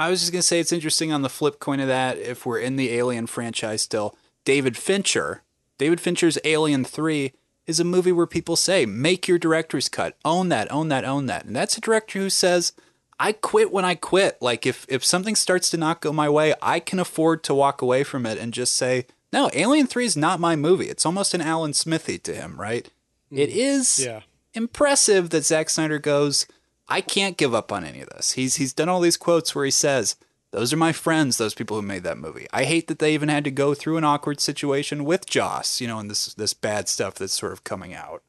[0.00, 2.16] I was just gonna say it's interesting on the flip coin of that.
[2.16, 4.16] If we're in the Alien franchise still,
[4.46, 5.42] David Fincher,
[5.76, 7.34] David Fincher's Alien Three
[7.66, 11.26] is a movie where people say, "Make your director's cut, own that, own that, own
[11.26, 12.72] that," and that's a director who says,
[13.18, 14.38] "I quit when I quit.
[14.40, 17.82] Like if if something starts to not go my way, I can afford to walk
[17.82, 19.04] away from it and just say."
[19.34, 20.88] No, Alien 3 is not my movie.
[20.88, 22.88] It's almost an Alan Smithee to him, right?
[23.30, 23.54] It mm.
[23.54, 24.22] is Yeah.
[24.54, 26.46] impressive that Zack Snyder goes,
[26.90, 28.32] I can't give up on any of this.
[28.32, 30.16] He's he's done all these quotes where he says,
[30.50, 33.28] "Those are my friends, those people who made that movie." I hate that they even
[33.28, 36.88] had to go through an awkward situation with Joss, you know, and this this bad
[36.88, 38.22] stuff that's sort of coming out.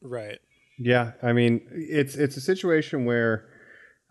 [0.00, 0.38] Right.
[0.78, 3.46] Yeah, I mean, it's it's a situation where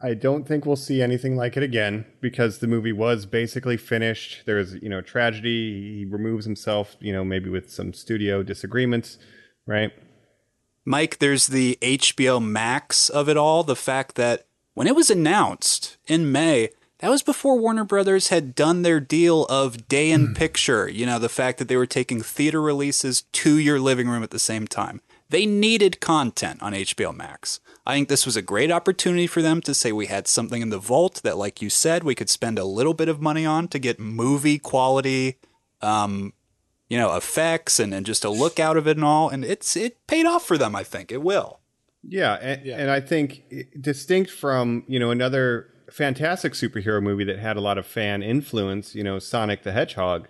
[0.03, 4.43] I don't think we'll see anything like it again because the movie was basically finished.
[4.45, 5.99] There's, you know, tragedy.
[5.99, 9.19] He removes himself, you know, maybe with some studio disagreements,
[9.68, 9.91] right?
[10.86, 13.64] Mike, there's the HBO Max of it all.
[13.64, 18.56] The fact that when it was announced in May, that was before Warner Brothers had
[18.56, 20.88] done their deal of day in picture.
[20.88, 24.30] You know, the fact that they were taking theater releases to your living room at
[24.30, 25.02] the same time.
[25.30, 27.60] They needed content on HBO Max.
[27.88, 30.70] I think this was a great opportunity for them to say we had something in
[30.70, 33.68] the vault that, like you said, we could spend a little bit of money on
[33.70, 35.38] to get movie quality,
[35.82, 36.34] um,
[36.92, 39.30] you know, effects and, and just a look out of it and all.
[39.30, 40.76] And it's it paid off for them.
[40.76, 41.62] I think it will.
[42.04, 43.44] Yeah, and, and I think
[43.80, 48.94] distinct from you know another fantastic superhero movie that had a lot of fan influence,
[48.94, 50.28] you know, Sonic the Hedgehog.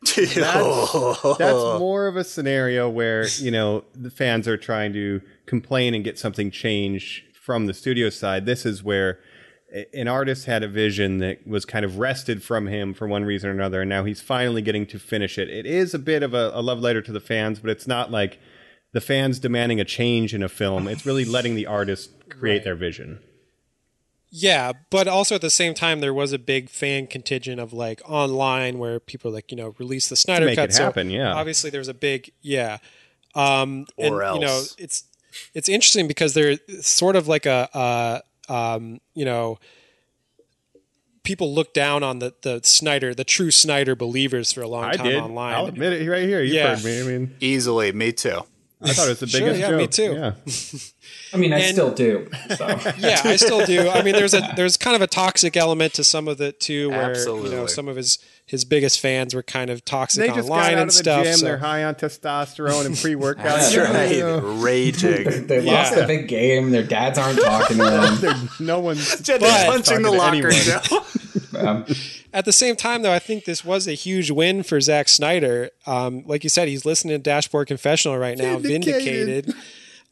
[0.04, 1.78] That's, that's oh.
[1.80, 6.18] more of a scenario where you know the fans are trying to complain and get
[6.18, 8.46] something changed from the studio side.
[8.46, 9.16] This is where a-
[9.92, 13.50] an artist had a vision that was kind of wrested from him for one reason
[13.50, 15.48] or another, and now he's finally getting to finish it.
[15.48, 18.10] It is a bit of a, a love letter to the fans, but it's not
[18.10, 18.38] like
[18.92, 20.88] the fans demanding a change in a film.
[20.88, 23.20] It's really letting the artist create their vision.
[24.30, 28.02] Yeah, but also at the same time, there was a big fan contingent of like
[28.08, 30.70] online where people like you know release the Snyder make cut.
[30.70, 31.32] it happen, so yeah.
[31.32, 32.78] obviously there's a big yeah,
[33.34, 35.04] um, Or and, you know it's
[35.54, 39.58] it's interesting because they're sort of like a uh, um, you know
[41.24, 44.96] people look down on the the Snyder the true Snyder believers for a long I
[44.96, 45.20] time did.
[45.22, 45.54] online.
[45.54, 46.42] I'll admit it right here.
[46.42, 46.76] You've Yeah.
[46.76, 47.00] heard me.
[47.00, 48.40] I mean, Easily, me too.
[48.80, 49.78] I thought it was the Sure, biggest yeah, joke.
[49.80, 50.12] me too.
[50.14, 50.32] Yeah.
[51.32, 52.28] I mean, I And- still do.
[52.56, 52.66] So.
[52.98, 53.88] yeah, I still do.
[53.88, 56.90] I mean, there's a there's kind of a toxic element to some of it too,
[56.90, 60.48] where you know some of his his biggest fans were kind of toxic They just
[60.48, 61.24] got online out and of the stuff.
[61.24, 61.34] gym.
[61.36, 63.44] so- They're high on testosterone and pre-workout.
[63.44, 64.18] That's You right.
[64.18, 65.46] know, Raging.
[65.48, 66.04] They lost Yeah.
[66.04, 66.70] a big game.
[66.70, 67.84] Their dads aren't talking to
[68.20, 68.48] them.
[68.60, 71.84] no one's They're punching the talking locker Um,
[72.32, 75.70] At the same time, though, I think this was a huge win for Zack Snyder.
[75.86, 79.46] Um, like you said, he's listening to Dashboard Confessional right now, Vindicated.
[79.46, 79.54] vindicated.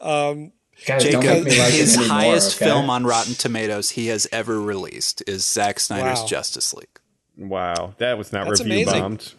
[0.01, 0.53] Um,
[0.87, 2.65] guys, don't Jacob, like his anymore, highest okay?
[2.71, 6.27] film on Rotten Tomatoes he has ever released is Zack Snyder's Wow.
[6.27, 7.01] Justice League.
[7.39, 9.01] Wow, that was not That's review amazing.
[9.03, 9.35] bombed.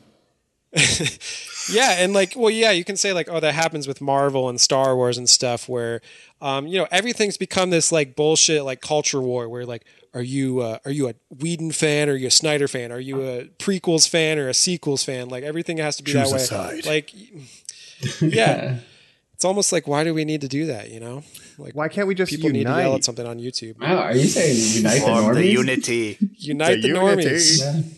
[1.70, 4.60] Yeah, and like, well, yeah, you can say like, oh, that happens with Marvel and
[4.62, 5.99] Star Wars and stuff, where,
[6.41, 9.84] um, you know, everything's become this like bullshit like culture war, where like,
[10.18, 12.91] are you uh, are you a Whedon fan or are you a Snyder fan?
[12.91, 15.30] Are you a prequels fan or a sequels fan?
[15.30, 16.81] Like everything has to be Choose a that way.
[16.81, 16.85] side.
[16.85, 17.14] Like,
[18.22, 18.80] yeah,
[19.34, 20.89] it's almost like why do we need to do that?
[20.91, 21.23] You know,
[21.57, 23.80] like Why can't we just people need to yell at something on YouTube.
[23.80, 25.52] Wow, are you saying unite the Form the normies?
[25.52, 26.18] unity.
[26.39, 27.60] Unite the, The normies.
[27.65, 27.89] unity.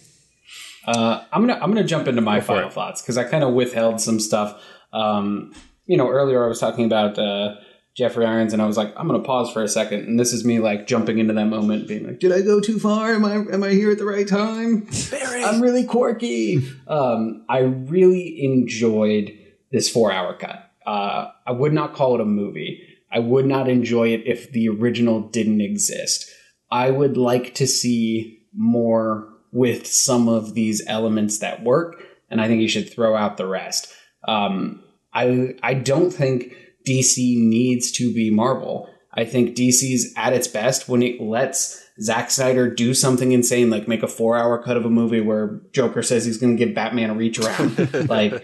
[0.85, 2.73] Uh, I'm gonna I'm gonna jump into my for final it.
[2.73, 4.61] thoughts because I kind of withheld some stuff.
[4.93, 5.53] Um,
[5.85, 7.55] you know, earlier I was talking about uh,
[7.95, 10.45] Jeffrey Irons, and I was like, I'm gonna pause for a second, and this is
[10.45, 13.13] me like jumping into that moment, being like, Did I go too far?
[13.13, 14.87] Am I am I here at the right time?
[15.13, 16.67] I'm really quirky.
[16.87, 19.37] Um, I really enjoyed
[19.71, 20.71] this four hour cut.
[20.85, 22.81] Uh, I would not call it a movie.
[23.11, 26.29] I would not enjoy it if the original didn't exist.
[26.71, 32.47] I would like to see more with some of these elements that work, and I
[32.47, 33.91] think you should throw out the rest.
[34.27, 34.83] Um,
[35.13, 36.53] I I don't think
[36.87, 38.89] DC needs to be Marvel.
[39.13, 43.87] I think DC's at its best when it lets Zack Snyder do something insane, like
[43.87, 47.09] make a four-hour cut of a movie where Joker says he's going to give Batman
[47.09, 47.93] a reach around.
[48.09, 48.43] like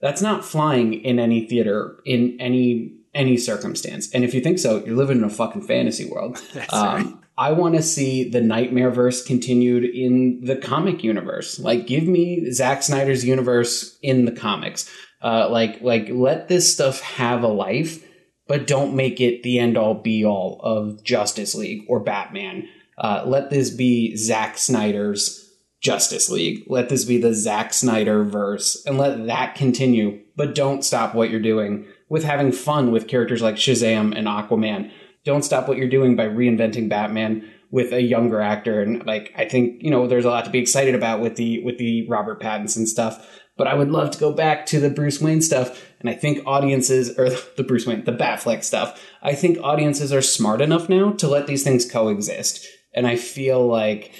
[0.00, 4.12] that's not flying in any theater in any any circumstance.
[4.12, 6.40] And if you think so, you're living in a fucking fantasy world.
[6.70, 11.58] um, I want to see the Nightmare verse continued in the comic universe.
[11.58, 14.90] Like, give me Zack Snyder's universe in the comics.
[15.22, 18.04] Uh, like, like let this stuff have a life,
[18.46, 22.68] but don't make it the end all be all of Justice League or Batman.
[22.98, 25.46] Uh, let this be Zack Snyder's
[25.80, 26.64] Justice League.
[26.66, 30.20] Let this be the Zack Snyder verse and let that continue.
[30.34, 34.90] But don't stop what you're doing with having fun with characters like Shazam and Aquaman.
[35.24, 38.80] Don't stop what you're doing by reinventing Batman with a younger actor.
[38.80, 41.62] And like I think, you know, there's a lot to be excited about with the
[41.62, 43.26] with the Robert Pattinson stuff.
[43.56, 45.82] But I would love to go back to the Bruce Wayne stuff.
[46.00, 50.22] And I think audiences or the Bruce Wayne, the Batfleck stuff, I think audiences are
[50.22, 52.66] smart enough now to let these things coexist.
[52.94, 54.12] And I feel like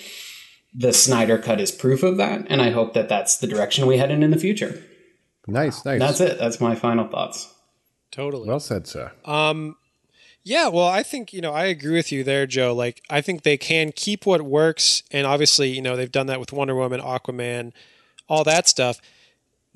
[0.74, 3.96] the Snyder cut is proof of that, and I hope that that's the direction we
[3.96, 4.82] head in in the future.
[5.46, 6.00] Nice, nice.
[6.00, 6.38] That's it.
[6.38, 7.50] That's my final thoughts.
[8.10, 8.48] Totally.
[8.48, 9.12] Well said, sir.
[9.24, 9.76] Um,
[10.42, 12.74] Yeah, well, I think, you know, I agree with you there, Joe.
[12.74, 15.02] Like, I think they can keep what works.
[15.10, 17.72] And obviously, you know, they've done that with Wonder Woman, Aquaman,
[18.28, 19.00] all that stuff.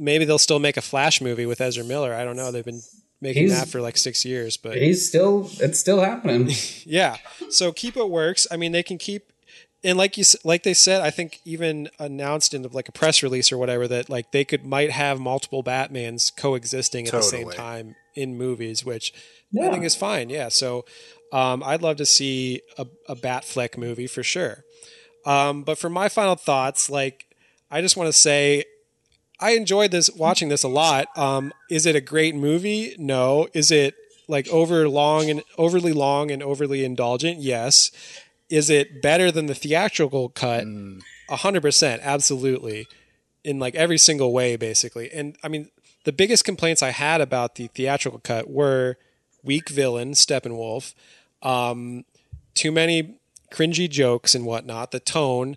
[0.01, 2.15] Maybe they'll still make a Flash movie with Ezra Miller.
[2.15, 2.51] I don't know.
[2.51, 2.81] They've been
[3.21, 4.57] making He's- that for like six years.
[4.57, 6.49] But He's still, it's still happening.
[6.87, 7.19] yeah.
[7.51, 8.47] So keep it works.
[8.51, 9.31] I mean, they can keep,
[9.85, 13.23] and like you, s- like they said, I think even announced in like a press
[13.23, 17.51] release or whatever that like they could might have multiple Batmans coexisting at the same
[17.51, 19.13] time in movies, which
[19.61, 20.31] I think is fine.
[20.31, 20.49] Yeah.
[20.49, 20.85] So
[21.33, 24.65] um, I'd love to see a, a Bat Fleck movie for sure.
[25.27, 27.27] Um, but for my final thoughts, like
[27.71, 28.65] I just want to say
[29.41, 31.17] I enjoyed this watching this a lot.
[31.17, 32.95] Um, is it a great movie?
[32.99, 33.49] No.
[33.55, 33.95] Is it
[34.29, 37.41] like over long and overly long and overly indulgent?
[37.41, 37.91] Yes.
[38.49, 40.65] Is it better than the theatrical cut?
[41.29, 42.89] A hundred percent, absolutely,
[43.45, 45.11] in like every single way, basically.
[45.12, 45.71] And I mean,
[46.05, 48.97] the biggest complaints I had about the theatrical cut were
[49.45, 50.95] weak villain Steppenwolf,
[51.43, 52.05] um,
[52.55, 53.17] too many
[53.53, 55.57] cringy jokes and whatnot, the tone,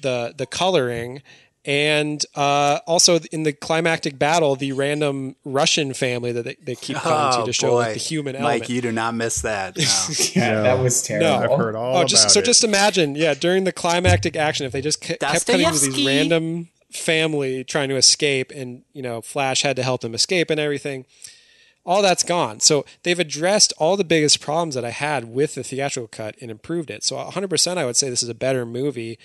[0.00, 1.22] the the coloring,
[1.66, 6.98] and uh, also in the climactic battle, the random Russian family that they, they keep
[6.98, 8.54] coming to to show like the human element.
[8.54, 9.76] Oh, Mike, you do not miss that.
[10.34, 10.42] No.
[10.42, 11.28] Yeah, that was terrible.
[11.28, 11.52] No.
[11.52, 12.44] I've heard all oh, about just so it.
[12.44, 16.04] just imagine, yeah, during the climactic action, if they just ke- kept cutting to these
[16.04, 20.60] random family trying to escape, and you know, Flash had to help them escape and
[20.60, 21.06] everything.
[21.86, 22.60] All that's gone.
[22.60, 26.50] So they've addressed all the biggest problems that I had with the theatrical cut and
[26.50, 27.04] improved it.
[27.04, 29.18] So 100%, I would say this is a better movie.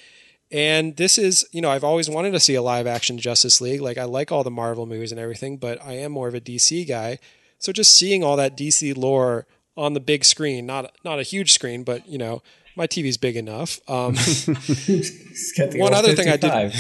[0.52, 3.82] And this is, you know, I've always wanted to see a live action Justice League.
[3.82, 6.42] Like I like all the Marvel movies and everything, but I am more of a
[6.42, 7.20] DC guy.
[7.60, 9.46] So just seeing all that DC lore
[9.78, 12.42] on the big screen, not not a huge screen, but you know,
[12.76, 13.80] my TV's big enough.
[13.90, 16.74] Um, He's got the One old other thing I did-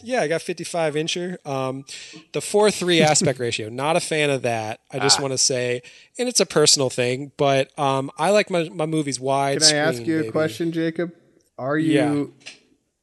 [0.02, 1.46] yeah, I got 55 incher.
[1.46, 1.84] Um,
[2.32, 4.80] the 4 3 aspect ratio, not a fan of that.
[4.90, 5.82] I just want to say,
[6.18, 9.60] and it's a personal thing, but um, I like my, my movies wide.
[9.60, 10.32] Can I ask screen, you a baby.
[10.32, 11.14] question, Jacob?
[11.56, 12.34] Are you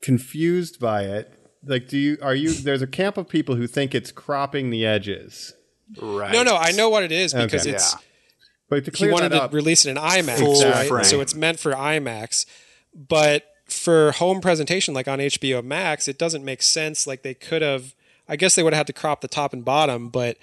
[0.01, 1.33] confused by it?
[1.63, 2.53] Like, do you are you?
[2.53, 5.53] There's a camp of people who think it's cropping the edges,
[6.01, 6.31] Right.
[6.31, 7.75] No, no, I know what it is because Okay.
[7.75, 7.93] it's.
[7.93, 7.99] Yeah.
[8.69, 10.87] but to He wanted that to up, release it in IMAX, Full right?
[10.87, 11.03] frame.
[11.03, 12.45] So it's meant for IMAX.
[12.95, 17.05] But for home presentation, like on HBO Max, it doesn't make sense.
[17.05, 17.93] Like they could have,
[18.27, 20.37] I guess they would have had to crop the top and bottom, but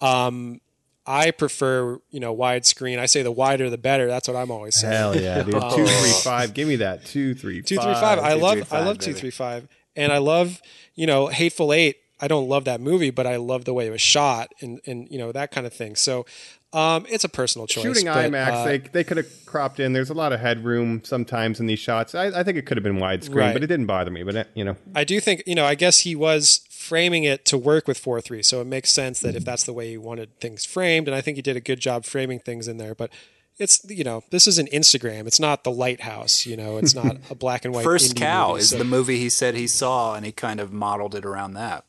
[0.00, 0.60] um,
[1.06, 2.98] I prefer, you know, widescreen.
[2.98, 4.06] I say the wider the better.
[4.06, 4.92] That's what I'm always saying.
[4.92, 6.54] hell yeah, dude, two three five.
[6.54, 8.18] Give me that two three Two three five.
[8.18, 9.66] I love I love two three five,
[9.96, 10.60] and I love
[10.94, 11.96] you know Hateful Eight.
[12.20, 15.08] I don't love that movie, but I love the way it was shot and and
[15.10, 15.96] you know that kind of thing.
[15.96, 16.26] So
[16.72, 17.82] um, it's a personal choice.
[17.82, 19.92] Shooting but, IMAX, uh, they they could have cropped in.
[19.92, 22.14] There's a lot of headroom sometimes in these shots.
[22.14, 23.52] I, I think it could have been widescreen, Right.
[23.52, 24.22] but it didn't bother me.
[24.22, 25.64] But uh, you know, I do think you know.
[25.64, 29.20] I guess he was framing it to work with four three, so it makes sense
[29.20, 29.44] that if mm-hmm.
[29.44, 32.04] that's the way he wanted things framed, and I think he did a good job
[32.04, 32.94] framing things in there.
[32.94, 33.10] But
[33.58, 35.26] it's you know this is an Instagram.
[35.26, 36.46] It's not the Lighthouse.
[36.46, 37.84] You know, it's not a black and white.
[37.84, 40.58] First indie Cow movie, is so- the movie he said he saw, and he kind
[40.58, 41.84] of modeled it around that.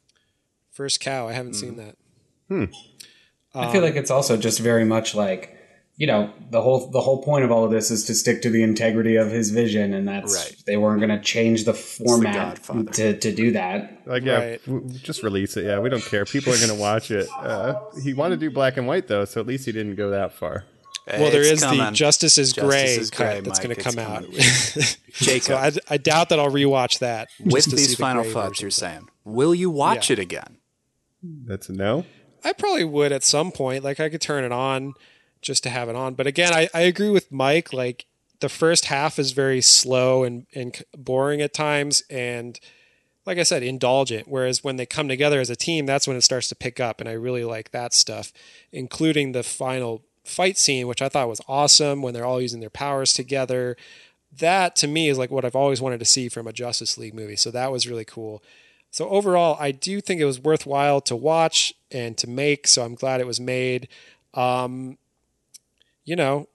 [0.71, 1.27] First Cow.
[1.27, 1.59] I haven't mm-hmm.
[1.61, 1.97] seen that.
[2.49, 2.63] Hmm.
[3.53, 5.57] Um, I feel like it's also just very much like
[6.01, 8.49] you know the whole the whole point of all of this is to stick to
[8.49, 10.55] the integrity of his vision, and that's Right.
[10.65, 12.91] they weren't going to change the format Godfather.
[12.93, 14.01] to to do that.
[14.07, 14.65] like yeah, Right.
[14.65, 15.65] w- w- just release it.
[15.65, 16.25] Yeah, we don't care.
[16.25, 17.27] People are gonna watch it.
[17.51, 20.09] Uh, he wanted to do black and white though, so at least he didn't go
[20.09, 20.63] that far.
[21.07, 21.93] Well, there It's is the coming.
[21.93, 24.23] Justice is Justice Gray cut Gray, that's going to come out.
[25.13, 27.27] Jacob, so I, I doubt that I'll rewatch that.
[27.39, 30.13] with just to see these the final Gray thoughts, you're saying, will you watch Yeah.
[30.13, 30.57] it again?
[31.23, 32.05] That's a no.
[32.43, 33.83] I probably would at some point.
[33.83, 34.93] Like I could turn it on
[35.41, 36.13] just to have it on.
[36.13, 37.73] But again, I, I agree with Mike.
[37.73, 38.05] Like
[38.39, 42.03] the first half is very slow and, and boring at times.
[42.09, 42.59] And
[43.25, 44.27] like I said, indulgent.
[44.27, 46.99] Whereas when they come together as a team, that's when it starts to pick up.
[46.99, 48.33] And I really like that stuff,
[48.71, 52.69] including the final fight scene, which I thought was awesome when they're all using their
[52.69, 53.77] powers together.
[54.37, 57.13] That to me is like what I've always wanted to see from a Justice League
[57.13, 57.35] movie.
[57.35, 58.43] So that was really cool.
[58.89, 62.67] So overall, I do think it was worthwhile to watch and to make.
[62.67, 63.87] So I'm glad it was made.
[64.33, 64.97] Um,
[66.11, 66.49] you know,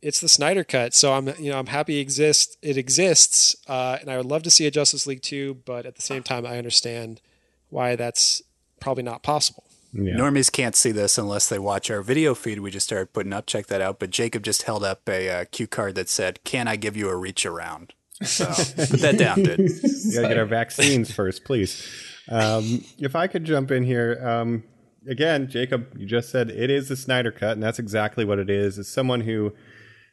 [0.00, 4.10] it's the Snyder cut, so I'm you know I'm happy exist it exists, uh, and
[4.10, 6.56] I would love to see a Justice League two, but at the same time, I
[6.56, 7.20] understand
[7.68, 8.40] why that's
[8.80, 9.64] probably not possible.
[9.92, 10.14] Yeah.
[10.14, 13.44] Normies can't see this unless they watch our video feed we just started putting up.
[13.44, 13.98] Check that out.
[13.98, 17.10] But Jacob just held up a uh, cue card that said, "Can I give you
[17.10, 18.46] a reach around?" So
[18.86, 19.58] put that down, dude.
[19.58, 21.86] We gotta get our vaccines first, please.
[22.30, 24.64] Um, if I could jump in here, um,
[25.08, 28.50] again, Jacob, you just said it is the Snyder cut, and that's exactly what it
[28.50, 28.78] is.
[28.78, 29.52] It's someone who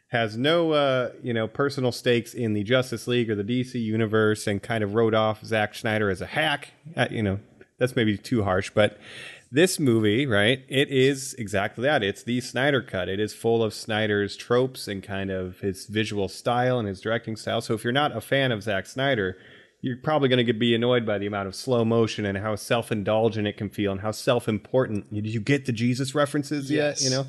[0.08, 4.48] has no, uh, you know, personal stakes in the Justice League or the DC universe,
[4.48, 6.74] and kind of wrote off Zack Snyder as a hack.
[6.96, 7.40] Uh, you know,
[7.78, 8.98] that's maybe too harsh, but
[9.52, 10.64] this movie, right?
[10.70, 12.04] It is exactly that.
[12.04, 13.10] It's the Snyder cut.
[13.10, 17.36] It is full of Snyder's tropes and kind of his visual style and his directing
[17.36, 17.60] style.
[17.60, 19.38] So if you're not a fan of Zack Snyder,
[19.82, 23.48] you're probably going to be annoyed by the amount of slow motion and how self-indulgent
[23.48, 25.12] it can feel and how self-important.
[25.14, 27.02] Did you get the Jesus references Yes.
[27.02, 27.10] yet?
[27.10, 27.26] You know,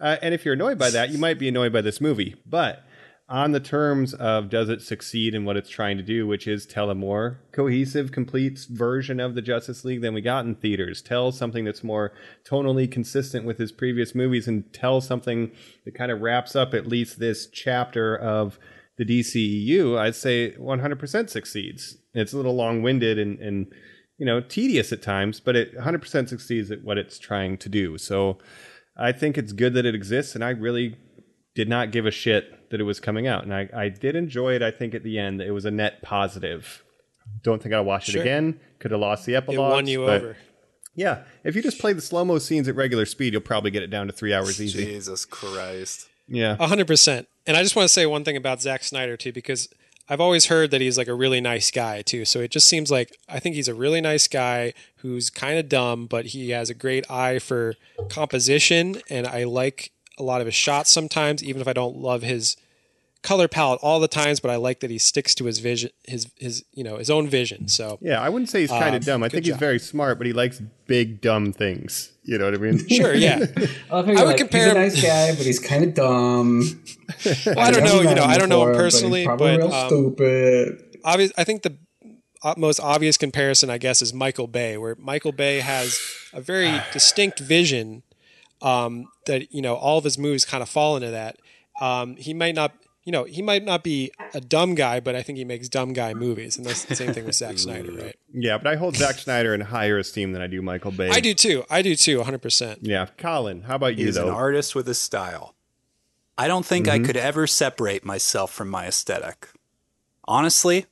[0.00, 2.36] uh, and if you're annoyed by that, you might be annoyed by this movie.
[2.46, 2.84] But
[3.28, 6.64] on the terms of does it succeed in what it's trying to do, which is
[6.64, 11.02] tell a more cohesive, complete version of the Justice League than we got in theaters,
[11.02, 12.12] tell something that's more
[12.48, 15.50] tonally consistent with his previous movies, and tell something
[15.84, 18.58] that kind of wraps up at least this chapter of
[18.98, 21.96] the DCEU, I'd say 100% succeeds.
[22.14, 23.72] It's a little long winded and, and,
[24.18, 27.96] you know, tedious at times, but it 100% succeeds at what it's trying to do.
[27.96, 28.38] So
[28.96, 30.96] I think it's good that it exists, and I really
[31.54, 33.44] did not give a shit that it was coming out.
[33.44, 35.40] And I, I did enjoy it, I think, at the end.
[35.40, 36.82] It was a net positive.
[37.42, 38.20] Don't think I'll watch Sure.
[38.20, 38.60] it again.
[38.80, 39.54] Could have lost the epilogue.
[39.54, 39.72] It epilogue.
[39.72, 40.36] won you over.
[40.94, 41.22] Yeah.
[41.44, 43.88] If you just play the slow mo scenes at regular speed, you'll probably get it
[43.88, 44.84] down to three hours easy.
[44.84, 46.08] Jesus Christ.
[46.28, 46.56] Yeah.
[46.60, 47.26] A hundred percent.
[47.46, 49.68] And I just want to say one thing about Zack Snyder too, because
[50.08, 52.24] I've always heard that he's like a really nice guy too.
[52.24, 55.68] So it just seems like I think he's a really nice guy who's kind of
[55.68, 57.74] dumb, but he has a great eye for
[58.08, 62.22] composition, and I like a lot of his shots sometimes, even if I don't love
[62.22, 62.56] his
[63.22, 64.40] color palette all the times.
[64.40, 67.28] But I like that he sticks to his vision, his his you know his own
[67.28, 67.68] vision.
[67.68, 69.22] So Yeah, I wouldn't say he's kind of Um, dumb.
[69.22, 72.12] I good think he's very smart, but he likes big dumb things.
[72.24, 72.86] You know what I mean?
[72.88, 73.44] sure, yeah.
[73.90, 76.62] I, I would like, compare he's a nice guy, but he's kind of dumb.
[77.46, 79.66] Well, I don't know, you know, I don't know him personally, but, he's probably but
[79.66, 80.98] real um, stupid.
[81.04, 81.32] obvious.
[81.36, 81.76] I think the
[82.56, 85.98] most obvious comparison, I guess, is Michael Bay, where Michael Bay has
[86.32, 88.02] a very distinct vision
[88.62, 91.38] um, that you know all of his movies kind of fall into that.
[91.80, 92.74] Um, he might not,
[93.08, 95.94] you know, he might not be a dumb guy, but I think he makes dumb
[95.94, 98.14] guy movies, and that's the same thing with Zack Snyder, right?
[98.34, 101.08] yeah, but I hold Zack Snyder in higher esteem than I do Michael Bay.
[101.08, 101.64] I do too.
[101.70, 102.42] I do too, 100.
[102.42, 105.54] percent Yeah, Colin, how about you He's an artist with a style.
[106.36, 107.06] I don't think I mm-hmm.
[107.06, 109.48] could ever separate myself from my aesthetic.
[110.24, 110.84] Honestly,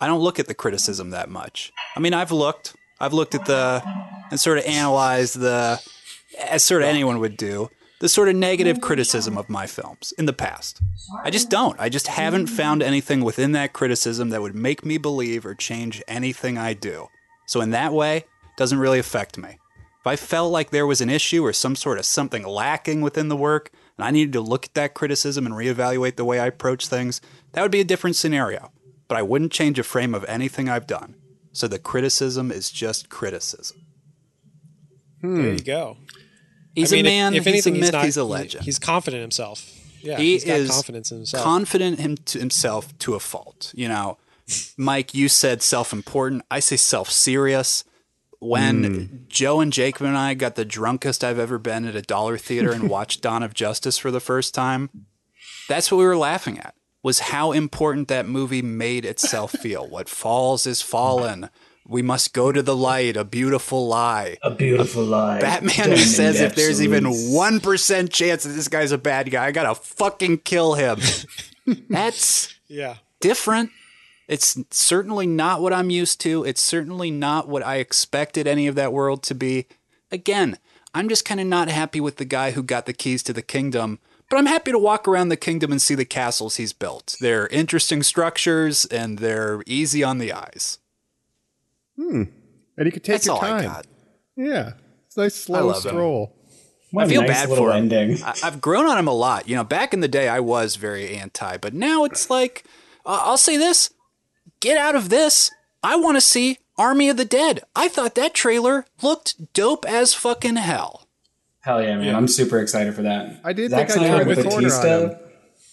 [0.00, 1.72] I don't look at the criticism that much.
[1.96, 2.76] I mean, I've looked.
[3.00, 3.82] I've looked at the
[4.30, 5.82] and sort of analyzed the
[6.48, 7.70] as sort of anyone would do,
[8.00, 10.80] the sort of negative criticism of my films in the past.
[11.24, 11.78] I just don't.
[11.80, 12.56] I just haven't mm-hmm.
[12.56, 17.08] found anything within that criticism that would make me believe or change anything I do.
[17.46, 19.58] So in that way, it doesn't really affect me.
[20.00, 23.28] If I felt like there was an issue or some sort of something lacking within
[23.28, 26.46] the work, and I needed to look at that criticism and reevaluate the way I
[26.46, 27.20] approach things,
[27.52, 28.72] that would be a different scenario.
[29.08, 31.16] But I wouldn't change a frame of anything I've done.
[31.52, 33.86] So the criticism is just criticism.
[35.22, 35.42] Hmm.
[35.42, 35.96] There you go.
[36.76, 37.34] He's I mean, a man.
[37.34, 37.84] If, he's anything, a myth.
[37.86, 38.64] he's, not, he's a legend.
[38.64, 39.68] He's confident in himself.
[40.02, 41.42] Yeah, he he's got is confidence in himself.
[41.42, 43.72] confident him to himself to a fault.
[43.74, 44.18] You know,
[44.76, 46.44] Mike, you said self-important.
[46.50, 47.82] I say self-serious.
[48.38, 49.16] When Hmm.
[49.28, 52.70] Joe and Jacob and I got the drunkest I've ever been at a dollar theater
[52.70, 54.90] and watched Dawn of Justice for the first time,
[55.68, 56.74] that's what we were laughing at.
[57.02, 59.88] Was how important that movie made itself feel.
[59.88, 61.48] What falls is fallen.
[61.88, 63.16] We must go to the light.
[63.16, 64.38] A beautiful lie.
[64.42, 65.40] A beautiful lie.
[65.40, 69.46] Batman who says if there's even one percent chance that this guy's a bad guy,
[69.46, 70.98] I gotta fucking kill him.
[71.88, 72.96] That's yeah.
[73.20, 73.70] different.
[74.28, 76.44] It's certainly not what I'm used to.
[76.44, 79.66] It's certainly not what I expected any of that world to be.
[80.10, 80.58] Again,
[80.94, 83.42] I'm just kind of not happy with the guy who got the keys to the
[83.42, 87.16] kingdom, but I'm happy to walk around the kingdom and see the castles he's built.
[87.20, 90.78] They're interesting structures and they're easy on the eyes.
[91.96, 92.28] And
[92.78, 93.60] you could take That's your all time.
[93.60, 93.86] I got.
[94.36, 94.72] Yeah,
[95.06, 95.90] it's a nice slow love him.
[95.90, 96.36] stroll.
[96.90, 97.76] What a I feel nice bad for him.
[97.76, 98.22] ending.
[98.22, 99.48] I, I've grown on him a lot.
[99.48, 102.64] You know, back in the day, I was very anti, but now it's like,
[103.04, 103.90] uh, I'll say this:
[104.60, 105.50] get out of this.
[105.82, 107.62] I want to see Army of the Dead.
[107.74, 111.08] I thought that trailer looked dope as fucking hell.
[111.60, 112.14] Hell yeah, man!
[112.14, 113.40] I'm super excited for that.
[113.44, 115.18] I did Zack think I Snyder turned the corner on him.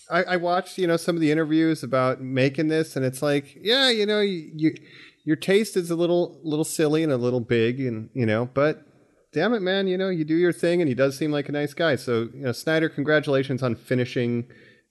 [0.10, 3.58] I, I watched, you know, some of the interviews about making this, and it's like,
[3.60, 4.76] yeah, you know, you, you
[5.24, 8.86] your taste is a little little silly and a little big, and you know, but
[9.32, 11.52] damn it, man, you know, you do your thing, and he does seem like a
[11.52, 11.96] nice guy.
[11.96, 14.46] So, you know, Snyder, congratulations on finishing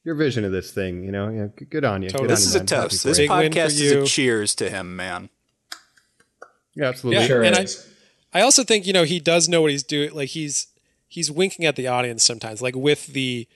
[0.05, 1.05] your vision of this thing.
[1.05, 2.11] You know, yeah, good on you.
[2.11, 2.29] Totally.
[2.29, 2.67] Good on This you, is a man.
[2.67, 3.05] Happy toast.
[3.05, 3.25] This you.
[3.25, 5.29] Big win for podcast is a cheers to him, man.
[6.75, 7.23] yeah, absolutely.
[7.23, 7.89] Yeah, Sure and I, is.
[8.35, 10.13] I also think you know he does know what he's doing.
[10.15, 10.67] Like he's
[11.09, 13.47] he's winking at the audience sometimes, like with the,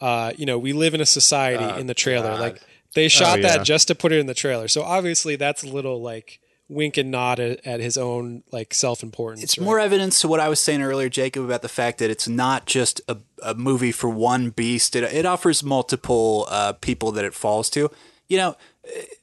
[0.00, 2.38] uh, you know, we live in a society in the trailer.
[2.38, 2.60] Like
[2.96, 3.58] they shot Oh, yeah.
[3.58, 4.66] that just to put it in the trailer.
[4.66, 9.04] So obviously that's a little like wink and nod at, at his own like self
[9.04, 9.44] importance.
[9.44, 12.26] It's more evidence to what I was saying earlier, Jacob, about the fact that it's
[12.26, 14.96] not just a, a movie for one beast.
[14.96, 17.88] It, it offers multiple uh, people that it falls to.
[18.28, 18.56] You know,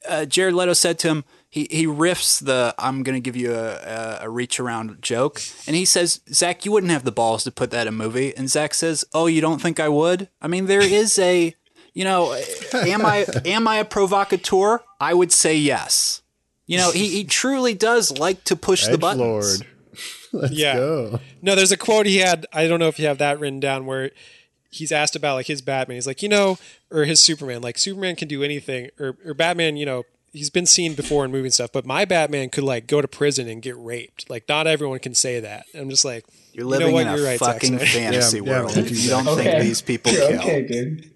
[0.08, 3.74] uh, Jared Leto said to him, he he riffs the I'm gonna give you a,
[3.74, 7.52] a, a reach around joke, and he says, Zack, you wouldn't have the balls to
[7.52, 10.28] put that in a movie, and Zack says, Oh, you don't think I would?
[10.42, 11.54] I mean, there is a,
[11.94, 12.34] you know,
[12.74, 14.80] am I am I a provocateur?
[15.00, 16.20] I would say yes.
[16.66, 19.20] You know, he, he truly does like to push the buttons.
[19.20, 19.66] Lord.
[20.32, 20.76] Let's Yeah.
[20.76, 21.20] go.
[21.42, 22.46] No, there's a quote he had.
[22.52, 24.10] I don't know if you have that written down where
[24.70, 25.96] he's asked about like his Batman.
[25.96, 26.58] He's like, you know,
[26.90, 27.60] or his Superman.
[27.62, 29.76] Like Superman can do anything, or or Batman.
[29.76, 30.02] You know,
[30.32, 31.70] he's been seen before in movie and stuff.
[31.70, 34.28] But my Batman could like go to prison and get raped.
[34.30, 35.66] Like not everyone can say that.
[35.74, 37.02] I'm just like, You're you living know what?
[37.02, 37.86] in a You're right, fucking Snyder.
[37.86, 38.74] fantasy Yeah, yeah, world.
[38.76, 38.86] man.
[38.88, 39.44] you don't Okay.
[39.44, 40.40] think these people You're kill.
[40.40, 41.10] okay, dude.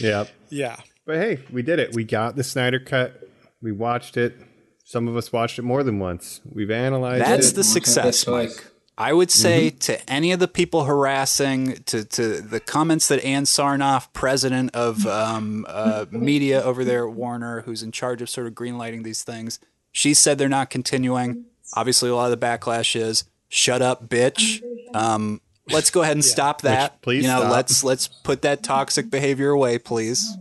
[0.00, 0.24] Yeah.
[0.50, 0.76] Yeah.
[1.04, 1.94] But hey, we did it.
[1.94, 3.28] We got the Snyder cut.
[3.62, 4.36] We watched it.
[4.84, 6.40] Some of us watched it more than once.
[6.50, 7.56] We've analyzed That's it.
[7.56, 8.26] the success.
[8.26, 8.66] Mike.
[8.96, 13.44] I would say to any of the people harassing, to, to the comments that Ann
[13.44, 18.48] Sarnoff, president of um, uh, media over there at Warner, who's in charge of sort
[18.48, 19.60] of greenlighting these things,
[19.92, 21.44] she said they're not continuing.
[21.74, 24.62] Obviously, a lot of the backlash is "shut up, bitch."
[24.94, 27.00] Um, let's go ahead and stop that.
[27.02, 27.52] please you know, stop.
[27.52, 30.36] let's let's put that toxic behavior away, please.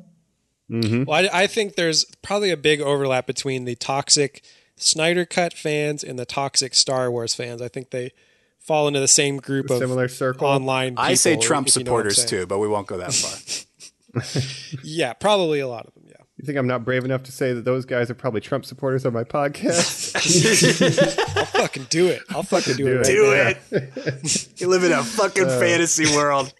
[0.69, 1.03] Mm-hmm.
[1.05, 4.43] Well, I, I think there's probably a big overlap between the toxic
[4.75, 7.61] Snyder Cut fans and the toxic Star Wars fans.
[7.61, 8.11] I think they
[8.59, 10.47] fall into the same group of Similar circle.
[10.47, 10.95] online.
[10.97, 13.63] I say Trump if you know supporters too, but we won't go that far.
[14.83, 15.96] Yeah, probably a lot of them.
[15.96, 15.96] Yeah.
[16.37, 19.05] You think I'm not brave enough to say that those guys are probably Trump supporters
[19.07, 20.15] on my podcast?
[21.37, 22.21] I'll fucking do it.
[22.29, 23.05] I'll fucking do, it.
[23.05, 23.79] Do Right Do now.
[23.79, 24.47] it.
[24.61, 26.53] you live in a fucking uh, fantasy world.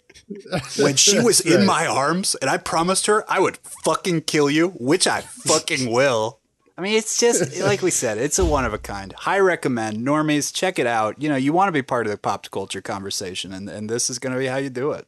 [0.80, 4.70] When she was in my arms and I promised her I would fucking kill you,
[4.70, 6.40] which I fucking will.
[6.76, 9.12] I mean, it's just like we said, it's a one of a kind.
[9.12, 9.98] High recommend.
[9.98, 11.20] Normies, check it out.
[11.22, 14.10] You know, you want to be part of the pop culture conversation, and, and this
[14.10, 15.06] is going to be how you do it.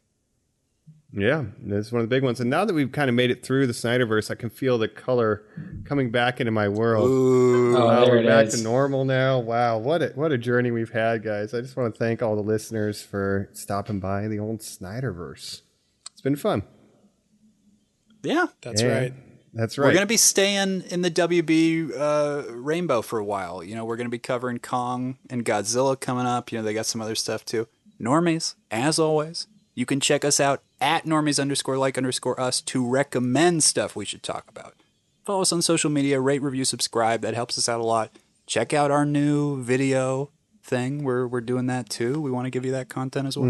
[1.13, 2.41] Yeah, that's one of the big ones.
[2.41, 4.89] And now that we've kind of made it through the Snyderverse, I can feel the
[4.89, 5.43] color
[5.85, 7.09] coming back into my world.
[7.11, 8.57] Oh, Wow, there we're back is.
[8.59, 9.39] to normal now.
[9.41, 11.53] Wow, what a what a journey we've had, guys.
[11.55, 15.63] I just want to thank all the listeners for stopping by the old Snyderverse.
[16.13, 16.63] It's been fun.
[18.23, 18.47] Yeah.
[18.63, 19.15] That's Yeah, right.
[19.55, 19.87] That's right.
[19.87, 23.65] We're going to be staying in the WB uh, rainbow for a while.
[23.65, 26.53] You know, we're going to be covering Kong and Godzilla coming up.
[26.53, 27.67] You know, they got some other stuff too.
[28.01, 29.47] Normies, as always,
[29.81, 34.05] you can check us out at normies underscore like underscore us to recommend stuff we
[34.05, 34.75] should talk about.
[35.25, 37.23] Follow us on social media, rate, review, subscribe.
[37.23, 38.19] That helps us out a lot.
[38.47, 40.33] Check out our new video
[40.63, 41.03] thing.
[41.03, 42.21] We're, we're doing that too.
[42.21, 43.49] We want to give you that content as well.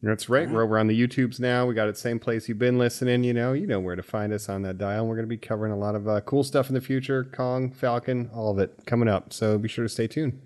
[0.00, 0.48] That's right.
[0.48, 1.66] We're over on the YouTubes now.
[1.66, 3.24] We got it same place you've been listening.
[3.24, 5.08] You know, you know where to find us on that dial.
[5.08, 7.24] We're going to be covering a lot of uh, cool stuff in the future.
[7.24, 9.32] Kong, Falcon, all of it coming up.
[9.32, 10.40] So be sure to stay tuned.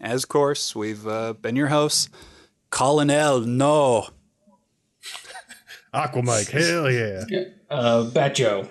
[0.00, 2.08] As course, we've uh, been your hosts.
[2.70, 4.08] Colonel, no.
[5.94, 7.24] Aquamike, hell yeah.
[7.70, 8.68] Uh, Bat Joe.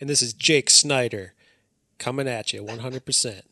[0.00, 1.34] And this is Jake Snyder
[1.98, 3.42] coming at you 100%.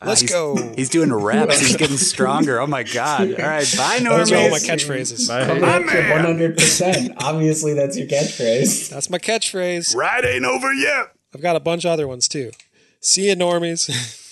[0.00, 0.72] Let's Uh, he's- go.
[0.76, 1.58] He's doing reps.
[1.58, 2.60] He's getting stronger.
[2.60, 3.32] Oh my god!
[3.32, 5.26] All right, bye, Those are all my catchphrases.
[5.26, 7.14] Coming at you 100%.
[7.18, 8.90] Obviously, that's your catchphrase.
[8.90, 9.96] That's my catchphrase.
[9.96, 11.06] Ride ain't over yet.
[11.34, 12.52] I've got a bunch of other ones too.
[13.00, 13.90] See you, normies.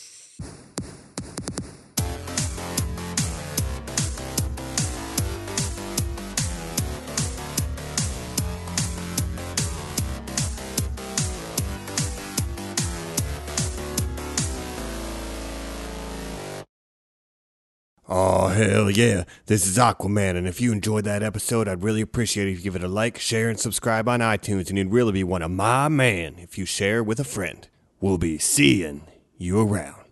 [18.08, 19.24] Oh, hell yeah.
[19.46, 22.62] This is Aquaman, and if you enjoyed that episode, I'd really appreciate it if you
[22.62, 25.50] give it a like, share, and subscribe on iTunes, and you'd really be one of
[25.50, 27.66] my man if you share with a friend.
[28.00, 29.08] We'll be seeing
[29.38, 30.04] you around.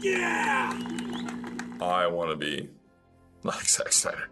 [0.00, 0.72] Yeah!
[1.82, 2.70] I want to be
[3.42, 4.30] like Zack Snyder.